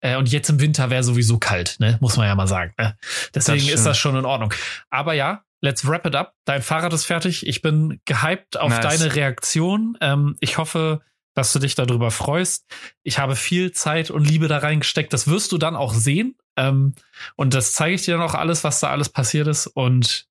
Äh, 0.00 0.16
und 0.16 0.32
jetzt 0.32 0.48
im 0.48 0.58
Winter 0.58 0.88
wäre 0.88 1.02
sowieso 1.02 1.36
kalt, 1.38 1.76
ne? 1.78 1.98
Muss 2.00 2.16
man 2.16 2.26
ja 2.26 2.34
mal 2.34 2.46
sagen. 2.46 2.72
Ne? 2.78 2.96
Deswegen 3.34 3.66
das 3.66 3.74
ist 3.74 3.84
das 3.84 3.98
schon 3.98 4.16
in 4.16 4.24
Ordnung. 4.24 4.54
Aber 4.88 5.12
ja, 5.12 5.44
let's 5.60 5.86
wrap 5.86 6.06
it 6.06 6.14
up. 6.14 6.32
Dein 6.46 6.62
Fahrrad 6.62 6.94
ist 6.94 7.04
fertig. 7.04 7.46
Ich 7.46 7.60
bin 7.60 8.00
gehypt 8.06 8.58
auf 8.58 8.70
nice. 8.70 8.98
deine 8.98 9.14
Reaktion. 9.14 9.98
Ähm, 10.00 10.36
ich 10.40 10.56
hoffe, 10.56 11.02
dass 11.34 11.52
du 11.52 11.58
dich 11.58 11.74
darüber 11.74 12.10
freust. 12.10 12.64
Ich 13.02 13.18
habe 13.18 13.36
viel 13.36 13.72
Zeit 13.72 14.10
und 14.10 14.26
Liebe 14.26 14.48
da 14.48 14.56
reingesteckt. 14.56 15.12
Das 15.12 15.28
wirst 15.28 15.52
du 15.52 15.58
dann 15.58 15.76
auch 15.76 15.92
sehen. 15.92 16.36
Ähm, 16.56 16.94
und 17.36 17.52
das 17.52 17.74
zeige 17.74 17.96
ich 17.96 18.02
dir 18.06 18.16
dann 18.16 18.26
auch 18.26 18.34
alles, 18.34 18.64
was 18.64 18.80
da 18.80 18.88
alles 18.88 19.10
passiert 19.10 19.46
ist. 19.46 19.66
Und 19.66 20.29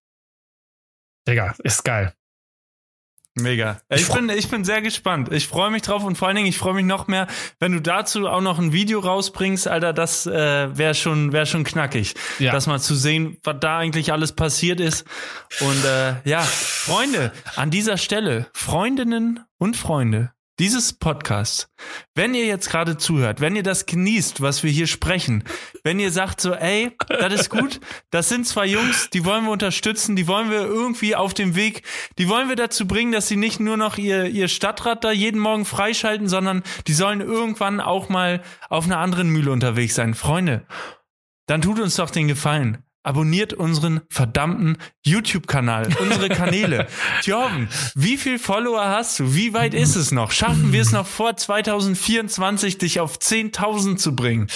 Digga, 1.29 1.53
ist 1.63 1.83
geil. 1.83 2.13
Mega. 3.35 3.79
Ich, 3.89 4.01
ich, 4.01 4.09
bin, 4.09 4.29
ich 4.29 4.49
bin 4.49 4.65
sehr 4.65 4.81
gespannt. 4.81 5.31
Ich 5.31 5.47
freue 5.47 5.71
mich 5.71 5.81
drauf 5.83 6.03
und 6.03 6.17
vor 6.17 6.27
allen 6.27 6.35
Dingen, 6.35 6.47
ich 6.47 6.57
freue 6.57 6.73
mich 6.73 6.85
noch 6.85 7.07
mehr, 7.07 7.27
wenn 7.59 7.71
du 7.71 7.81
dazu 7.81 8.27
auch 8.27 8.41
noch 8.41 8.59
ein 8.59 8.73
Video 8.73 8.99
rausbringst, 8.99 9.67
Alter, 9.67 9.93
das 9.93 10.25
äh, 10.25 10.77
wäre 10.77 10.93
schon, 10.93 11.31
wär 11.31 11.45
schon 11.45 11.63
knackig. 11.63 12.15
Ja. 12.39 12.51
Das 12.51 12.67
mal 12.67 12.79
zu 12.79 12.95
sehen, 12.95 13.37
was 13.43 13.57
da 13.61 13.77
eigentlich 13.77 14.11
alles 14.11 14.33
passiert 14.33 14.79
ist. 14.79 15.05
Und 15.61 15.85
äh, 15.85 16.15
ja, 16.25 16.41
Freunde, 16.41 17.31
an 17.55 17.71
dieser 17.71 17.97
Stelle, 17.97 18.47
Freundinnen 18.53 19.45
und 19.57 19.77
Freunde, 19.77 20.31
dieses 20.59 20.91
Podcast, 20.91 21.69
wenn 22.15 22.33
ihr 22.33 22.45
jetzt 22.45 22.69
gerade 22.69 22.97
zuhört, 22.97 23.39
wenn 23.39 23.55
ihr 23.55 23.63
das 23.63 23.85
genießt, 23.85 24.41
was 24.41 24.61
wir 24.61 24.69
hier 24.69 24.87
sprechen, 24.87 25.45
wenn 25.83 25.99
ihr 25.99 26.11
sagt 26.11 26.41
so, 26.41 26.53
ey, 26.53 26.91
das 27.07 27.33
ist 27.33 27.49
gut, 27.49 27.79
das 28.11 28.27
sind 28.27 28.45
zwei 28.45 28.65
Jungs, 28.65 29.09
die 29.09 29.23
wollen 29.23 29.45
wir 29.45 29.51
unterstützen, 29.51 30.17
die 30.17 30.27
wollen 30.27 30.51
wir 30.51 30.59
irgendwie 30.59 31.15
auf 31.15 31.33
dem 31.33 31.55
Weg, 31.55 31.83
die 32.17 32.27
wollen 32.27 32.49
wir 32.49 32.57
dazu 32.57 32.85
bringen, 32.87 33.13
dass 33.13 33.29
sie 33.29 33.37
nicht 33.37 33.61
nur 33.61 33.77
noch 33.77 33.97
ihr, 33.97 34.25
ihr 34.25 34.49
Stadtrad 34.49 35.03
da 35.03 35.11
jeden 35.11 35.39
Morgen 35.39 35.63
freischalten, 35.63 36.27
sondern 36.27 36.63
die 36.87 36.93
sollen 36.93 37.21
irgendwann 37.21 37.79
auch 37.79 38.09
mal 38.09 38.43
auf 38.69 38.85
einer 38.85 38.99
anderen 38.99 39.29
Mühle 39.29 39.51
unterwegs 39.51 39.95
sein. 39.95 40.13
Freunde, 40.13 40.65
dann 41.47 41.61
tut 41.61 41.79
uns 41.79 41.95
doch 41.95 42.09
den 42.09 42.27
Gefallen 42.27 42.83
abonniert 43.03 43.53
unseren 43.53 44.01
verdammten 44.09 44.77
YouTube-Kanal, 45.05 45.95
unsere 45.99 46.29
Kanäle. 46.29 46.87
Jorgen, 47.23 47.69
wie 47.95 48.17
viel 48.17 48.39
Follower 48.39 48.85
hast 48.85 49.19
du? 49.19 49.35
Wie 49.35 49.53
weit 49.53 49.73
ist 49.73 49.95
es 49.95 50.11
noch? 50.11 50.31
Schaffen 50.31 50.73
wir 50.73 50.81
es 50.81 50.91
noch 50.91 51.07
vor 51.07 51.37
2024, 51.37 52.77
dich 52.77 52.99
auf 52.99 53.17
10.000 53.17 53.95
zu 53.97 54.15
bringen? 54.15 54.47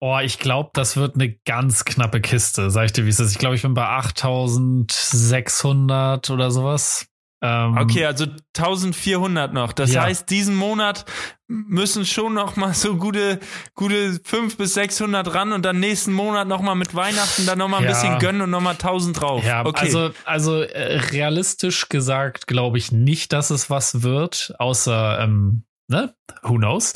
Oh, 0.00 0.18
ich 0.22 0.38
glaube, 0.38 0.68
das 0.74 0.98
wird 0.98 1.14
eine 1.14 1.32
ganz 1.32 1.86
knappe 1.86 2.20
Kiste, 2.20 2.70
sag 2.70 2.84
ich 2.86 2.92
dir, 2.92 3.06
wie 3.06 3.10
es 3.10 3.20
ist. 3.20 3.32
Ich 3.32 3.38
glaube, 3.38 3.56
ich 3.56 3.62
bin 3.62 3.72
bei 3.72 3.88
8600 3.88 6.28
oder 6.28 6.50
sowas. 6.50 7.06
Ähm, 7.44 7.76
okay, 7.76 8.06
also 8.06 8.24
1400 8.56 9.52
noch. 9.52 9.74
Das 9.74 9.92
ja. 9.92 10.04
heißt, 10.04 10.30
diesen 10.30 10.54
Monat 10.54 11.04
müssen 11.46 12.06
schon 12.06 12.32
noch 12.32 12.56
mal 12.56 12.72
so 12.72 12.96
gute, 12.96 13.38
gute 13.74 14.18
5 14.24 14.56
bis 14.56 14.72
600 14.72 15.34
ran 15.34 15.52
und 15.52 15.62
dann 15.62 15.78
nächsten 15.78 16.14
Monat 16.14 16.48
noch 16.48 16.62
mal 16.62 16.74
mit 16.74 16.94
Weihnachten 16.94 17.44
dann 17.44 17.58
noch 17.58 17.68
mal 17.68 17.78
ein 17.78 17.84
ja. 17.84 17.90
bisschen 17.90 18.18
gönnen 18.18 18.40
und 18.40 18.50
noch 18.50 18.62
mal 18.62 18.70
1000 18.70 19.20
drauf. 19.20 19.44
Ja, 19.44 19.66
okay. 19.66 19.84
also, 19.84 20.10
also 20.24 20.62
äh, 20.62 20.96
realistisch 21.12 21.90
gesagt 21.90 22.46
glaube 22.46 22.78
ich 22.78 22.92
nicht, 22.92 23.34
dass 23.34 23.50
es 23.50 23.68
was 23.68 24.02
wird, 24.02 24.54
außer, 24.58 25.20
ähm, 25.20 25.64
ne? 25.88 26.14
Who 26.44 26.54
knows? 26.54 26.94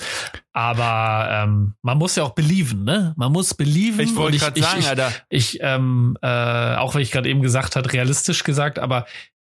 Aber 0.55 1.29
ähm, 1.31 1.75
man 1.83 1.99
muss 1.99 2.17
ja 2.17 2.23
auch 2.23 2.35
belieben, 2.35 2.85
ne? 2.85 3.13
Man 3.19 3.33
muss 3.33 3.53
belieben. 3.53 4.01
Ich 4.01 4.17
wollte 4.17 4.39
gerade 4.39 4.59
sagen, 4.59 4.81
ich, 4.81 4.89
Alter. 4.89 5.13
Ich, 5.29 5.59
ähm, 5.61 6.17
äh, 6.23 6.75
auch 6.77 6.95
wenn 6.95 7.03
ich 7.03 7.11
gerade 7.11 7.29
eben 7.29 7.43
gesagt 7.43 7.77
hat, 7.77 7.93
realistisch 7.93 8.45
gesagt, 8.45 8.79
aber 8.79 9.05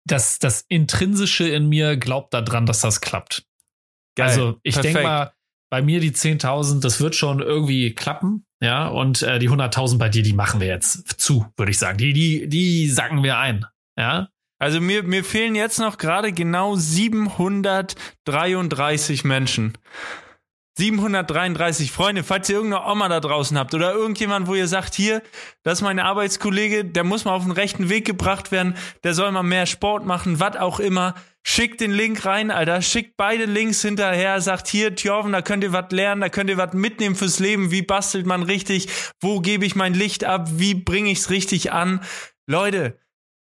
das, 0.06 0.40
das 0.40 0.66
Intrinsische 0.68 1.48
in 1.48 1.68
mir 1.68 1.98
glaubt 1.98 2.34
daran, 2.34 2.66
dass 2.66 2.80
das 2.80 3.02
klappt. 3.02 3.46
Geil, 4.16 4.30
also 4.30 4.58
ich 4.64 4.78
denke 4.78 5.04
mal, 5.04 5.34
bei 5.70 5.82
mir 5.82 6.00
die 6.00 6.12
10.000, 6.12 6.80
das 6.80 7.02
wird 7.02 7.16
schon 7.16 7.42
irgendwie 7.42 7.94
klappen, 7.94 8.46
ja, 8.62 8.88
und 8.88 9.24
äh, 9.24 9.40
die 9.40 9.50
100.000 9.50 9.98
bei 9.98 10.08
dir, 10.10 10.22
die 10.24 10.34
machen 10.34 10.62
wir 10.62 10.68
jetzt 10.68 11.20
zu, 11.20 11.48
würde 11.58 11.72
ich 11.72 11.80
sagen. 11.80 11.98
Die, 11.98 12.14
die, 12.14 12.48
die 12.48 12.90
sacken 12.90 13.24
wir 13.24 13.38
ein, 13.38 13.66
ja. 13.98 14.30
Also 14.58 14.80
mir, 14.80 15.04
mir 15.04 15.26
fehlen 15.26 15.54
jetzt 15.54 15.80
noch 15.80 15.98
gerade 15.98 16.32
genau 16.32 16.78
733 16.78 19.26
Menschen. 19.26 19.78
733 20.78 21.92
Freunde, 21.92 22.24
falls 22.24 22.50
ihr 22.50 22.58
irgendeine 22.58 22.86
Oma 22.86 23.08
da 23.08 23.22
draußen 23.22 23.58
habt 23.58 23.74
oder 23.74 23.94
irgendjemand, 23.94 24.48
wo 24.48 24.56
ihr 24.56 24.68
sagt, 24.68 24.94
hier, 24.94 25.22
das 25.64 25.80
ist 25.80 25.84
mein 25.84 26.00
Arbeitskollege, 26.00 26.84
der 26.84 27.06
muss 27.06 27.24
mal 27.24 27.34
auf 27.34 27.44
den 27.44 27.54
rechten 27.54 27.88
Weg 27.90 28.06
gebracht 28.06 28.52
werden, 28.52 28.76
der 29.04 29.14
soll 29.14 29.32
mal 29.32 29.44
mehr 29.44 29.68
Sport 29.68 30.06
machen, 30.06 30.42
was 30.42 30.58
auch 30.58 30.82
immer. 30.82 31.16
Schickt 31.48 31.80
den 31.80 31.92
Link 31.92 32.26
rein, 32.26 32.50
Alter. 32.50 32.82
Schickt 32.82 33.18
beide 33.18 33.46
Links 33.46 33.84
hinterher. 33.84 34.42
Sagt 34.42 34.68
hier, 34.68 34.96
Tjorven, 34.96 35.32
da 35.32 35.44
könnt 35.44 35.64
ihr 35.64 35.74
was 35.74 35.92
lernen, 35.92 36.22
da 36.22 36.30
könnt 36.30 36.50
ihr 36.50 36.58
was 36.58 36.74
mitnehmen 36.74 37.16
fürs 37.16 37.40
Leben. 37.40 37.70
Wie 37.70 37.84
bastelt 37.84 38.26
man 38.26 38.42
richtig? 38.42 38.88
Wo 39.22 39.42
gebe 39.42 39.64
ich 39.64 39.76
mein 39.76 39.94
Licht 39.94 40.24
ab? 40.24 40.48
Wie 40.54 40.74
bringe 40.74 41.12
ich's 41.12 41.30
richtig 41.30 41.72
an? 41.72 42.02
Leute, 42.48 43.00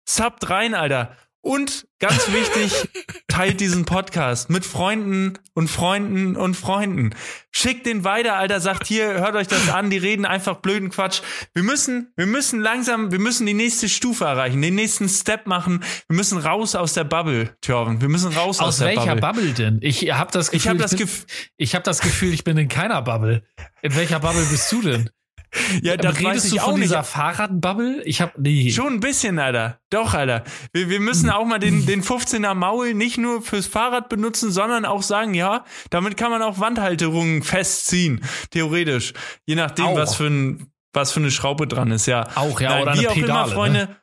subt 0.09 0.49
rein, 0.49 0.75
Alter. 0.75 1.17
Und 1.41 1.87
ganz 2.01 2.33
wichtig, 2.33 2.89
teilt 3.29 3.61
diesen 3.61 3.85
Podcast 3.85 4.51
mit 4.51 4.67
Freunden 4.67 5.39
und 5.55 5.69
Freunden 5.69 6.37
und 6.37 6.55
Freunden. 6.55 7.15
Schickt 7.53 7.87
den 7.87 8.03
weiter, 8.03 8.37
Alter, 8.37 8.61
sagt 8.61 8.87
hier, 8.87 9.15
hört 9.15 9.37
euch 9.37 9.47
das 9.47 9.69
an, 9.71 9.89
die 9.89 9.99
reden 9.99 10.25
einfach 10.25 10.57
blöden 10.57 10.91
Quatsch. 10.91 11.23
Wir 11.55 11.63
müssen, 11.63 12.13
wir 12.17 12.27
müssen 12.27 12.61
langsam, 12.61 13.13
wir 13.13 13.21
müssen 13.21 13.47
die 13.47 13.55
nächste 13.55 13.89
Stufe 13.89 14.25
erreichen, 14.25 14.61
den 14.61 14.75
nächsten 14.75 15.09
Step 15.09 15.47
machen. 15.47 15.85
Wir 16.09 16.17
müssen 16.17 16.39
raus 16.39 16.75
aus 16.75 16.95
der 16.95 17.05
Bubble, 17.05 17.57
Thorben. 17.61 18.01
Wir 18.01 18.09
müssen 18.09 18.33
raus 18.33 18.59
aus, 18.59 18.69
aus 18.69 18.79
der 18.79 18.87
Bubble. 18.87 19.01
Aus 19.01 19.07
welcher 19.07 19.21
Bubble 19.21 19.53
denn? 19.53 19.79
Ich 19.81 20.11
habe 20.13 20.31
das 20.33 20.51
Gefühl, 20.51 20.59
ich 20.59 20.69
habe 20.69 20.79
das, 20.79 20.97
Gefühl, 20.97 21.27
ich 21.57 21.75
hab 21.75 21.85
das 21.85 22.01
Gefühl, 22.01 22.35
ich 22.35 22.45
bin 22.45 22.57
in 22.59 22.69
keiner 22.69 23.01
Bubble. 23.03 23.45
In 23.83 23.95
welcher 23.95 24.19
Bubble 24.21 24.45
bist 24.51 24.71
du 24.73 24.83
denn? 24.83 25.11
Ja, 25.83 25.97
da 25.97 26.11
redest 26.11 26.53
du 26.53 26.59
von 26.59 26.81
dieser 26.81 27.03
Fahrradbubble? 27.05 28.03
Ich 28.05 28.21
hab 28.21 28.39
nee. 28.39 28.71
Schon 28.71 28.95
ein 28.95 29.01
bisschen, 29.01 29.39
Alter. 29.39 29.81
Doch, 29.91 30.15
Alter. 30.15 30.45
Wir, 30.73 30.89
wir 30.89 31.01
müssen 31.01 31.31
auch 31.31 31.45
mal 31.45 31.59
den, 31.59 31.87
den 31.87 32.03
15er 32.03 32.55
Maul 32.55 32.95
nicht 32.95 33.19
nur 33.19 33.43
fürs 33.43 33.67
Fahrrad 33.67 34.09
benutzen, 34.09 34.51
sondern 34.51 34.85
auch 34.85 35.03
sagen, 35.03 35.35
ja, 35.35 35.65
damit 35.91 36.17
kann 36.17 36.31
man 36.31 36.43
auch 36.43 36.59
Wandhalterungen 36.59 37.43
festziehen. 37.43 38.23
Theoretisch. 38.51 39.15
Je 39.47 39.55
nachdem, 39.55 39.87
auch. 39.87 39.97
was 39.97 40.17
für 40.17 40.27
ein, 40.27 40.71
was 40.93 41.13
für 41.13 41.21
eine 41.21 41.31
Schraube 41.31 41.67
dran 41.67 41.91
ist, 41.91 42.07
ja. 42.07 42.27
Auch, 42.35 42.61
ja, 42.61 42.71
Nein, 42.71 42.83
oder 42.83 42.95
wie 42.95 43.09
eine 43.09 43.21
Pedale, 43.21 43.33
auch 43.33 43.47
immer, 43.47 43.55
Freunde. 43.55 43.79
Ne? 43.81 43.97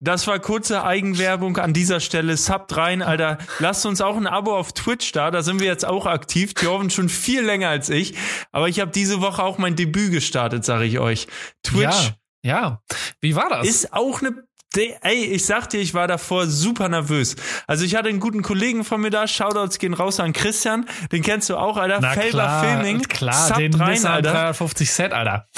Das 0.00 0.28
war 0.28 0.38
kurze 0.38 0.84
Eigenwerbung 0.84 1.56
an 1.56 1.72
dieser 1.72 1.98
Stelle. 1.98 2.36
Subt 2.36 2.76
rein, 2.76 3.02
Alter. 3.02 3.38
Lasst 3.58 3.84
uns 3.84 4.00
auch 4.00 4.16
ein 4.16 4.28
Abo 4.28 4.56
auf 4.56 4.72
Twitch 4.72 5.10
da. 5.12 5.30
Da 5.32 5.42
sind 5.42 5.58
wir 5.58 5.66
jetzt 5.66 5.84
auch 5.84 6.06
aktiv. 6.06 6.52
Jorven 6.60 6.90
schon 6.90 7.08
viel 7.08 7.42
länger 7.42 7.68
als 7.68 7.88
ich. 7.90 8.14
Aber 8.52 8.68
ich 8.68 8.78
habe 8.78 8.92
diese 8.92 9.20
Woche 9.20 9.42
auch 9.42 9.58
mein 9.58 9.74
Debüt 9.74 10.12
gestartet, 10.12 10.64
sage 10.64 10.84
ich 10.84 11.00
euch. 11.00 11.26
Twitch. 11.64 12.12
Ja, 12.42 12.80
ja. 12.80 12.82
Wie 13.20 13.34
war 13.34 13.48
das? 13.48 13.66
Ist 13.66 13.92
auch 13.92 14.22
eine 14.22 14.44
Ey, 14.76 15.24
ich 15.24 15.46
sag 15.46 15.70
dir, 15.70 15.80
ich 15.80 15.94
war 15.94 16.06
davor 16.06 16.46
super 16.46 16.88
nervös. 16.88 17.36
Also 17.66 17.84
ich 17.84 17.96
hatte 17.96 18.10
einen 18.10 18.20
guten 18.20 18.42
Kollegen 18.42 18.84
von 18.84 19.00
mir 19.00 19.10
da, 19.10 19.26
Shoutouts 19.26 19.78
gehen 19.78 19.94
raus 19.94 20.20
an 20.20 20.34
Christian, 20.34 20.86
den 21.10 21.22
kennst 21.22 21.48
du 21.48 21.56
auch, 21.56 21.78
Alter. 21.78 22.00
Na 22.00 22.12
Faber 22.12 22.28
klar, 22.28 22.64
Filming. 22.64 23.02
Klar, 23.02 23.48
Sub 23.48 23.56
den 23.56 23.74
rein, 23.74 24.04
Alter. 24.04 24.30
350 24.30 24.92
Set, 24.92 25.12
Alter. 25.12 25.48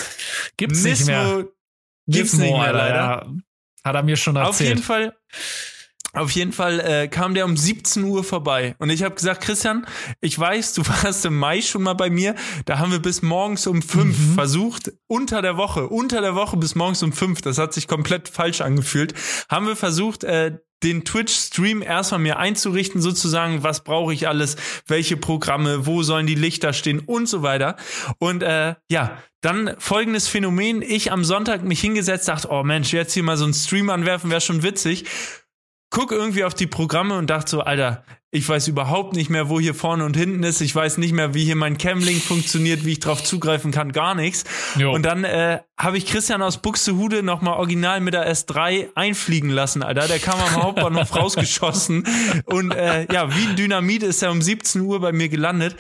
Gibt's 0.57 0.85
Nismo, 0.85 0.91
nicht 0.95 1.07
mehr. 1.07 1.45
Gibt's 2.07 2.33
Nismo, 2.35 2.45
nicht 2.45 2.63
mehr, 2.63 2.73
leider. 2.73 2.95
Ja. 2.95 3.27
Hat 3.85 3.95
er 3.95 4.03
mir 4.03 4.17
schon 4.17 4.37
erzählt. 4.37 4.51
Auf 4.51 4.61
jeden 4.61 4.83
Fall. 4.83 5.17
Auf 6.13 6.33
jeden 6.33 6.53
Fall 6.53 6.81
äh, 6.81 7.09
kam 7.09 7.35
der 7.35 7.45
um 7.45 7.57
17 7.57 8.03
Uhr 8.03 8.25
vorbei 8.25 8.75
und 8.79 8.91
ich 8.91 9.05
habe 9.05 9.15
gesagt, 9.15 9.43
Christian, 9.43 9.87
ich 10.21 10.39
weiß, 10.39 10.75
du 10.75 10.83
warst 10.87 11.25
im 11.25 11.39
Mai 11.39 11.63
schon 11.63 11.83
mal 11.83 11.95
bei 11.95 12.11
mir. 12.11 12.35
Da 12.65 12.79
haben 12.79 12.91
wir 12.91 12.99
bis 12.99 13.23
morgens 13.23 13.67
um 13.67 13.81
fünf 13.81 14.19
mhm. 14.19 14.35
versucht, 14.35 14.93
unter 15.07 15.41
der 15.41 15.57
Woche, 15.57 15.89
unter 15.89 16.21
der 16.21 16.35
Woche 16.35 16.57
bis 16.57 16.75
morgens 16.75 17.03
um 17.03 17.13
fünf. 17.13 17.43
Das 17.43 17.59
hat 17.59 17.73
sich 17.73 17.87
komplett 17.87 18.29
falsch 18.29 18.61
angefühlt. 18.61 19.15
Haben 19.49 19.67
wir 19.67 19.77
versucht, 19.77 20.25
äh, 20.25 20.59
den 20.83 21.05
Twitch-Stream 21.05 21.83
erstmal 21.83 22.21
mir 22.21 22.39
einzurichten, 22.39 23.03
sozusagen, 23.03 23.63
was 23.63 23.85
brauche 23.85 24.15
ich 24.15 24.27
alles, 24.29 24.57
welche 24.87 25.17
Programme, 25.17 25.87
wo 25.87 26.03
sollen 26.03 26.27
die 26.27 26.35
Lichter 26.35 26.73
stehen 26.73 27.01
und 27.01 27.29
so 27.29 27.43
weiter. 27.43 27.77
Und 28.19 28.43
äh, 28.43 28.77
ja, 28.91 29.19
dann 29.43 29.75
folgendes 29.79 30.29
Phänomen, 30.29 30.83
ich 30.83 31.13
am 31.13 31.25
Sonntag 31.25 31.65
mich 31.65 31.81
hingesetzt, 31.81 32.29
dachte, 32.29 32.49
oh 32.51 32.63
Mensch, 32.63 32.93
jetzt 32.93 33.13
hier 33.13 33.23
mal 33.23 33.37
so 33.37 33.45
einen 33.45 33.55
Stream 33.55 33.91
anwerfen, 33.91 34.31
wäre 34.31 34.41
schon 34.41 34.63
witzig 34.63 35.05
guck 35.91 36.13
irgendwie 36.13 36.45
auf 36.45 36.55
die 36.55 36.67
Programme 36.69 37.19
und 37.19 37.29
dachte 37.29 37.51
so, 37.51 37.61
Alter, 37.61 38.05
ich 38.33 38.49
weiß 38.49 38.69
überhaupt 38.69 39.15
nicht 39.15 39.29
mehr, 39.29 39.49
wo 39.49 39.59
hier 39.59 39.75
vorne 39.75 40.05
und 40.05 40.17
hinten 40.17 40.45
ist. 40.45 40.61
Ich 40.61 40.73
weiß 40.73 40.99
nicht 40.99 41.13
mehr, 41.13 41.35
wie 41.35 41.45
hier 41.45 41.57
mein 41.57 41.79
Camlink 41.79 42.23
funktioniert, 42.23 42.85
wie 42.85 42.93
ich 42.93 43.01
drauf 43.01 43.25
zugreifen 43.25 43.73
kann, 43.73 43.91
gar 43.91 44.15
nichts. 44.15 44.45
Jo. 44.77 44.93
Und 44.93 45.03
dann 45.03 45.25
äh, 45.25 45.59
habe 45.77 45.99
ich 45.99 46.07
Christian 46.07 46.41
aus 46.41 46.59
Buxtehude 46.59 47.25
nochmal 47.25 47.55
original 47.55 48.01
mit 48.01 48.15
der 48.15 48.33
S3 48.33 48.91
einfliegen 48.95 49.51
lassen, 49.51 49.83
Alter. 49.83 50.07
Der 50.07 50.21
kam 50.21 50.39
am 50.39 50.63
Hauptbahnhof 50.63 51.17
rausgeschossen. 51.17 52.07
Und 52.45 52.73
äh, 52.73 53.13
ja, 53.13 53.35
wie 53.35 53.49
ein 53.49 53.57
Dynamit 53.57 54.05
ist 54.05 54.23
er 54.23 54.31
um 54.31 54.41
17 54.41 54.81
Uhr 54.83 55.01
bei 55.01 55.11
mir 55.11 55.29
gelandet. 55.29 55.75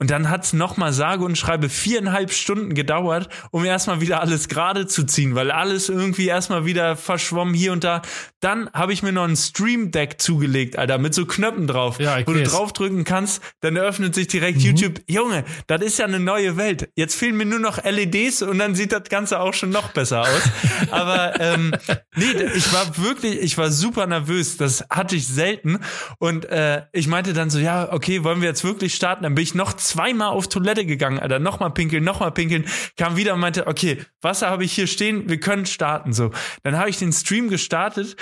Und 0.00 0.10
dann 0.10 0.30
hat's 0.30 0.54
nochmal 0.54 0.94
sage 0.94 1.24
und 1.24 1.36
schreibe 1.36 1.68
viereinhalb 1.68 2.32
Stunden 2.32 2.74
gedauert, 2.74 3.28
um 3.50 3.66
erstmal 3.66 4.00
wieder 4.00 4.20
alles 4.20 4.48
gerade 4.48 4.86
zu 4.86 5.04
ziehen, 5.04 5.34
weil 5.34 5.50
alles 5.50 5.90
irgendwie 5.90 6.26
erstmal 6.26 6.64
wieder 6.64 6.96
verschwommen 6.96 7.52
hier 7.52 7.72
und 7.72 7.84
da. 7.84 8.00
Dann 8.40 8.70
habe 8.72 8.94
ich 8.94 9.02
mir 9.02 9.12
noch 9.12 9.24
ein 9.24 9.36
Stream 9.36 9.90
Deck 9.90 10.18
zugelegt, 10.18 10.78
Alter, 10.78 10.96
mit 10.96 11.12
so 11.12 11.26
Knöpfen 11.26 11.66
drauf, 11.66 12.00
ja, 12.00 12.26
wo 12.26 12.32
weiß. 12.32 12.38
du 12.38 12.42
draufdrücken 12.44 13.04
kannst, 13.04 13.42
dann 13.60 13.76
öffnet 13.76 14.14
sich 14.14 14.26
direkt 14.28 14.58
mhm. 14.58 14.64
YouTube. 14.64 15.00
Junge, 15.06 15.44
das 15.66 15.82
ist 15.82 15.98
ja 15.98 16.06
eine 16.06 16.18
neue 16.18 16.56
Welt. 16.56 16.88
Jetzt 16.96 17.14
fehlen 17.14 17.36
mir 17.36 17.44
nur 17.44 17.58
noch 17.58 17.84
LEDs 17.84 18.40
und 18.40 18.58
dann 18.58 18.74
sieht 18.74 18.92
das 18.92 19.04
Ganze 19.10 19.38
auch 19.40 19.52
schon 19.52 19.68
noch 19.68 19.92
besser 19.92 20.22
aus. 20.22 20.42
Aber 20.90 21.38
ähm, 21.40 21.74
nee, 22.16 22.24
ich 22.54 22.72
war 22.72 22.96
wirklich, 22.96 23.38
ich 23.40 23.58
war 23.58 23.70
super 23.70 24.06
nervös. 24.06 24.56
Das 24.56 24.84
hatte 24.88 25.16
ich 25.16 25.26
selten. 25.26 25.80
Und 26.18 26.46
äh, 26.46 26.84
ich 26.92 27.06
meinte 27.06 27.34
dann 27.34 27.50
so, 27.50 27.58
ja, 27.58 27.92
okay, 27.92 28.24
wollen 28.24 28.40
wir 28.40 28.48
jetzt 28.48 28.64
wirklich 28.64 28.94
starten? 28.94 29.24
Dann 29.24 29.34
bin 29.34 29.44
ich 29.44 29.54
noch 29.54 29.74
zweimal 29.90 30.28
auf 30.28 30.48
Toilette 30.48 30.86
gegangen, 30.86 31.18
Alter. 31.18 31.38
Nochmal 31.38 31.70
pinkeln, 31.70 32.04
nochmal 32.04 32.32
pinkeln. 32.32 32.66
Kam 32.96 33.16
wieder 33.16 33.34
und 33.34 33.40
meinte, 33.40 33.66
okay, 33.66 33.98
Wasser 34.20 34.50
habe 34.50 34.64
ich 34.64 34.72
hier 34.72 34.86
stehen, 34.86 35.28
wir 35.28 35.40
können 35.40 35.66
starten. 35.66 36.12
So. 36.12 36.30
Dann 36.62 36.78
habe 36.78 36.90
ich 36.90 36.98
den 36.98 37.12
Stream 37.12 37.48
gestartet 37.48 38.16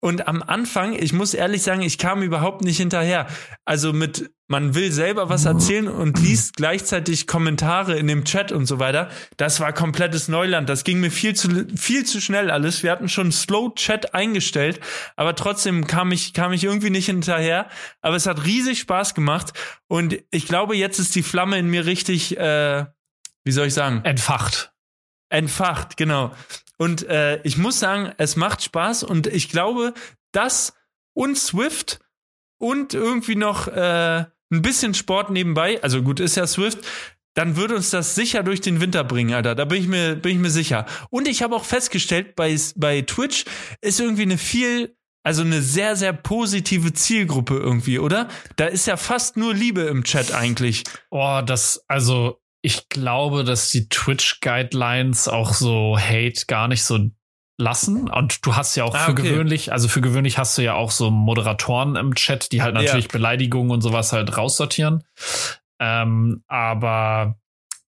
und 0.00 0.28
am 0.28 0.44
Anfang, 0.44 0.92
ich 0.92 1.12
muss 1.12 1.34
ehrlich 1.34 1.62
sagen, 1.62 1.82
ich 1.82 1.98
kam 1.98 2.22
überhaupt 2.22 2.62
nicht 2.62 2.76
hinterher. 2.76 3.26
Also 3.64 3.92
mit, 3.92 4.30
man 4.46 4.76
will 4.76 4.92
selber 4.92 5.28
was 5.28 5.44
erzählen 5.44 5.88
und 5.88 6.20
liest 6.20 6.54
gleichzeitig 6.54 7.26
Kommentare 7.26 7.98
in 7.98 8.06
dem 8.06 8.24
Chat 8.24 8.52
und 8.52 8.66
so 8.66 8.78
weiter. 8.78 9.10
Das 9.36 9.58
war 9.58 9.72
komplettes 9.72 10.28
Neuland. 10.28 10.68
Das 10.68 10.84
ging 10.84 11.00
mir 11.00 11.10
viel 11.10 11.34
zu, 11.34 11.66
viel 11.76 12.06
zu 12.06 12.20
schnell 12.20 12.48
alles. 12.48 12.84
Wir 12.84 12.92
hatten 12.92 13.08
schon 13.08 13.32
Slow 13.32 13.74
Chat 13.74 14.14
eingestellt, 14.14 14.78
aber 15.16 15.34
trotzdem 15.34 15.88
kam 15.88 16.12
ich, 16.12 16.32
kam 16.32 16.52
ich 16.52 16.62
irgendwie 16.62 16.90
nicht 16.90 17.06
hinterher. 17.06 17.68
Aber 18.00 18.14
es 18.14 18.26
hat 18.26 18.44
riesig 18.44 18.78
Spaß 18.78 19.16
gemacht 19.16 19.52
und 19.88 20.16
ich 20.30 20.46
glaube, 20.46 20.76
jetzt 20.76 21.00
ist 21.00 21.16
die 21.16 21.24
Flamme 21.24 21.58
in 21.58 21.66
mir 21.66 21.86
richtig, 21.86 22.38
äh, 22.38 22.86
wie 23.42 23.52
soll 23.52 23.66
ich 23.66 23.74
sagen? 23.74 24.02
Entfacht. 24.04 24.72
Entfacht, 25.28 25.96
genau. 25.96 26.32
Und 26.78 27.06
äh, 27.08 27.40
ich 27.42 27.58
muss 27.58 27.80
sagen, 27.80 28.12
es 28.18 28.36
macht 28.36 28.62
Spaß 28.62 29.02
und 29.02 29.26
ich 29.26 29.48
glaube, 29.48 29.94
das 30.32 30.74
und 31.14 31.36
Swift 31.36 32.00
und 32.58 32.94
irgendwie 32.94 33.34
noch 33.34 33.68
äh, 33.68 34.24
ein 34.50 34.62
bisschen 34.62 34.94
Sport 34.94 35.30
nebenbei, 35.30 35.82
also 35.82 36.02
gut 36.02 36.20
ist 36.20 36.36
ja 36.36 36.46
Swift, 36.46 36.78
dann 37.34 37.56
würde 37.56 37.76
uns 37.76 37.90
das 37.90 38.14
sicher 38.14 38.42
durch 38.42 38.60
den 38.60 38.80
Winter 38.80 39.04
bringen, 39.04 39.34
Alter. 39.34 39.54
Da 39.54 39.64
bin 39.64 39.80
ich 39.80 39.88
mir, 39.88 40.16
bin 40.16 40.32
ich 40.32 40.38
mir 40.38 40.50
sicher. 40.50 40.86
Und 41.10 41.28
ich 41.28 41.42
habe 41.42 41.54
auch 41.54 41.64
festgestellt, 41.64 42.34
bei, 42.34 42.56
bei 42.74 43.02
Twitch 43.02 43.44
ist 43.80 44.00
irgendwie 44.00 44.22
eine 44.22 44.38
viel, 44.38 44.96
also 45.22 45.42
eine 45.42 45.62
sehr, 45.62 45.94
sehr 45.94 46.12
positive 46.12 46.92
Zielgruppe 46.92 47.56
irgendwie, 47.56 48.00
oder? 48.00 48.28
Da 48.56 48.66
ist 48.66 48.86
ja 48.86 48.96
fast 48.96 49.36
nur 49.36 49.54
Liebe 49.54 49.82
im 49.82 50.02
Chat 50.02 50.34
eigentlich. 50.34 50.82
Oh, 51.10 51.40
das, 51.44 51.84
also 51.86 52.40
ich 52.62 52.88
glaube, 52.88 53.44
dass 53.44 53.70
die 53.70 53.88
Twitch-Guidelines 53.88 55.28
auch 55.28 55.54
so 55.54 55.98
Hate 55.98 56.46
gar 56.46 56.68
nicht 56.68 56.82
so 56.82 56.98
lassen. 57.58 58.08
Und 58.08 58.46
du 58.46 58.56
hast 58.56 58.76
ja 58.76 58.84
auch 58.84 58.94
ah, 58.94 59.06
für 59.06 59.12
okay. 59.12 59.22
gewöhnlich, 59.22 59.72
also 59.72 59.88
für 59.88 60.00
gewöhnlich 60.00 60.38
hast 60.38 60.56
du 60.58 60.62
ja 60.62 60.74
auch 60.74 60.90
so 60.90 61.10
Moderatoren 61.10 61.96
im 61.96 62.14
Chat, 62.14 62.52
die 62.52 62.62
halt 62.62 62.74
natürlich 62.74 63.06
ja. 63.06 63.12
Beleidigungen 63.12 63.70
und 63.70 63.80
sowas 63.80 64.12
halt 64.12 64.36
raussortieren. 64.36 65.04
Ähm, 65.80 66.42
aber 66.46 67.38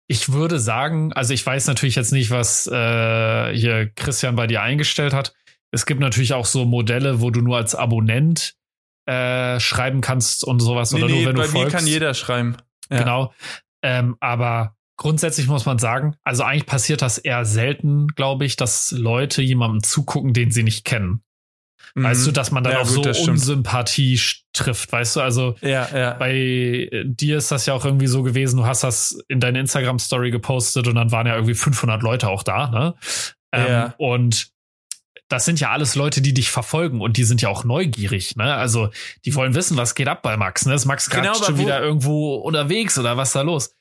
ich 0.06 0.32
würde 0.32 0.58
sagen, 0.58 1.12
also 1.12 1.32
ich 1.32 1.44
weiß 1.44 1.66
natürlich 1.66 1.96
jetzt 1.96 2.12
nicht, 2.12 2.30
was 2.30 2.66
äh, 2.66 3.54
hier 3.54 3.90
Christian 3.94 4.36
bei 4.36 4.46
dir 4.46 4.62
eingestellt 4.62 5.14
hat. 5.14 5.34
Es 5.70 5.86
gibt 5.86 6.00
natürlich 6.00 6.34
auch 6.34 6.46
so 6.46 6.64
Modelle, 6.64 7.20
wo 7.20 7.30
du 7.30 7.40
nur 7.40 7.56
als 7.56 7.74
Abonnent 7.74 8.54
äh, 9.06 9.58
schreiben 9.60 10.02
kannst 10.02 10.44
und 10.44 10.60
sowas. 10.60 10.92
Nee, 10.92 11.02
oder 11.02 11.06
nee, 11.12 11.16
nur 11.16 11.26
wenn 11.26 11.36
bei 11.36 11.42
du 11.44 11.48
folgst. 11.48 11.72
mir 11.72 11.78
kann 11.78 11.86
jeder 11.86 12.14
schreiben. 12.14 12.56
Ja. 12.90 12.98
Genau. 12.98 13.32
Ähm, 13.84 14.16
aber 14.18 14.76
grundsätzlich 14.96 15.46
muss 15.46 15.66
man 15.66 15.78
sagen, 15.78 16.16
also 16.24 16.42
eigentlich 16.42 16.66
passiert 16.66 17.02
das 17.02 17.18
eher 17.18 17.44
selten, 17.44 18.08
glaube 18.08 18.46
ich, 18.46 18.56
dass 18.56 18.92
Leute 18.92 19.42
jemandem 19.42 19.82
zugucken, 19.82 20.32
den 20.32 20.50
sie 20.50 20.62
nicht 20.62 20.86
kennen. 20.86 21.22
Mhm. 21.94 22.04
Weißt 22.04 22.26
du, 22.26 22.32
dass 22.32 22.50
man 22.50 22.64
dann 22.64 22.72
ja, 22.72 22.80
auch 22.80 22.94
gut, 22.94 23.14
so 23.14 23.30
Unsympathie 23.30 24.18
trifft, 24.54 24.90
weißt 24.90 25.16
du? 25.16 25.20
Also 25.20 25.56
ja, 25.60 25.86
ja. 25.94 26.14
bei 26.14 26.88
dir 27.04 27.36
ist 27.36 27.50
das 27.50 27.66
ja 27.66 27.74
auch 27.74 27.84
irgendwie 27.84 28.06
so 28.06 28.22
gewesen, 28.22 28.56
du 28.56 28.64
hast 28.64 28.84
das 28.84 29.22
in 29.28 29.38
deine 29.38 29.60
Instagram-Story 29.60 30.30
gepostet 30.30 30.88
und 30.88 30.94
dann 30.94 31.12
waren 31.12 31.26
ja 31.26 31.34
irgendwie 31.34 31.54
500 31.54 32.02
Leute 32.02 32.28
auch 32.28 32.42
da, 32.42 32.70
ne? 32.70 32.94
Ähm, 33.52 33.66
ja. 33.68 33.94
Und 33.98 34.53
das 35.34 35.44
sind 35.44 35.60
ja 35.60 35.70
alles 35.70 35.96
Leute, 35.96 36.22
die 36.22 36.32
dich 36.32 36.50
verfolgen 36.50 37.00
und 37.00 37.16
die 37.16 37.24
sind 37.24 37.42
ja 37.42 37.48
auch 37.48 37.64
neugierig, 37.64 38.36
ne? 38.36 38.54
Also, 38.54 38.90
die 39.24 39.34
wollen 39.34 39.54
wissen, 39.54 39.76
was 39.76 39.94
geht 39.94 40.08
ab 40.08 40.22
bei 40.22 40.36
Max, 40.36 40.64
ne? 40.64 40.74
Ist 40.74 40.84
Max 40.84 41.10
gerade 41.10 41.28
genau, 41.28 41.44
schon 41.44 41.58
wieder 41.58 41.80
irgendwo 41.80 42.36
unterwegs 42.36 42.98
oder 42.98 43.16
was 43.16 43.32
da 43.32 43.42
los? 43.42 43.74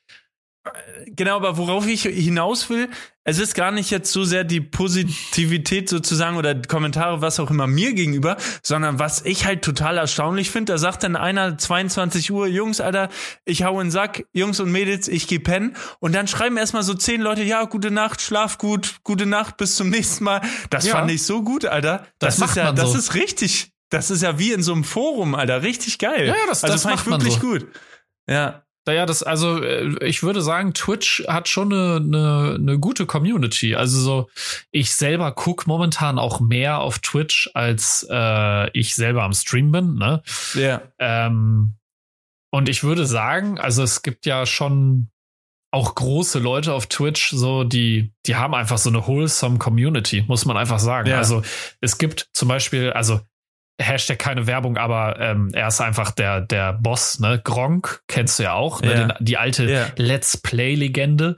Genau, 1.07 1.35
aber 1.35 1.57
worauf 1.57 1.87
ich 1.87 2.03
hinaus 2.03 2.69
will, 2.69 2.89
es 3.25 3.37
ist 3.37 3.53
gar 3.53 3.71
nicht 3.71 3.91
jetzt 3.91 4.11
so 4.11 4.23
sehr 4.23 4.45
die 4.45 4.61
Positivität 4.61 5.89
sozusagen 5.89 6.37
oder 6.37 6.55
Kommentare, 6.55 7.21
was 7.21 7.39
auch 7.41 7.51
immer 7.51 7.67
mir 7.67 7.93
gegenüber, 7.93 8.37
sondern 8.61 8.97
was 8.97 9.25
ich 9.25 9.45
halt 9.45 9.61
total 9.61 9.97
erstaunlich 9.97 10.51
finde, 10.51 10.73
da 10.73 10.77
sagt 10.77 11.03
dann 11.03 11.17
einer 11.17 11.57
22 11.57 12.31
Uhr, 12.31 12.47
Jungs, 12.47 12.79
Alter, 12.79 13.09
ich 13.43 13.63
hau 13.63 13.79
in 13.81 13.87
den 13.87 13.91
Sack, 13.91 14.25
Jungs 14.31 14.61
und 14.61 14.71
Mädels, 14.71 15.09
ich 15.09 15.27
geh 15.27 15.39
pennen 15.39 15.75
und 15.99 16.15
dann 16.15 16.27
schreiben 16.27 16.55
erstmal 16.55 16.83
so 16.83 16.93
zehn 16.93 17.21
Leute, 17.21 17.43
ja, 17.43 17.65
gute 17.65 17.91
Nacht, 17.91 18.21
schlaf 18.21 18.57
gut, 18.57 18.95
gute 19.03 19.25
Nacht, 19.25 19.57
bis 19.57 19.75
zum 19.75 19.89
nächsten 19.89 20.23
Mal. 20.23 20.41
Das 20.69 20.85
ja. 20.85 20.93
fand 20.93 21.11
ich 21.11 21.23
so 21.23 21.43
gut, 21.43 21.65
Alter. 21.65 22.07
Das, 22.19 22.37
das 22.37 22.51
ist 22.51 22.55
ja, 22.55 22.71
das 22.71 22.91
so. 22.91 22.97
ist 22.97 23.15
richtig. 23.15 23.71
Das 23.89 24.09
ist 24.09 24.23
ja 24.23 24.39
wie 24.39 24.53
in 24.53 24.63
so 24.63 24.73
einem 24.73 24.85
Forum, 24.85 25.35
Alter, 25.35 25.61
richtig 25.61 25.99
geil. 25.99 26.27
Ja, 26.27 26.35
das, 26.47 26.63
also 26.63 26.73
das 26.73 26.83
fand 26.83 26.99
ich 26.99 27.05
wirklich 27.05 27.33
so. 27.35 27.39
gut. 27.41 27.67
Ja. 28.27 28.63
Naja, 28.85 29.05
das, 29.05 29.23
also 29.23 29.63
äh, 29.63 30.05
ich 30.05 30.23
würde 30.23 30.41
sagen, 30.41 30.73
Twitch 30.73 31.23
hat 31.27 31.47
schon 31.47 31.71
eine, 31.71 31.95
eine, 31.97 32.55
eine 32.59 32.79
gute 32.79 33.05
Community. 33.05 33.75
Also 33.75 33.99
so, 33.99 34.29
ich 34.71 34.93
selber 34.93 35.31
guck 35.31 35.67
momentan 35.67 36.19
auch 36.19 36.39
mehr 36.39 36.79
auf 36.79 36.99
Twitch, 36.99 37.49
als 37.53 38.05
äh, 38.09 38.69
ich 38.77 38.95
selber 38.95 39.23
am 39.23 39.33
Stream 39.33 39.71
bin. 39.71 39.95
Ne? 39.95 40.21
Ja. 40.53 40.61
Yeah. 40.61 40.81
Ähm, 40.99 41.75
und 42.51 42.69
ich 42.69 42.83
würde 42.83 43.05
sagen, 43.05 43.57
also 43.57 43.83
es 43.83 44.03
gibt 44.03 44.25
ja 44.25 44.45
schon 44.45 45.09
auch 45.71 45.95
große 45.95 46.37
Leute 46.37 46.73
auf 46.73 46.85
Twitch, 46.85 47.31
so 47.31 47.63
die, 47.63 48.13
die 48.27 48.35
haben 48.35 48.53
einfach 48.53 48.77
so 48.77 48.89
eine 48.89 49.07
wholesome 49.07 49.57
Community, 49.57 50.23
muss 50.27 50.45
man 50.45 50.55
einfach 50.55 50.77
sagen. 50.77 51.09
Ja. 51.09 51.17
Also 51.17 51.41
es 51.81 51.97
gibt 51.97 52.29
zum 52.33 52.47
Beispiel, 52.47 52.91
also 52.91 53.21
Hashtag 53.79 54.19
keine 54.19 54.45
Werbung, 54.45 54.77
aber 54.77 55.19
ähm, 55.19 55.49
er 55.53 55.67
ist 55.67 55.81
einfach 55.81 56.11
der, 56.11 56.41
der 56.41 56.73
Boss, 56.73 57.19
ne? 57.19 57.41
Gronk, 57.43 58.01
kennst 58.07 58.39
du 58.39 58.43
ja 58.43 58.53
auch, 58.53 58.81
ne? 58.81 58.89
Yeah. 58.89 59.07
Den, 59.07 59.25
die 59.25 59.37
alte 59.37 59.65
yeah. 59.65 59.87
Let's 59.97 60.37
Play-Legende. 60.37 61.37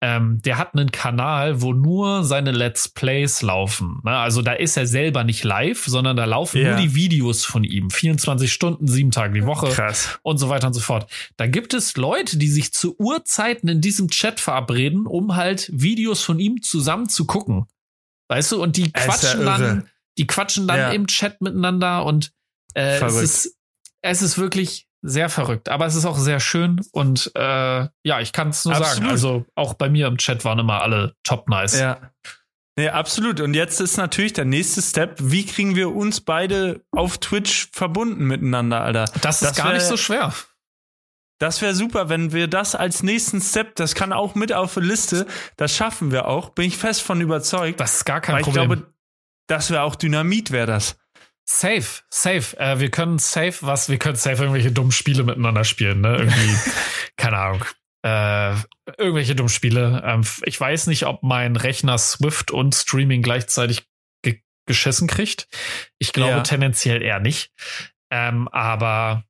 Ähm, 0.00 0.40
der 0.42 0.58
hat 0.58 0.74
einen 0.74 0.92
Kanal, 0.92 1.60
wo 1.60 1.72
nur 1.72 2.22
seine 2.22 2.52
Let's 2.52 2.88
Plays 2.88 3.42
laufen. 3.42 4.00
Ne? 4.04 4.16
Also 4.16 4.42
da 4.42 4.52
ist 4.52 4.76
er 4.76 4.86
selber 4.86 5.24
nicht 5.24 5.42
live, 5.42 5.84
sondern 5.86 6.16
da 6.16 6.24
laufen 6.24 6.58
yeah. 6.58 6.70
nur 6.70 6.80
die 6.80 6.94
Videos 6.94 7.44
von 7.44 7.64
ihm. 7.64 7.90
24 7.90 8.52
Stunden, 8.52 8.86
sieben 8.86 9.10
Tage 9.10 9.34
die 9.34 9.44
Woche 9.44 9.68
Krass. 9.68 10.20
und 10.22 10.38
so 10.38 10.48
weiter 10.48 10.68
und 10.68 10.72
so 10.72 10.80
fort. 10.80 11.10
Da 11.36 11.48
gibt 11.48 11.74
es 11.74 11.96
Leute, 11.96 12.38
die 12.38 12.46
sich 12.46 12.72
zu 12.72 12.96
Uhrzeiten 12.96 13.68
in 13.68 13.80
diesem 13.80 14.08
Chat 14.08 14.38
verabreden, 14.38 15.04
um 15.04 15.34
halt 15.34 15.68
Videos 15.72 16.22
von 16.22 16.38
ihm 16.38 16.62
zusammen 16.62 17.08
zu 17.08 17.26
gucken. 17.26 17.66
Weißt 18.28 18.52
du, 18.52 18.62
und 18.62 18.76
die 18.76 18.92
quatschen 18.92 19.40
ja 19.40 19.58
dann 19.58 19.88
die 20.18 20.26
quatschen 20.26 20.68
dann 20.68 20.78
ja. 20.78 20.90
im 20.90 21.06
Chat 21.06 21.40
miteinander 21.40 22.04
und 22.04 22.32
äh, 22.74 22.98
es, 23.00 23.14
ist, 23.14 23.56
es 24.02 24.22
ist 24.22 24.36
wirklich 24.36 24.88
sehr 25.00 25.28
verrückt. 25.28 25.68
Aber 25.68 25.86
es 25.86 25.94
ist 25.94 26.04
auch 26.04 26.18
sehr 26.18 26.40
schön 26.40 26.80
und 26.92 27.30
äh, 27.34 27.40
ja, 28.02 28.20
ich 28.20 28.32
kann 28.32 28.48
es 28.48 28.64
nur 28.64 28.74
absolut. 28.74 28.96
sagen. 28.96 29.08
Also 29.08 29.46
auch 29.54 29.74
bei 29.74 29.88
mir 29.88 30.06
im 30.06 30.18
Chat 30.18 30.44
waren 30.44 30.58
immer 30.58 30.82
alle 30.82 31.14
top 31.22 31.48
nice. 31.48 31.78
Ja. 31.78 32.10
Nee, 32.76 32.90
absolut. 32.90 33.40
Und 33.40 33.54
jetzt 33.54 33.80
ist 33.80 33.96
natürlich 33.96 34.34
der 34.34 34.44
nächste 34.44 34.82
Step, 34.82 35.16
wie 35.18 35.44
kriegen 35.44 35.74
wir 35.74 35.94
uns 35.94 36.20
beide 36.20 36.84
auf 36.92 37.18
Twitch 37.18 37.68
verbunden 37.72 38.24
miteinander, 38.24 38.82
Alter? 38.82 39.06
Das 39.20 39.42
ist 39.42 39.50
das 39.50 39.56
gar 39.56 39.68
wär, 39.68 39.74
nicht 39.74 39.86
so 39.86 39.96
schwer. 39.96 40.32
Das 41.40 41.60
wäre 41.62 41.74
super, 41.74 42.08
wenn 42.08 42.32
wir 42.32 42.48
das 42.48 42.74
als 42.74 43.02
nächsten 43.02 43.40
Step, 43.40 43.76
das 43.76 43.94
kann 43.94 44.12
auch 44.12 44.34
mit 44.34 44.52
auf 44.52 44.74
der 44.74 44.82
Liste, 44.82 45.26
das 45.56 45.74
schaffen 45.74 46.10
wir 46.10 46.26
auch, 46.26 46.50
bin 46.50 46.66
ich 46.66 46.76
fest 46.76 47.02
von 47.02 47.20
überzeugt. 47.20 47.78
Das 47.80 47.96
ist 47.96 48.04
gar 48.04 48.20
kein 48.20 48.42
Problem. 48.42 48.70
Ich 48.70 48.78
glaube, 48.78 48.92
das 49.48 49.70
wäre 49.70 49.82
auch 49.82 49.96
Dynamit, 49.96 50.52
wäre 50.52 50.66
das. 50.66 50.98
Safe, 51.44 52.02
safe. 52.10 52.56
Äh, 52.58 52.78
wir 52.78 52.90
können 52.90 53.18
safe 53.18 53.56
was, 53.62 53.88
wir 53.88 53.98
können 53.98 54.16
safe 54.16 54.42
irgendwelche 54.42 54.70
dummen 54.70 54.92
Spiele 54.92 55.24
miteinander 55.24 55.64
spielen, 55.64 56.02
ne? 56.02 56.16
Irgendwie, 56.18 56.54
keine 57.16 57.38
Ahnung. 57.38 57.64
Äh, 58.02 58.54
irgendwelche 58.98 59.34
dummen 59.34 59.48
Spiele. 59.48 60.02
Ähm, 60.04 60.24
ich 60.44 60.60
weiß 60.60 60.86
nicht, 60.88 61.06
ob 61.06 61.22
mein 61.22 61.56
Rechner 61.56 61.96
Swift 61.96 62.50
und 62.50 62.74
Streaming 62.74 63.22
gleichzeitig 63.22 63.88
ge 64.22 64.42
geschissen 64.66 65.08
kriegt. 65.08 65.48
Ich 65.98 66.12
glaube 66.12 66.32
ja. 66.32 66.40
tendenziell 66.42 67.02
eher 67.02 67.18
nicht. 67.18 67.50
Ähm, 68.10 68.46
aber 68.48 69.24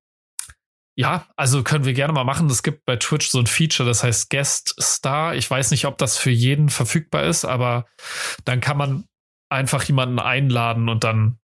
ja, 0.96 1.28
also 1.36 1.62
können 1.62 1.84
wir 1.84 1.92
gerne 1.92 2.12
mal 2.12 2.24
machen. 2.24 2.50
Es 2.50 2.64
gibt 2.64 2.84
bei 2.84 2.96
Twitch 2.96 3.28
so 3.28 3.38
ein 3.38 3.46
Feature, 3.46 3.88
das 3.88 4.02
heißt 4.02 4.30
Guest 4.30 4.74
Star. 4.82 5.36
Ich 5.36 5.48
weiß 5.48 5.70
nicht, 5.70 5.84
ob 5.84 5.96
das 5.98 6.18
für 6.18 6.30
jeden 6.30 6.68
verfügbar 6.68 7.22
ist, 7.22 7.44
aber 7.44 7.86
dann 8.44 8.60
kann 8.60 8.76
man 8.76 9.04
einfach 9.48 9.82
jemanden 9.84 10.18
einladen 10.18 10.88
und 10.88 11.04
dann 11.04 11.38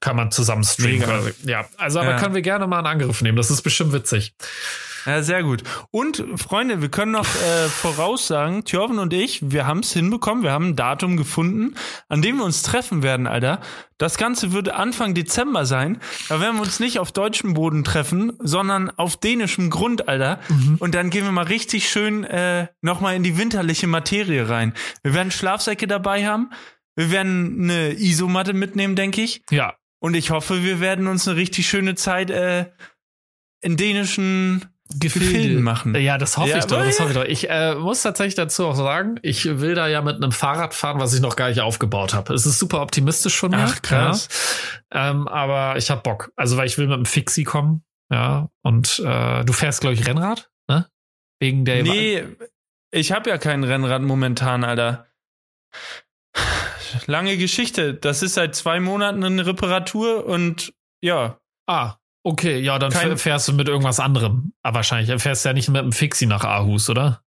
kann 0.00 0.16
man 0.16 0.30
zusammen 0.30 0.64
streamen. 0.64 1.32
Ja, 1.44 1.64
also 1.78 2.00
aber 2.00 2.12
ja. 2.12 2.18
können 2.18 2.34
wir 2.34 2.42
gerne 2.42 2.66
mal 2.66 2.78
einen 2.78 2.86
Angriff 2.86 3.22
nehmen. 3.22 3.36
Das 3.36 3.50
ist 3.50 3.62
bestimmt 3.62 3.92
witzig. 3.92 4.34
Ja, 5.06 5.22
sehr 5.22 5.44
gut. 5.44 5.62
Und 5.92 6.24
Freunde, 6.34 6.82
wir 6.82 6.88
können 6.88 7.12
noch 7.12 7.26
äh, 7.26 7.68
voraussagen, 7.68 8.64
Thjörven 8.64 8.98
und 8.98 9.12
ich, 9.12 9.52
wir 9.52 9.64
haben 9.64 9.78
es 9.78 9.92
hinbekommen, 9.92 10.42
wir 10.42 10.50
haben 10.50 10.70
ein 10.70 10.76
Datum 10.76 11.16
gefunden, 11.16 11.76
an 12.08 12.22
dem 12.22 12.38
wir 12.38 12.44
uns 12.44 12.62
treffen 12.62 13.04
werden, 13.04 13.28
Alter. 13.28 13.60
Das 13.98 14.18
Ganze 14.18 14.52
wird 14.52 14.68
Anfang 14.68 15.14
Dezember 15.14 15.64
sein. 15.64 16.00
Da 16.28 16.40
werden 16.40 16.56
wir 16.56 16.62
uns 16.62 16.80
nicht 16.80 16.98
auf 16.98 17.12
deutschem 17.12 17.54
Boden 17.54 17.84
treffen, 17.84 18.32
sondern 18.40 18.90
auf 18.90 19.16
dänischem 19.16 19.70
Grund, 19.70 20.08
Alter. 20.08 20.40
Mhm. 20.48 20.76
Und 20.80 20.94
dann 20.96 21.10
gehen 21.10 21.24
wir 21.24 21.32
mal 21.32 21.46
richtig 21.46 21.88
schön 21.88 22.24
äh, 22.24 22.66
nochmal 22.82 23.14
in 23.14 23.22
die 23.22 23.38
winterliche 23.38 23.86
Materie 23.86 24.48
rein. 24.48 24.74
Wir 25.04 25.14
werden 25.14 25.30
Schlafsäcke 25.30 25.86
dabei 25.86 26.26
haben. 26.26 26.50
Wir 26.96 27.10
werden 27.10 27.62
eine 27.62 27.92
Isomatte 27.92 28.52
mitnehmen, 28.52 28.96
denke 28.96 29.22
ich. 29.22 29.42
Ja. 29.50 29.76
Und 30.00 30.14
ich 30.14 30.30
hoffe, 30.30 30.62
wir 30.62 30.80
werden 30.80 31.06
uns 31.06 31.28
eine 31.28 31.36
richtig 31.36 31.68
schöne 31.68 31.94
Zeit 31.94 32.30
äh, 32.30 32.66
in 33.60 33.76
dänischen 33.76 34.66
Gefilden 34.94 35.62
machen. 35.62 35.94
Ja, 35.96 36.16
das 36.16 36.36
hoffe 36.36 36.50
ja, 36.50 36.58
ich 36.58 36.64
doch. 36.66 36.78
Das 36.78 37.00
hoffe 37.00 37.10
ich 37.10 37.16
doch. 37.16 37.24
Ich 37.24 37.50
äh, 37.50 37.74
muss 37.74 38.02
tatsächlich 38.02 38.36
dazu 38.36 38.66
auch 38.66 38.76
sagen, 38.76 39.18
ich 39.22 39.44
will 39.44 39.74
da 39.74 39.88
ja 39.88 40.00
mit 40.00 40.16
einem 40.16 40.32
Fahrrad 40.32 40.74
fahren, 40.74 41.00
was 41.00 41.12
ich 41.12 41.20
noch 41.20 41.36
gar 41.36 41.48
nicht 41.48 41.60
aufgebaut 41.60 42.14
habe. 42.14 42.32
Es 42.34 42.46
ist 42.46 42.58
super 42.58 42.82
optimistisch 42.82 43.36
von 43.36 43.50
mir. 43.50 43.66
Ach, 43.66 43.82
krass. 43.82 44.28
Ja. 44.92 45.10
Ähm, 45.10 45.26
aber 45.28 45.76
ich 45.76 45.90
habe 45.90 46.02
Bock. 46.02 46.32
Also, 46.36 46.56
weil 46.56 46.66
ich 46.66 46.78
will 46.78 46.86
mit 46.86 46.94
einem 46.94 47.06
Fixie 47.06 47.44
kommen. 47.44 47.84
Ja, 48.10 48.48
und 48.62 49.02
äh, 49.04 49.44
du 49.44 49.52
fährst, 49.52 49.80
glaube 49.80 49.94
ich, 49.94 50.06
Rennrad, 50.06 50.50
ne? 50.68 50.88
Wegen 51.40 51.64
der. 51.64 51.82
Nee, 51.82 52.24
ich 52.92 53.10
habe 53.10 53.28
ja 53.28 53.38
kein 53.38 53.64
Rennrad 53.64 54.02
momentan, 54.02 54.62
Alter. 54.62 55.08
Lange 57.06 57.36
Geschichte. 57.36 57.94
Das 57.94 58.22
ist 58.22 58.34
seit 58.34 58.54
zwei 58.54 58.80
Monaten 58.80 59.24
eine 59.24 59.46
Reparatur 59.46 60.26
und 60.26 60.72
ja. 61.00 61.38
Ah, 61.66 61.96
okay, 62.22 62.58
ja, 62.58 62.78
dann 62.78 62.92
Kein, 62.92 63.18
fährst 63.18 63.48
du 63.48 63.52
mit 63.52 63.68
irgendwas 63.68 64.00
anderem. 64.00 64.52
Aber 64.62 64.76
wahrscheinlich 64.76 65.22
fährst 65.22 65.44
du 65.44 65.48
ja 65.50 65.52
nicht 65.52 65.68
mit 65.68 65.82
einem 65.82 65.92
Fixie 65.92 66.26
nach 66.26 66.44
Aarhus, 66.44 66.88
oder? 66.90 67.22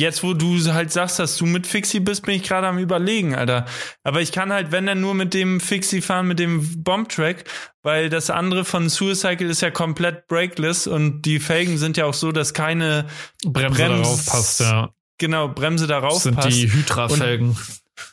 Jetzt, 0.00 0.22
wo 0.22 0.32
du 0.32 0.58
halt 0.72 0.90
sagst, 0.90 1.18
dass 1.18 1.36
du 1.36 1.44
mit 1.44 1.66
Fixie 1.66 2.00
bist, 2.00 2.24
bin 2.24 2.36
ich 2.36 2.42
gerade 2.42 2.66
am 2.66 2.78
überlegen, 2.78 3.34
Alter. 3.34 3.66
Aber 4.02 4.22
ich 4.22 4.32
kann 4.32 4.50
halt, 4.50 4.72
wenn 4.72 4.86
dann 4.86 5.02
nur 5.02 5.12
mit 5.12 5.34
dem 5.34 5.60
Fixie 5.60 6.00
fahren, 6.00 6.26
mit 6.26 6.38
dem 6.38 6.82
Bombtrack, 6.82 7.44
weil 7.82 8.08
das 8.08 8.30
andere 8.30 8.64
von 8.64 8.88
Suicycle 8.88 9.50
ist 9.50 9.60
ja 9.60 9.70
komplett 9.70 10.26
brakeless 10.26 10.86
und 10.86 11.22
die 11.22 11.38
Felgen 11.38 11.76
sind 11.76 11.98
ja 11.98 12.06
auch 12.06 12.14
so, 12.14 12.32
dass 12.32 12.54
keine 12.54 13.08
Bremse 13.44 13.82
Brems 13.82 14.08
darauf 14.08 14.26
passt, 14.26 14.60
ja. 14.60 14.88
Genau, 15.20 15.48
Bremse 15.48 15.86
darauf 15.86 16.22
sind 16.22 16.36
passt. 16.36 16.48
die 16.48 16.72
Hydra-Felgen. 16.72 17.54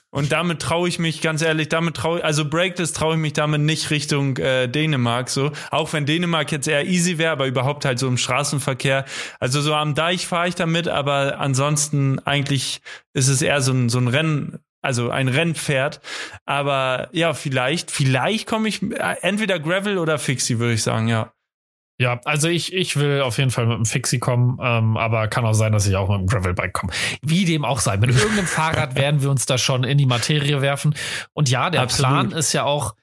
Und 0.09 0.33
damit 0.33 0.61
traue 0.61 0.89
ich 0.89 0.99
mich, 0.99 1.21
ganz 1.21 1.41
ehrlich, 1.41 1.69
damit 1.69 1.95
traue 1.95 2.19
ich, 2.19 2.25
also 2.25 2.43
Breakless 2.43 2.91
traue 2.91 3.15
ich 3.15 3.21
mich 3.21 3.33
damit 3.33 3.61
nicht 3.61 3.91
Richtung 3.91 4.35
äh, 4.37 4.67
Dänemark 4.67 5.29
so. 5.29 5.51
Auch 5.71 5.93
wenn 5.93 6.05
Dänemark 6.05 6.51
jetzt 6.51 6.67
eher 6.67 6.85
easy 6.85 7.17
wäre, 7.17 7.31
aber 7.31 7.47
überhaupt 7.47 7.85
halt 7.85 7.97
so 7.97 8.09
im 8.09 8.17
Straßenverkehr. 8.17 9.05
Also 9.39 9.61
so 9.61 9.73
am 9.73 9.95
Deich 9.95 10.27
fahre 10.27 10.49
ich 10.49 10.55
damit, 10.55 10.89
aber 10.89 11.39
ansonsten 11.39 12.19
eigentlich 12.19 12.81
ist 13.13 13.29
es 13.29 13.41
eher 13.41 13.61
so 13.61 13.71
ein, 13.71 13.87
so 13.87 13.99
ein 13.99 14.09
Rennen, 14.09 14.59
also 14.81 15.09
ein 15.09 15.29
Rennpferd. 15.29 16.01
Aber 16.45 17.07
ja, 17.13 17.33
vielleicht, 17.33 17.89
vielleicht 17.89 18.47
komme 18.47 18.67
ich 18.67 18.81
äh, 18.81 19.15
entweder 19.21 19.59
Gravel 19.59 19.97
oder 19.97 20.19
Fixie, 20.19 20.59
würde 20.59 20.73
ich 20.73 20.83
sagen, 20.83 21.07
ja. 21.07 21.31
Ja, 21.99 22.21
also 22.25 22.47
ich, 22.47 22.73
ich 22.73 22.95
will 22.97 23.21
auf 23.21 23.39
jeden 23.39 23.49
Fall 23.49 23.65
mit 23.65 23.77
dem 23.77 23.85
Fixie 23.85 24.19
kommen, 24.19 24.59
ähm, 24.61 24.97
aber 24.97 25.27
kann 25.27 25.45
auch 25.45 25.53
sein, 25.53 25.71
dass 25.71 25.87
ich 25.87 25.95
auch 25.95 26.09
mit 26.09 26.19
dem 26.19 26.27
Gravelbike 26.27 26.73
komme. 26.73 26.93
Wie 27.23 27.43
dem 27.43 27.65
auch 27.65 27.79
sei. 27.79 27.97
Mit 27.97 28.11
irgendeinem 28.11 28.45
Fahrrad 28.45 28.95
werden 28.95 29.23
wir 29.23 29.31
uns 29.31 29.47
da 29.47 29.57
schon 29.57 29.83
in 29.83 29.97
die 29.97 30.05
Materie 30.05 30.61
werfen. 30.61 30.95
Und 31.33 31.49
ja, 31.49 31.71
der 31.71 31.81
Absolut. 31.81 32.11
Plan 32.11 32.31
ist 32.31 32.53
ja 32.53 32.65
auch 32.65 32.95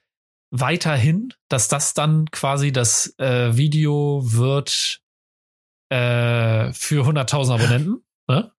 weiterhin, 0.49 1.33
dass 1.49 1.67
das 1.67 1.93
dann 1.93 2.31
quasi 2.31 2.71
das 2.71 3.13
äh, 3.19 3.57
Video 3.57 4.21
wird 4.23 5.01
äh, 5.89 6.71
für 6.71 7.05
100.000 7.05 7.53
Abonnenten. 7.53 8.01
Ne? 8.29 8.51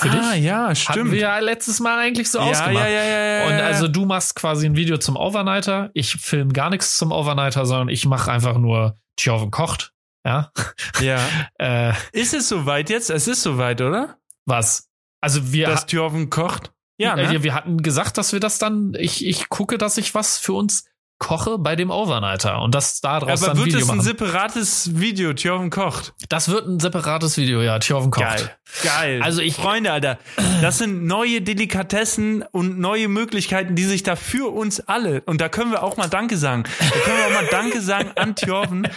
Für 0.00 0.10
ah, 0.10 0.32
dich? 0.32 0.44
ja, 0.44 0.74
stimmt. 0.74 0.98
Hatten 0.98 1.12
wir 1.12 1.18
ja 1.18 1.38
letztes 1.40 1.80
Mal 1.80 1.98
eigentlich 1.98 2.30
so 2.30 2.38
ja, 2.38 2.44
ausgemacht. 2.46 2.84
Ja, 2.84 2.88
ja, 2.88 3.04
ja, 3.04 3.24
ja, 3.24 3.46
Und 3.46 3.62
also 3.62 3.88
du 3.88 4.06
machst 4.06 4.36
quasi 4.36 4.64
ein 4.64 4.74
Video 4.74 4.96
zum 4.96 5.16
Overnighter. 5.16 5.90
Ich 5.92 6.12
film 6.12 6.54
gar 6.54 6.70
nichts 6.70 6.96
zum 6.96 7.12
Overnighter, 7.12 7.66
sondern 7.66 7.90
ich 7.90 8.06
mache 8.06 8.32
einfach 8.32 8.56
nur 8.56 8.96
Tjoven 9.16 9.50
kocht. 9.50 9.92
Ja. 10.24 10.52
Ja. 11.00 11.20
äh, 11.58 11.92
ist 12.12 12.34
es 12.34 12.48
soweit 12.48 12.90
jetzt? 12.90 13.10
Es 13.10 13.28
ist 13.28 13.42
soweit, 13.42 13.80
oder? 13.80 14.18
Was? 14.46 14.88
Also 15.20 15.52
wir. 15.52 15.68
Dass 15.68 15.86
Tjoven 15.86 16.30
kocht? 16.30 16.72
Ja, 16.98 17.16
ne? 17.16 17.30
wir, 17.30 17.42
wir 17.42 17.54
hatten 17.54 17.82
gesagt, 17.82 18.18
dass 18.18 18.32
wir 18.32 18.40
das 18.40 18.58
dann, 18.58 18.94
ich, 18.98 19.26
ich 19.26 19.48
gucke, 19.48 19.78
dass 19.78 19.96
ich 19.96 20.14
was 20.14 20.38
für 20.38 20.52
uns 20.52 20.84
koche 21.22 21.56
bei 21.56 21.76
dem 21.76 21.90
Overnighter 21.90 22.60
und 22.62 22.74
das 22.74 23.00
da 23.00 23.20
draus 23.20 23.42
Aber 23.42 23.52
dann 23.52 23.58
wird 23.58 23.68
Video 23.68 23.80
es 23.80 23.88
ein 23.88 23.96
machen. 23.98 24.04
separates 24.04 24.98
Video, 24.98 25.32
Tjoven 25.32 25.70
kocht? 25.70 26.14
Das 26.28 26.48
wird 26.48 26.66
ein 26.66 26.80
separates 26.80 27.36
Video, 27.36 27.62
ja, 27.62 27.78
Tjoven 27.78 28.10
kocht. 28.10 28.24
Geil. 28.26 28.56
Geil. 28.82 29.22
Also 29.22 29.40
ich 29.40 29.54
Freunde, 29.54 29.92
Alter, 29.92 30.18
das 30.62 30.78
sind 30.78 31.04
neue 31.04 31.40
Delikatessen 31.42 32.42
und 32.52 32.78
neue 32.78 33.06
Möglichkeiten, 33.08 33.76
die 33.76 33.84
sich 33.84 34.02
da 34.02 34.16
für 34.16 34.52
uns 34.52 34.80
alle 34.80 35.20
und 35.26 35.40
da 35.40 35.48
können 35.48 35.70
wir 35.70 35.84
auch 35.84 35.96
mal 35.96 36.08
Danke 36.08 36.36
sagen. 36.36 36.64
Da 36.80 36.98
können 37.00 37.18
wir 37.18 37.26
auch 37.26 37.42
mal 37.42 37.48
Danke 37.50 37.80
sagen 37.80 38.10
an 38.16 38.34
Tjoven. 38.34 38.88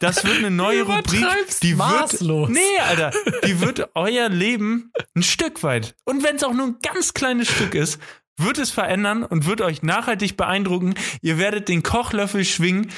Das 0.00 0.24
wird 0.24 0.38
eine 0.38 0.50
neue 0.50 0.82
Rubrik, 0.82 1.24
die 1.62 1.74
maßlos. 1.74 2.48
wird 2.48 2.58
Nee, 2.58 2.80
Alter, 2.88 3.10
die 3.44 3.60
wird 3.60 3.88
euer 3.94 4.28
Leben 4.28 4.92
ein 5.16 5.22
Stück 5.24 5.62
weit 5.64 5.96
und 6.04 6.22
wenn 6.22 6.36
es 6.36 6.44
auch 6.44 6.52
nur 6.52 6.66
ein 6.66 6.76
ganz 6.82 7.12
kleines 7.14 7.48
Stück 7.48 7.74
ist, 7.74 7.98
wird 8.38 8.58
es 8.58 8.70
verändern 8.70 9.24
und 9.24 9.46
wird 9.46 9.60
euch 9.60 9.82
nachhaltig 9.82 10.36
beeindrucken. 10.36 10.94
Ihr 11.20 11.38
werdet 11.38 11.68
den 11.68 11.82
Kochlöffel 11.82 12.44
schwingen. 12.44 12.90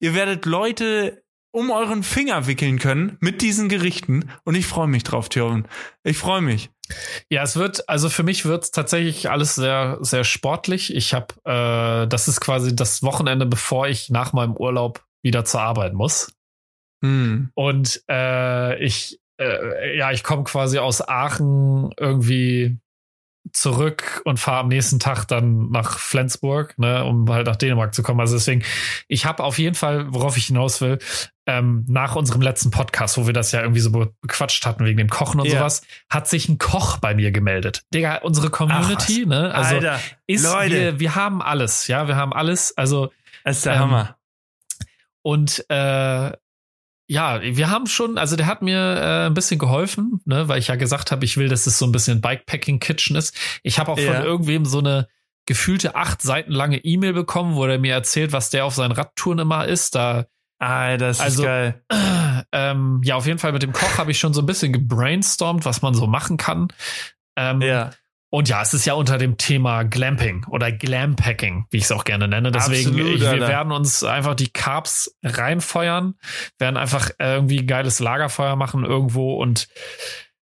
Ihr 0.00 0.14
werdet 0.14 0.46
Leute 0.46 1.22
um 1.52 1.70
euren 1.70 2.02
Finger 2.02 2.46
wickeln 2.46 2.78
können 2.78 3.18
mit 3.20 3.42
diesen 3.42 3.68
Gerichten. 3.68 4.30
Und 4.44 4.54
ich 4.54 4.66
freue 4.66 4.88
mich 4.88 5.04
drauf, 5.04 5.28
Thürn. 5.28 5.68
Ich 6.02 6.18
freue 6.18 6.40
mich. 6.40 6.70
Ja, 7.30 7.42
es 7.42 7.56
wird, 7.56 7.88
also 7.88 8.08
für 8.08 8.22
mich 8.22 8.44
wird 8.44 8.64
es 8.64 8.70
tatsächlich 8.70 9.30
alles 9.30 9.54
sehr, 9.54 9.98
sehr 10.00 10.24
sportlich. 10.24 10.94
Ich 10.94 11.14
habe, 11.14 11.34
äh, 11.44 12.08
das 12.08 12.28
ist 12.28 12.40
quasi 12.40 12.74
das 12.74 13.02
Wochenende, 13.02 13.46
bevor 13.46 13.86
ich 13.86 14.10
nach 14.10 14.32
meinem 14.32 14.56
Urlaub 14.56 15.04
wieder 15.22 15.44
zur 15.44 15.60
Arbeit 15.60 15.92
muss. 15.92 16.32
Hm. 17.04 17.50
Und 17.54 18.02
äh, 18.10 18.82
ich, 18.82 19.20
äh, 19.38 19.96
ja, 19.96 20.10
ich 20.10 20.24
komme 20.24 20.44
quasi 20.44 20.78
aus 20.78 21.06
Aachen 21.06 21.92
irgendwie 21.98 22.78
zurück 23.50 24.22
und 24.24 24.38
fahre 24.38 24.60
am 24.60 24.68
nächsten 24.68 25.00
Tag 25.00 25.24
dann 25.26 25.70
nach 25.70 25.98
Flensburg, 25.98 26.78
ne, 26.78 27.04
um 27.04 27.28
halt 27.28 27.46
nach 27.46 27.56
Dänemark 27.56 27.94
zu 27.94 28.02
kommen. 28.02 28.20
Also 28.20 28.36
deswegen, 28.36 28.62
ich 29.08 29.26
habe 29.26 29.42
auf 29.42 29.58
jeden 29.58 29.74
Fall, 29.74 30.12
worauf 30.14 30.36
ich 30.36 30.46
hinaus 30.46 30.80
will, 30.80 30.98
ähm, 31.46 31.84
nach 31.88 32.14
unserem 32.14 32.40
letzten 32.40 32.70
Podcast, 32.70 33.18
wo 33.18 33.26
wir 33.26 33.32
das 33.32 33.50
ja 33.52 33.60
irgendwie 33.60 33.80
so 33.80 33.90
bequatscht 34.20 34.64
hatten 34.64 34.84
wegen 34.84 34.98
dem 34.98 35.08
Kochen 35.08 35.40
und 35.40 35.46
ja. 35.46 35.58
sowas, 35.58 35.82
hat 36.08 36.28
sich 36.28 36.48
ein 36.48 36.58
Koch 36.58 36.98
bei 36.98 37.14
mir 37.14 37.32
gemeldet. 37.32 37.82
Digga, 37.92 38.18
unsere 38.18 38.48
Community, 38.48 39.22
Ach, 39.24 39.28
ne, 39.28 39.54
also 39.54 39.74
Alter, 39.74 40.00
ist, 40.26 40.44
Leute. 40.44 40.74
Wir, 40.74 41.00
wir 41.00 41.14
haben 41.16 41.42
alles, 41.42 41.88
ja, 41.88 42.06
wir 42.06 42.16
haben 42.16 42.32
alles, 42.32 42.76
also 42.76 43.12
das 43.44 43.58
ist 43.58 43.66
der 43.66 43.74
ähm, 43.74 43.80
Hammer. 43.80 44.16
Und 45.22 45.64
äh, 45.68 46.32
ja, 47.08 47.40
wir 47.42 47.70
haben 47.70 47.86
schon, 47.86 48.18
also 48.18 48.36
der 48.36 48.46
hat 48.46 48.62
mir 48.62 48.78
äh, 48.78 49.26
ein 49.26 49.34
bisschen 49.34 49.58
geholfen, 49.58 50.20
ne, 50.24 50.48
weil 50.48 50.58
ich 50.58 50.68
ja 50.68 50.76
gesagt 50.76 51.12
habe, 51.12 51.24
ich 51.24 51.36
will, 51.36 51.48
dass 51.48 51.66
es 51.66 51.78
so 51.78 51.86
ein 51.86 51.92
bisschen 51.92 52.20
Bikepacking 52.20 52.80
Kitchen 52.80 53.16
ist. 53.16 53.36
Ich 53.62 53.78
habe 53.78 53.92
auch 53.92 53.98
ja. 53.98 54.14
von 54.14 54.22
irgendwem 54.22 54.64
so 54.64 54.78
eine 54.78 55.08
gefühlte 55.46 55.96
acht 55.96 56.22
Seiten 56.22 56.52
lange 56.52 56.78
E-Mail 56.78 57.12
bekommen, 57.12 57.56
wo 57.56 57.66
er 57.66 57.78
mir 57.78 57.94
erzählt, 57.94 58.32
was 58.32 58.50
der 58.50 58.64
auf 58.64 58.74
seinen 58.74 58.92
Radtouren 58.92 59.40
immer 59.40 59.66
ist. 59.66 59.94
Da 59.94 60.26
Ah, 60.62 60.96
das 60.96 61.18
also, 61.18 61.42
ist 61.42 61.46
geil. 61.46 61.82
Ähm, 62.54 63.00
ja, 63.04 63.14
auf 63.16 63.26
jeden 63.26 63.38
Fall 63.38 63.52
mit 63.52 63.62
dem 63.62 63.72
Koch 63.72 63.98
habe 63.98 64.10
ich 64.10 64.18
schon 64.18 64.34
so 64.34 64.42
ein 64.42 64.46
bisschen 64.46 64.72
gebrainstormt, 64.72 65.64
was 65.64 65.80
man 65.80 65.94
so 65.94 66.06
machen 66.06 66.36
kann. 66.36 66.68
Ähm, 67.36 67.62
ja. 67.62 67.92
Und 68.34 68.48
ja, 68.48 68.62
es 68.62 68.72
ist 68.72 68.86
ja 68.86 68.94
unter 68.94 69.18
dem 69.18 69.36
Thema 69.36 69.82
Glamping 69.82 70.46
oder 70.48 70.72
Glampacking, 70.72 71.66
wie 71.68 71.76
ich 71.76 71.84
es 71.84 71.92
auch 71.92 72.04
gerne 72.04 72.28
nenne. 72.28 72.50
Deswegen, 72.50 72.88
Absolut, 72.88 73.14
ich, 73.16 73.20
wir 73.20 73.40
werden 73.40 73.72
uns 73.72 74.02
einfach 74.04 74.34
die 74.34 74.48
Carbs 74.48 75.14
reinfeuern, 75.22 76.14
werden 76.58 76.78
einfach 76.78 77.10
irgendwie 77.18 77.66
geiles 77.66 78.00
Lagerfeuer 78.00 78.56
machen 78.56 78.86
irgendwo 78.86 79.36
und 79.36 79.68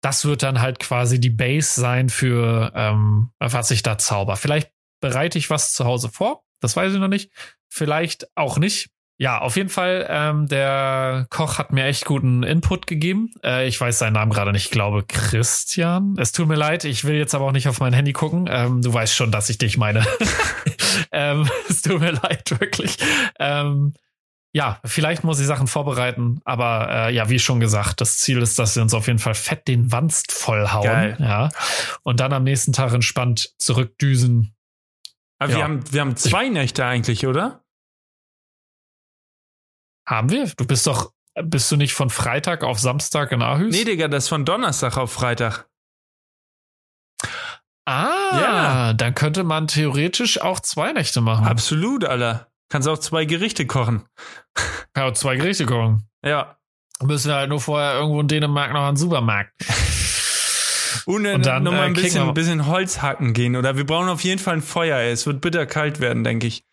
das 0.02 0.26
wird 0.26 0.42
dann 0.42 0.60
halt 0.60 0.78
quasi 0.78 1.20
die 1.20 1.30
Base 1.30 1.80
sein 1.80 2.10
für 2.10 2.70
ähm, 2.74 3.30
was 3.38 3.70
ich 3.70 3.82
da 3.82 3.96
zauber. 3.96 4.36
Vielleicht 4.36 4.70
bereite 5.00 5.38
ich 5.38 5.48
was 5.48 5.72
zu 5.72 5.86
Hause 5.86 6.10
vor, 6.10 6.42
das 6.60 6.76
weiß 6.76 6.92
ich 6.92 6.98
noch 6.98 7.08
nicht. 7.08 7.32
Vielleicht 7.70 8.26
auch 8.36 8.58
nicht. 8.58 8.90
Ja, 9.20 9.38
auf 9.38 9.56
jeden 9.56 9.68
Fall, 9.68 10.06
ähm, 10.08 10.48
der 10.48 11.26
Koch 11.28 11.58
hat 11.58 11.74
mir 11.74 11.84
echt 11.84 12.06
guten 12.06 12.42
Input 12.42 12.86
gegeben. 12.86 13.34
Äh, 13.44 13.68
ich 13.68 13.78
weiß 13.78 13.98
seinen 13.98 14.14
Namen 14.14 14.32
gerade 14.32 14.50
nicht, 14.50 14.64
ich 14.64 14.70
glaube 14.70 15.04
Christian. 15.06 16.14
Es 16.16 16.32
tut 16.32 16.48
mir 16.48 16.54
leid, 16.54 16.86
ich 16.86 17.04
will 17.04 17.16
jetzt 17.16 17.34
aber 17.34 17.44
auch 17.44 17.52
nicht 17.52 17.68
auf 17.68 17.80
mein 17.80 17.92
Handy 17.92 18.14
gucken. 18.14 18.48
Ähm, 18.50 18.80
du 18.80 18.94
weißt 18.94 19.14
schon, 19.14 19.30
dass 19.30 19.50
ich 19.50 19.58
dich 19.58 19.76
meine. 19.76 20.06
ähm, 21.12 21.46
es 21.68 21.82
tut 21.82 22.00
mir 22.00 22.12
leid, 22.12 22.58
wirklich. 22.58 22.96
Ähm, 23.38 23.92
ja, 24.54 24.80
vielleicht 24.86 25.22
muss 25.22 25.38
ich 25.38 25.46
Sachen 25.46 25.66
vorbereiten, 25.66 26.40
aber 26.46 26.88
äh, 26.90 27.14
ja, 27.14 27.28
wie 27.28 27.38
schon 27.38 27.60
gesagt, 27.60 28.00
das 28.00 28.16
Ziel 28.16 28.40
ist, 28.40 28.58
dass 28.58 28.74
wir 28.74 28.82
uns 28.82 28.94
auf 28.94 29.06
jeden 29.06 29.18
Fall 29.18 29.34
fett 29.34 29.68
den 29.68 29.92
Wanst 29.92 30.32
vollhauen. 30.32 30.84
Geil. 30.84 31.16
Ja. 31.20 31.50
Und 32.04 32.20
dann 32.20 32.32
am 32.32 32.44
nächsten 32.44 32.72
Tag 32.72 32.94
entspannt 32.94 33.52
zurückdüsen. 33.58 34.54
Aber 35.38 35.52
ja. 35.52 35.58
wir 35.58 35.64
haben, 35.64 35.92
wir 35.92 36.00
haben 36.00 36.16
zwei 36.16 36.48
Nächte 36.48 36.86
eigentlich, 36.86 37.26
oder? 37.26 37.60
Haben 40.10 40.28
wir? 40.30 40.44
Du 40.56 40.66
bist 40.66 40.88
doch, 40.88 41.12
bist 41.40 41.70
du 41.70 41.76
nicht 41.76 41.94
von 41.94 42.10
Freitag 42.10 42.64
auf 42.64 42.80
Samstag 42.80 43.30
in 43.30 43.42
Aarhus? 43.42 43.70
Nee, 43.70 43.84
Digga, 43.84 44.08
das 44.08 44.24
ist 44.24 44.28
von 44.28 44.44
Donnerstag 44.44 44.96
auf 44.96 45.12
Freitag. 45.12 45.68
Ah, 47.86 48.10
ja. 48.32 48.92
dann 48.92 49.14
könnte 49.14 49.44
man 49.44 49.68
theoretisch 49.68 50.40
auch 50.40 50.58
zwei 50.58 50.92
Nächte 50.92 51.20
machen. 51.20 51.46
Absolut, 51.46 52.04
Alter. 52.04 52.48
Kannst 52.68 52.88
auch 52.88 52.98
zwei 52.98 53.24
Gerichte 53.24 53.66
kochen. 53.66 54.04
Ja, 54.96 55.06
auch 55.06 55.12
zwei 55.12 55.36
Gerichte 55.36 55.66
kochen. 55.66 56.08
Ja. 56.24 56.58
Müssen 57.00 57.28
wir 57.28 57.36
halt 57.36 57.48
nur 57.48 57.60
vorher 57.60 57.94
irgendwo 57.94 58.20
in 58.20 58.26
Dänemark 58.26 58.72
noch 58.72 58.80
an 58.80 58.94
den 58.94 59.00
Supermarkt. 59.00 59.52
Und, 61.06 61.24
und 61.24 61.46
dann 61.46 61.62
nochmal 61.62 61.86
ein 61.86 61.92
äh, 61.92 62.00
bisschen, 62.00 62.34
bisschen 62.34 62.66
Holz 62.66 63.00
hacken 63.00 63.32
gehen. 63.32 63.54
Oder 63.54 63.76
wir 63.76 63.86
brauchen 63.86 64.08
auf 64.08 64.22
jeden 64.22 64.40
Fall 64.40 64.54
ein 64.54 64.62
Feuer. 64.62 64.98
Ey. 64.98 65.12
Es 65.12 65.26
wird 65.26 65.40
bitter 65.40 65.64
kalt 65.66 66.00
werden, 66.00 66.24
denke 66.24 66.48
ich. 66.48 66.64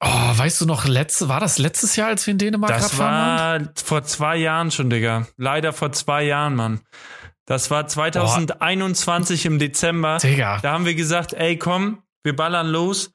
Oh, 0.00 0.06
weißt 0.06 0.60
du 0.60 0.66
noch, 0.66 0.86
letzte, 0.86 1.28
war 1.28 1.40
das 1.40 1.58
letztes 1.58 1.96
Jahr, 1.96 2.08
als 2.08 2.26
wir 2.26 2.32
in 2.32 2.38
Dänemark 2.38 2.70
Das 2.70 2.98
war 2.98 3.60
vor 3.74 4.04
zwei 4.04 4.36
Jahren 4.36 4.70
schon, 4.70 4.90
Digga. 4.90 5.26
Leider 5.36 5.72
vor 5.72 5.90
zwei 5.92 6.22
Jahren, 6.22 6.54
Mann. 6.54 6.80
Das 7.46 7.70
war 7.70 7.86
2021 7.86 9.44
oh. 9.44 9.48
im 9.48 9.58
Dezember. 9.58 10.18
Digga. 10.18 10.60
Da 10.62 10.72
haben 10.72 10.84
wir 10.84 10.94
gesagt, 10.94 11.32
ey, 11.32 11.56
komm, 11.56 12.02
wir 12.22 12.36
ballern 12.36 12.68
los. 12.68 13.12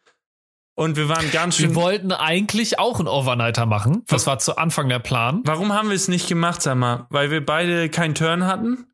Und 0.75 0.97
wir 0.97 1.07
waren 1.07 1.29
ganz 1.31 1.57
schön. 1.57 1.69
Wir 1.69 1.75
wollten 1.75 2.11
eigentlich 2.11 2.79
auch 2.79 2.97
einen 2.97 3.07
Overnighter 3.07 3.67
machen. 3.67 4.03
Das 4.07 4.25
war 4.25 4.39
zu 4.39 4.57
Anfang 4.57 4.89
der 4.89 4.99
Plan. 4.99 5.41
Warum 5.45 5.71
haben 5.71 5.89
wir 5.89 5.95
es 5.95 6.07
nicht 6.07 6.27
gemacht, 6.27 6.63
sag 6.63 6.75
mal? 6.75 7.05
Weil 7.09 7.29
wir 7.29 7.45
beide 7.45 7.89
keinen 7.89 8.15
Turn 8.15 8.47
hatten? 8.47 8.87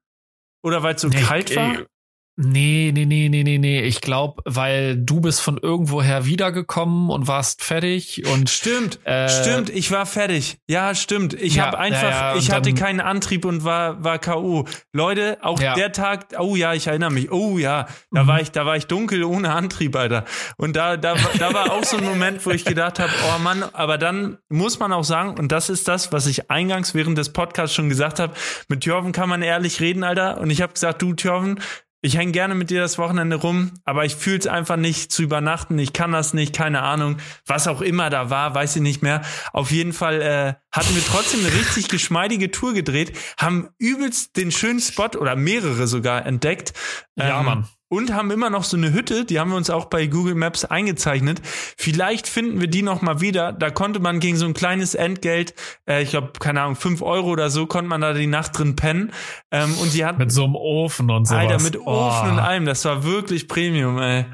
Oder 0.62 0.84
weil 0.84 0.96
es 0.96 1.02
so 1.02 1.08
nee, 1.08 1.22
kalt 1.22 1.56
war? 1.56 1.78
Nee, 2.42 2.92
nee, 2.94 3.04
nee, 3.04 3.28
nee, 3.28 3.44
nee, 3.44 3.58
nee. 3.58 3.82
Ich 3.82 4.00
glaube, 4.00 4.42
weil 4.46 4.96
du 4.96 5.20
bist 5.20 5.42
von 5.42 5.58
irgendwoher 5.58 6.26
wiedergekommen 6.26 7.10
und 7.10 7.28
warst 7.28 7.66
fertig 7.66 8.26
und 8.28 8.50
stimmt, 8.50 9.06
äh, 9.06 9.28
stimmt. 9.28 9.70
Ich 9.70 9.92
war 9.92 10.06
fertig. 10.06 10.58
Ja, 10.66 10.96
stimmt. 10.96 11.34
Ich 11.34 11.56
ja, 11.56 11.66
habe 11.66 11.78
einfach, 11.78 12.02
ja, 12.02 12.32
ja, 12.32 12.36
ich 12.38 12.52
hatte 12.52 12.74
keinen 12.74 13.02
Antrieb 13.02 13.44
und 13.44 13.66
war 13.66 14.06
war 14.06 14.20
KO. 14.20 14.66
Leute, 14.94 15.40
auch 15.42 15.60
der 15.60 15.92
Tag. 15.92 16.28
Oh 16.40 16.56
ja, 16.56 16.74
ich 16.74 16.88
erinnere 16.88 17.12
mich. 17.12 17.30
Oh 17.30 17.58
ja, 17.58 17.88
da 18.10 18.24
mhm. 18.24 18.28
war 18.28 18.40
ich, 18.40 18.52
da 18.52 18.66
war 18.66 18.78
ich 18.78 18.88
dunkel 18.88 19.26
ohne 19.26 19.52
Antrieb, 19.52 19.98
Alter. 19.98 20.24
Und 20.56 20.78
da 20.78 20.96
da 20.96 21.16
da 21.40 21.54
war 21.54 21.74
auch 21.74 21.84
so 21.84 21.98
ein 21.98 22.06
Moment, 22.06 22.46
wo 22.46 22.52
ich 22.52 22.64
gedacht 22.64 23.00
habe, 23.00 23.12
oh 23.36 23.40
Mann. 23.40 23.66
Aber 23.74 23.98
dann 23.98 24.38
muss 24.48 24.80
man 24.80 24.94
auch 24.94 25.04
sagen, 25.04 25.38
und 25.38 25.52
das 25.52 25.70
ist 25.70 25.90
das, 25.90 26.14
was 26.14 26.26
ich 26.26 26.50
eingangs 26.50 26.96
während 26.96 27.18
des 27.18 27.34
Podcasts 27.34 27.76
schon 27.76 27.90
gesagt 27.90 28.18
habe. 28.18 28.34
Mit 28.70 28.86
Jörven 28.86 29.12
kann 29.12 29.28
man 29.28 29.42
ehrlich 29.42 29.82
reden, 29.82 30.06
Alter. 30.06 30.40
Und 30.40 30.52
ich 30.52 30.62
habe 30.62 30.72
gesagt, 30.72 31.02
du 31.02 31.16
Jörven, 31.18 31.60
ich 32.02 32.18
hänge 32.18 32.32
gerne 32.32 32.56
mit 32.56 32.70
dir 32.70 32.82
das 32.82 32.98
Wochenende 32.98 33.36
rum, 33.36 33.72
aber 33.84 34.06
ich 34.06 34.16
fühle 34.16 34.40
es 34.40 34.48
einfach 34.48 34.78
nicht 34.78 35.12
zu 35.12 35.22
übernachten. 35.22 35.78
Ich 35.80 35.92
kann 35.92 36.12
das 36.12 36.34
nicht, 36.34 36.56
keine 36.56 36.82
Ahnung. 36.82 37.18
Was 37.46 37.68
auch 37.68 37.82
immer 37.82 38.10
da 38.10 38.30
war, 38.30 38.56
weiß 38.56 38.78
ich 38.78 38.82
nicht 38.82 39.02
mehr. 39.02 39.22
Auf 39.52 39.72
jeden 39.72 39.92
Fall 39.92 40.22
äh, 40.22 40.54
hatten 40.72 40.96
wir 40.96 41.04
trotzdem 41.06 41.42
eine 41.42 41.54
richtig 41.54 41.88
geschmeidige 41.90 42.52
Tour 42.52 42.74
gedreht, 42.74 43.18
haben 43.38 43.70
übelst 43.78 44.38
den 44.38 44.52
schönen 44.52 44.80
Spot 44.80 45.10
oder 45.18 45.36
mehrere 45.36 45.88
sogar 45.88 46.26
entdeckt. 46.26 46.74
Ja, 47.16 47.40
ähm, 47.40 47.46
Mann 47.46 47.68
und 47.90 48.14
haben 48.14 48.32
immer 48.32 48.50
noch 48.50 48.64
so 48.64 48.78
eine 48.78 48.94
Hütte, 48.94 49.26
die 49.26 49.40
haben 49.40 49.50
wir 49.50 49.58
uns 49.58 49.70
auch 49.70 49.86
bei 49.86 50.08
Google 50.08 50.36
Maps 50.36 50.64
eingezeichnet. 50.64 51.42
Vielleicht 51.44 52.28
finden 52.28 52.62
wir 52.62 52.68
die 52.68 52.84
noch 52.84 53.02
mal 53.02 53.20
wieder. 53.20 53.52
Da 53.52 53.72
konnte 53.72 54.00
man 54.00 54.20
gegen 54.20 54.38
so 54.38 54.46
ein 54.46 54.54
kleines 54.54 54.96
Entgelt, 54.96 55.54
äh, 55.88 56.02
ich 56.04 56.12
glaube, 56.12 56.34
keine 56.40 56.62
Ahnung, 56.62 56.76
fünf 56.76 57.02
Euro 57.02 57.30
oder 57.30 57.50
so, 57.50 57.66
konnte 57.66 57.90
man 57.90 58.02
da 58.02 58.14
die 58.14 58.28
Nacht 58.28 58.58
drin 58.58 58.76
pennen. 58.76 59.12
Ähm, 59.52 59.74
und 59.80 59.94
die 59.94 60.06
hat 60.06 60.20
mit 60.20 60.32
so 60.32 60.46
einem 60.46 60.56
Ofen 60.56 61.10
und 61.10 61.28
so. 61.28 61.36
Alter, 61.36 61.62
mit 61.62 61.78
oh. 61.78 61.88
Ofen 61.88 62.32
und 62.32 62.40
allem. 62.40 62.66
Das 62.66 62.86
war 62.86 63.04
wirklich 63.04 63.48
Premium, 63.48 64.00
ey. 64.00 64.26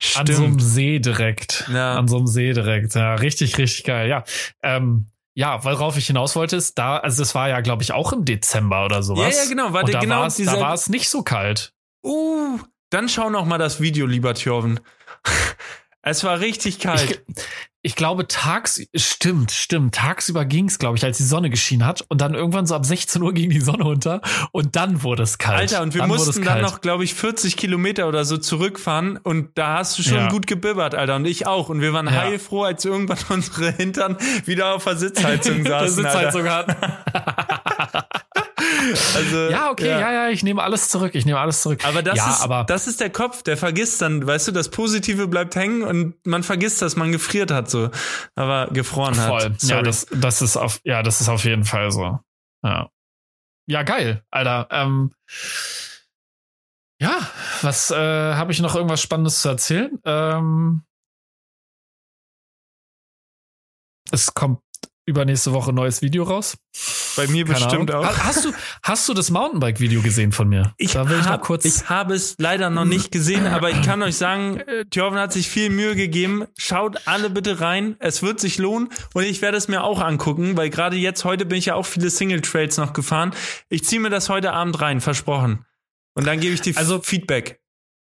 Stimmt. 0.00 0.30
An 0.30 0.36
so 0.36 0.44
einem 0.44 0.60
See 0.60 0.98
direkt. 0.98 1.70
Ja. 1.72 1.94
An 1.94 2.08
so 2.08 2.16
einem 2.16 2.26
See 2.26 2.52
direkt. 2.52 2.94
Ja, 2.94 3.14
richtig, 3.14 3.58
richtig 3.58 3.84
geil. 3.84 4.08
Ja. 4.08 4.24
Ähm, 4.62 5.06
ja, 5.34 5.64
worauf 5.64 5.96
ich 5.96 6.06
hinaus 6.06 6.36
wollte, 6.36 6.56
ist 6.56 6.76
da, 6.76 6.98
also 6.98 7.22
das 7.22 7.34
war 7.34 7.48
ja, 7.48 7.60
glaube 7.60 7.82
ich, 7.82 7.92
auch 7.92 8.12
im 8.12 8.24
Dezember 8.24 8.84
oder 8.84 9.02
sowas. 9.02 9.34
Ja, 9.34 9.42
ja, 9.44 9.48
genau. 9.48 9.72
War 9.72 9.84
und 9.84 9.94
da 9.94 10.00
genau 10.00 10.26
da 10.26 10.60
war 10.60 10.74
es 10.74 10.88
nicht 10.88 11.08
so 11.08 11.22
kalt. 11.22 11.72
Uh, 12.04 12.58
dann 12.92 13.08
schau 13.08 13.30
noch 13.30 13.46
mal 13.46 13.58
das 13.58 13.80
Video, 13.80 14.06
lieber 14.06 14.34
Thjörven. 14.34 14.80
es 16.02 16.24
war 16.24 16.40
richtig 16.40 16.78
kalt. 16.78 17.22
Ich, 17.34 17.44
ich 17.84 17.96
glaube, 17.96 18.28
tags, 18.28 18.80
stimmt, 18.94 19.50
stimmt. 19.50 19.94
Tagsüber 19.94 20.44
ging 20.44 20.66
es, 20.66 20.78
glaube 20.78 20.96
ich, 20.98 21.04
als 21.04 21.16
die 21.16 21.24
Sonne 21.24 21.50
geschienen 21.50 21.86
hat. 21.86 22.04
Und 22.08 22.20
dann 22.20 22.34
irgendwann 22.34 22.66
so 22.66 22.74
ab 22.74 22.84
16 22.84 23.20
Uhr 23.22 23.32
ging 23.32 23.50
die 23.50 23.60
Sonne 23.60 23.84
unter. 23.84 24.20
Und 24.52 24.76
dann 24.76 25.02
wurde 25.02 25.22
es 25.22 25.38
kalt. 25.38 25.72
Alter, 25.72 25.82
und 25.82 25.94
wir 25.94 26.02
dann 26.02 26.08
mussten 26.08 26.44
dann 26.44 26.60
noch, 26.60 26.80
glaube 26.80 27.02
ich, 27.02 27.14
40 27.14 27.56
Kilometer 27.56 28.06
oder 28.08 28.24
so 28.24 28.36
zurückfahren. 28.36 29.16
Und 29.16 29.56
da 29.58 29.78
hast 29.78 29.98
du 29.98 30.02
schon 30.02 30.18
ja. 30.18 30.28
gut 30.28 30.46
gebibbert, 30.46 30.94
Alter. 30.94 31.16
Und 31.16 31.24
ich 31.24 31.46
auch. 31.46 31.70
Und 31.70 31.80
wir 31.80 31.92
waren 31.92 32.06
ja. 32.06 32.12
heilfroh, 32.12 32.64
als 32.64 32.84
irgendwann 32.84 33.18
unsere 33.30 33.72
Hintern 33.72 34.16
wieder 34.44 34.74
auf 34.74 34.84
der 34.84 34.96
Sitzheizung 34.96 35.64
saßen. 35.66 36.02
der 36.02 36.12
Sitzheizung 36.12 36.48
hatten. 36.48 36.76
Also, 39.14 39.50
ja, 39.50 39.70
okay, 39.70 39.88
ja. 39.88 40.00
ja, 40.00 40.12
ja, 40.12 40.28
ich 40.30 40.42
nehme 40.42 40.62
alles 40.62 40.88
zurück. 40.88 41.14
Ich 41.14 41.24
nehme 41.24 41.38
alles 41.38 41.62
zurück. 41.62 41.84
Aber 41.84 42.02
das, 42.02 42.16
ja, 42.16 42.30
ist, 42.30 42.42
aber 42.42 42.64
das 42.64 42.86
ist 42.86 43.00
der 43.00 43.10
Kopf, 43.10 43.42
der 43.42 43.56
vergisst 43.56 44.02
dann, 44.02 44.26
weißt 44.26 44.48
du, 44.48 44.52
das 44.52 44.70
Positive 44.70 45.28
bleibt 45.28 45.54
hängen 45.54 45.82
und 45.82 46.26
man 46.26 46.42
vergisst, 46.42 46.82
dass 46.82 46.96
man 46.96 47.12
gefriert 47.12 47.50
hat, 47.50 47.70
so. 47.70 47.90
Aber 48.34 48.68
gefroren 48.68 49.14
Voll. 49.14 49.42
hat. 49.42 49.60
Sorry. 49.60 49.76
Ja, 49.76 49.82
das, 49.82 50.06
das 50.10 50.42
ist 50.42 50.56
auf, 50.56 50.80
ja, 50.84 51.02
das 51.02 51.20
ist 51.20 51.28
auf 51.28 51.44
jeden 51.44 51.64
Fall 51.64 51.90
so. 51.90 52.18
Ja. 52.62 52.90
Ja, 53.66 53.82
geil, 53.84 54.24
Alter. 54.30 54.66
Ähm, 54.70 55.12
ja, 57.00 57.18
was 57.62 57.90
äh, 57.90 57.96
habe 58.34 58.52
ich 58.52 58.60
noch 58.60 58.74
irgendwas 58.74 59.02
Spannendes 59.02 59.42
zu 59.42 59.48
erzählen? 59.48 59.98
Ähm, 60.04 60.82
es 64.10 64.34
kommt 64.34 64.60
übernächste 65.06 65.52
Woche 65.52 65.72
ein 65.72 65.74
neues 65.74 66.02
Video 66.02 66.24
raus. 66.24 66.56
Bei 67.16 67.26
mir 67.26 67.44
Keine 67.44 67.58
bestimmt 67.58 67.90
Ahnung. 67.90 68.06
auch. 68.06 68.18
Hast 68.18 68.44
du, 68.44 68.52
hast 68.82 69.08
du 69.08 69.14
das 69.14 69.30
Mountainbike-Video 69.30 70.00
gesehen 70.00 70.32
von 70.32 70.48
mir? 70.48 70.74
Ich, 70.78 70.92
da 70.92 71.08
will 71.08 71.18
ich, 71.20 71.26
hab, 71.26 71.42
kurz 71.42 71.64
ich 71.64 71.88
habe 71.88 72.14
es 72.14 72.36
leider 72.38 72.70
noch 72.70 72.84
nicht 72.84 73.10
gesehen, 73.10 73.46
aber 73.46 73.70
ich 73.70 73.82
kann 73.82 74.02
euch 74.02 74.16
sagen, 74.16 74.62
Thjörven 74.90 75.18
hat 75.18 75.32
sich 75.32 75.48
viel 75.48 75.70
Mühe 75.70 75.94
gegeben. 75.94 76.44
Schaut 76.56 77.06
alle 77.06 77.28
bitte 77.30 77.60
rein. 77.60 77.96
Es 77.98 78.22
wird 78.22 78.40
sich 78.40 78.58
lohnen 78.58 78.88
und 79.12 79.24
ich 79.24 79.42
werde 79.42 79.58
es 79.58 79.68
mir 79.68 79.84
auch 79.84 80.00
angucken, 80.00 80.56
weil 80.56 80.70
gerade 80.70 80.96
jetzt, 80.96 81.24
heute 81.24 81.44
bin 81.44 81.58
ich 81.58 81.66
ja 81.66 81.74
auch 81.74 81.86
viele 81.86 82.08
Single-Trails 82.08 82.78
noch 82.78 82.92
gefahren. 82.92 83.32
Ich 83.68 83.84
ziehe 83.84 84.00
mir 84.00 84.10
das 84.10 84.28
heute 84.28 84.52
Abend 84.52 84.80
rein, 84.80 85.00
versprochen. 85.00 85.66
Und 86.14 86.26
dann 86.26 86.40
gebe 86.40 86.54
ich 86.54 86.60
dir 86.60 86.76
also, 86.76 87.00
Feedback. 87.00 87.61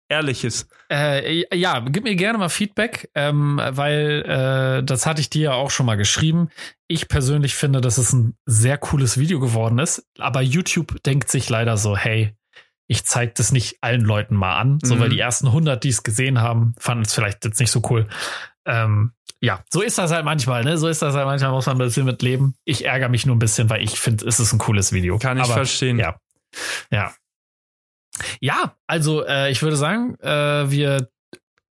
Ehrliches. 0.09 0.67
Äh, 0.89 1.43
ja, 1.55 1.79
gib 1.79 2.03
mir 2.03 2.15
gerne 2.15 2.37
mal 2.37 2.49
Feedback, 2.49 3.09
ähm, 3.13 3.59
weil 3.63 4.23
äh, 4.25 4.83
das 4.83 5.05
hatte 5.05 5.21
ich 5.21 5.29
dir 5.29 5.41
ja 5.41 5.53
auch 5.53 5.69
schon 5.69 5.85
mal 5.85 5.97
geschrieben. 5.97 6.49
Ich 6.87 7.09
persönlich 7.09 7.55
finde, 7.55 7.81
dass 7.81 7.97
es 7.97 8.13
ein 8.13 8.37
sehr 8.45 8.77
cooles 8.77 9.17
Video 9.17 9.39
geworden 9.39 9.79
ist, 9.79 10.07
aber 10.17 10.41
YouTube 10.41 11.03
denkt 11.03 11.29
sich 11.29 11.49
leider 11.49 11.75
so, 11.75 11.97
hey, 11.97 12.33
ich 12.87 13.03
zeige 13.03 13.33
das 13.35 13.51
nicht 13.51 13.77
allen 13.81 14.01
Leuten 14.01 14.35
mal 14.35 14.57
an, 14.57 14.73
mhm. 14.73 14.79
so 14.81 14.99
weil 14.99 15.09
die 15.09 15.19
ersten 15.19 15.47
100, 15.47 15.83
die 15.83 15.89
es 15.89 16.03
gesehen 16.03 16.39
haben, 16.39 16.73
fanden 16.79 17.03
es 17.03 17.13
vielleicht 17.13 17.43
jetzt 17.43 17.59
nicht 17.59 17.71
so 17.71 17.81
cool. 17.89 18.07
Ähm, 18.65 19.11
ja, 19.41 19.63
so 19.69 19.81
ist 19.81 19.97
das 19.97 20.11
halt 20.11 20.25
manchmal, 20.25 20.63
ne? 20.63 20.77
So 20.77 20.87
ist 20.87 21.01
das 21.01 21.13
halt 21.13 21.25
manchmal, 21.25 21.51
muss 21.51 21.65
man 21.65 21.75
ein 21.75 21.79
bisschen 21.79 22.05
mit 22.05 22.21
leben. 22.21 22.55
Ich 22.63 22.85
ärgere 22.85 23.09
mich 23.09 23.25
nur 23.25 23.35
ein 23.35 23.39
bisschen, 23.39 23.69
weil 23.69 23.83
ich 23.83 23.99
finde, 23.99 24.25
es 24.25 24.39
ist 24.39 24.53
ein 24.53 24.57
cooles 24.57 24.93
Video. 24.93 25.19
Kann 25.19 25.37
ich 25.37 25.43
aber, 25.43 25.53
verstehen. 25.53 25.99
Ja. 25.99 26.15
Ja, 26.89 27.13
ja, 28.39 28.75
also 28.87 29.25
äh, 29.25 29.51
ich 29.51 29.61
würde 29.61 29.77
sagen, 29.77 30.15
äh, 30.21 30.69
wir 30.69 31.09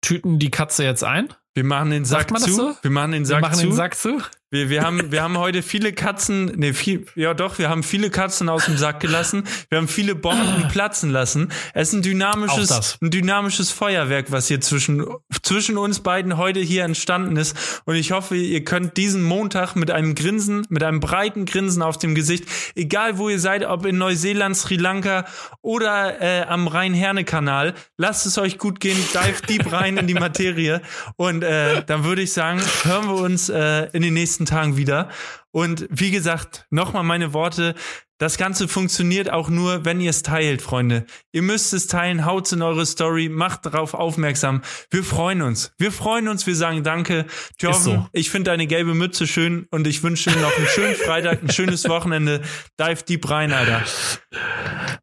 tüten 0.01 0.39
die 0.39 0.51
Katze 0.51 0.85
jetzt 0.85 1.05
ein. 1.05 1.29
Wir 1.55 1.65
machen 1.65 1.91
den 1.91 2.05
Sack 2.05 2.37
zu. 2.39 2.53
So? 2.53 2.77
Wir 2.83 2.91
machen 2.91 3.13
den 3.13 3.25
Sack 3.25 3.39
wir 3.39 3.49
machen 3.49 3.59
zu. 3.59 3.67
Den 3.67 3.73
Sack 3.73 3.97
zu. 3.97 4.21
Wir, 4.53 4.69
wir, 4.69 4.83
haben, 4.83 5.11
wir 5.11 5.23
haben 5.23 5.39
heute 5.39 5.63
viele 5.63 5.95
Katzen, 5.95 6.53
nee, 6.57 6.75
viel, 6.75 7.07
ja 7.15 7.33
doch, 7.33 7.59
wir 7.59 7.71
haben 7.71 7.83
viele 7.83 8.11
Katzen 8.11 8.51
aus 8.51 8.67
dem 8.67 8.77
Sack 8.77 9.01
gelassen. 9.01 9.45
Wir 9.71 9.79
haben 9.79 9.89
viele 9.89 10.15
Bomben 10.15 10.69
platzen 10.69 11.09
lassen. 11.09 11.49
Es 11.73 11.89
ist 11.89 11.95
ein 11.95 12.03
dynamisches, 12.03 12.99
ein 13.01 13.11
dynamisches 13.11 13.71
Feuerwerk, 13.71 14.31
was 14.31 14.49
hier 14.49 14.61
zwischen, 14.61 15.07
zwischen 15.43 15.79
uns 15.79 16.01
beiden 16.01 16.37
heute 16.37 16.61
hier 16.61 16.85
entstanden 16.85 17.39
ist. 17.39 17.57
Und 17.87 17.95
ich 17.95 18.13
hoffe, 18.13 18.37
ihr 18.37 18.63
könnt 18.63 18.99
diesen 18.99 19.23
Montag 19.23 19.75
mit 19.75 19.91
einem 19.91 20.15
Grinsen, 20.15 20.67
mit 20.69 20.83
einem 20.83 21.01
breiten 21.01 21.47
Grinsen 21.47 21.81
auf 21.81 21.97
dem 21.97 22.15
Gesicht, 22.15 22.45
egal 22.75 23.17
wo 23.17 23.31
ihr 23.31 23.39
seid, 23.39 23.65
ob 23.65 23.87
in 23.87 23.97
Neuseeland, 23.97 24.55
Sri 24.55 24.77
Lanka 24.77 25.25
oder 25.63 26.21
äh, 26.21 26.43
am 26.43 26.69
Rhein-Herne-Kanal, 26.69 27.73
lasst 27.97 28.27
es 28.27 28.37
euch 28.37 28.59
gut 28.59 28.81
gehen, 28.81 28.99
dive 29.15 29.47
deep 29.49 29.73
rein 29.73 29.97
in 29.97 30.07
die 30.07 30.13
Materie. 30.13 30.83
Und 31.17 31.43
äh, 31.43 31.83
dann 31.87 32.05
würde 32.05 32.21
ich 32.21 32.35
sagen, 32.35 32.61
hören 32.83 33.07
wir 33.07 33.15
uns 33.15 33.49
äh, 33.49 33.89
in 33.95 34.03
den 34.03 34.13
nächsten 34.13 34.42
nächsten 34.43 34.47
Tagen 34.47 34.77
wieder. 34.77 35.09
Und 35.51 35.87
wie 35.91 36.11
gesagt, 36.11 36.67
nochmal 36.71 37.03
meine 37.03 37.33
Worte. 37.33 37.75
Das 38.19 38.39
Ganze 38.39 38.69
funktioniert 38.69 39.31
auch 39.33 39.49
nur, 39.49 39.85
wenn 39.85 40.01
ihr 40.01 40.11
es 40.11 40.23
teilt, 40.23 40.63
Freunde. 40.63 41.05
Ihr 41.33 41.43
müsst 41.43 41.73
es 41.73 41.89
teilen, 41.89 42.25
haut 42.25 42.51
in 42.53 42.63
eure 42.63 42.87
Story, 42.87 43.29
macht 43.29 43.67
darauf 43.67 43.95
aufmerksam. 43.95 44.63
Wir 44.91 45.03
freuen 45.03 45.43
uns. 45.43 45.73
Wir 45.77 45.91
freuen 45.91 46.29
uns, 46.29 46.47
wir 46.47 46.55
sagen 46.55 46.85
Danke. 46.85 47.27
Jorven, 47.59 47.83
so. 47.83 48.07
ich 48.13 48.31
finde 48.31 48.53
deine 48.53 48.69
gelbe 48.69 48.95
Mütze 48.95 49.27
schön 49.27 49.67
und 49.71 49.87
ich 49.89 50.03
wünsche 50.05 50.31
dir 50.31 50.41
noch 50.41 50.57
einen 50.57 50.69
schönen 50.69 50.95
Freitag, 50.95 51.43
ein 51.43 51.51
schönes 51.51 51.89
Wochenende. 51.89 52.43
Dive 52.79 53.03
deep 53.03 53.29
rein, 53.29 53.53
Alter. 53.53 53.83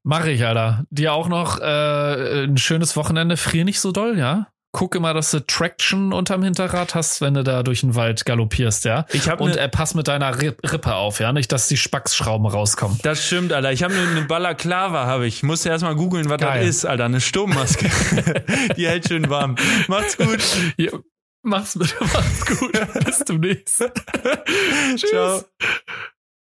Mach 0.04 0.26
ich, 0.26 0.46
Alter. 0.46 0.86
Dir 0.90 1.12
auch 1.14 1.28
noch 1.28 1.60
äh, 1.60 2.46
ein 2.46 2.58
schönes 2.58 2.96
Wochenende. 2.96 3.36
Frier 3.36 3.66
nicht 3.66 3.82
so 3.82 3.92
doll, 3.92 4.18
ja? 4.18 4.48
Guck 4.72 4.96
immer, 4.96 5.14
dass 5.14 5.32
du 5.32 5.46
Traction 5.46 6.14
unterm 6.14 6.44
Hinterrad 6.44 6.96
hast, 6.96 7.22
wenn 7.22 7.34
du 7.34 7.44
da 7.44 7.64
durch 7.64 7.82
den 7.82 7.96
Wald 7.96 8.26
galoppierst, 8.26 8.86
ja. 8.86 9.06
Ich 9.14 9.28
hab 9.30 9.42
Und 9.42 9.56
ne, 9.56 9.60
äh, 9.60 9.70
pass 9.70 9.96
mit 9.96 10.08
deiner 10.08 10.42
Rippe 10.42 10.96
auf, 10.96 11.20
ja, 11.20 11.34
nicht, 11.34 11.52
dass 11.52 11.68
die 11.68 11.78
Spacksschrauben 11.78 12.46
rauskommen. 12.46 13.00
Das 13.02 13.26
stimmt, 13.26 13.52
Alter. 13.52 13.72
Ich 13.72 13.84
habe 13.84 13.94
eine 13.94 14.14
ne 14.14 14.22
Balaklava, 14.22 15.06
habe 15.06 15.28
ich. 15.28 15.44
Musste 15.44 15.70
erst 15.70 15.84
mal 15.84 15.96
googeln, 15.96 16.30
was 16.30 16.40
Geil. 16.40 16.60
das 16.60 16.70
ist, 16.70 16.86
Alter. 16.86 17.06
Eine 17.06 17.22
Sturmmaske. 17.22 17.90
die 18.78 18.88
hält 18.88 19.08
schön 19.08 19.30
warm. 19.30 19.56
Macht's 19.88 20.18
gut. 20.18 20.40
Ja, 20.78 20.92
mach's 21.42 21.74
bitte, 21.80 21.96
macht's 22.02 22.46
gut. 22.46 23.06
Bis 23.06 23.20
zum 23.20 23.40
nächsten. 23.40 23.92
Tschüss. 24.96 25.10
Ciao. 25.10 25.44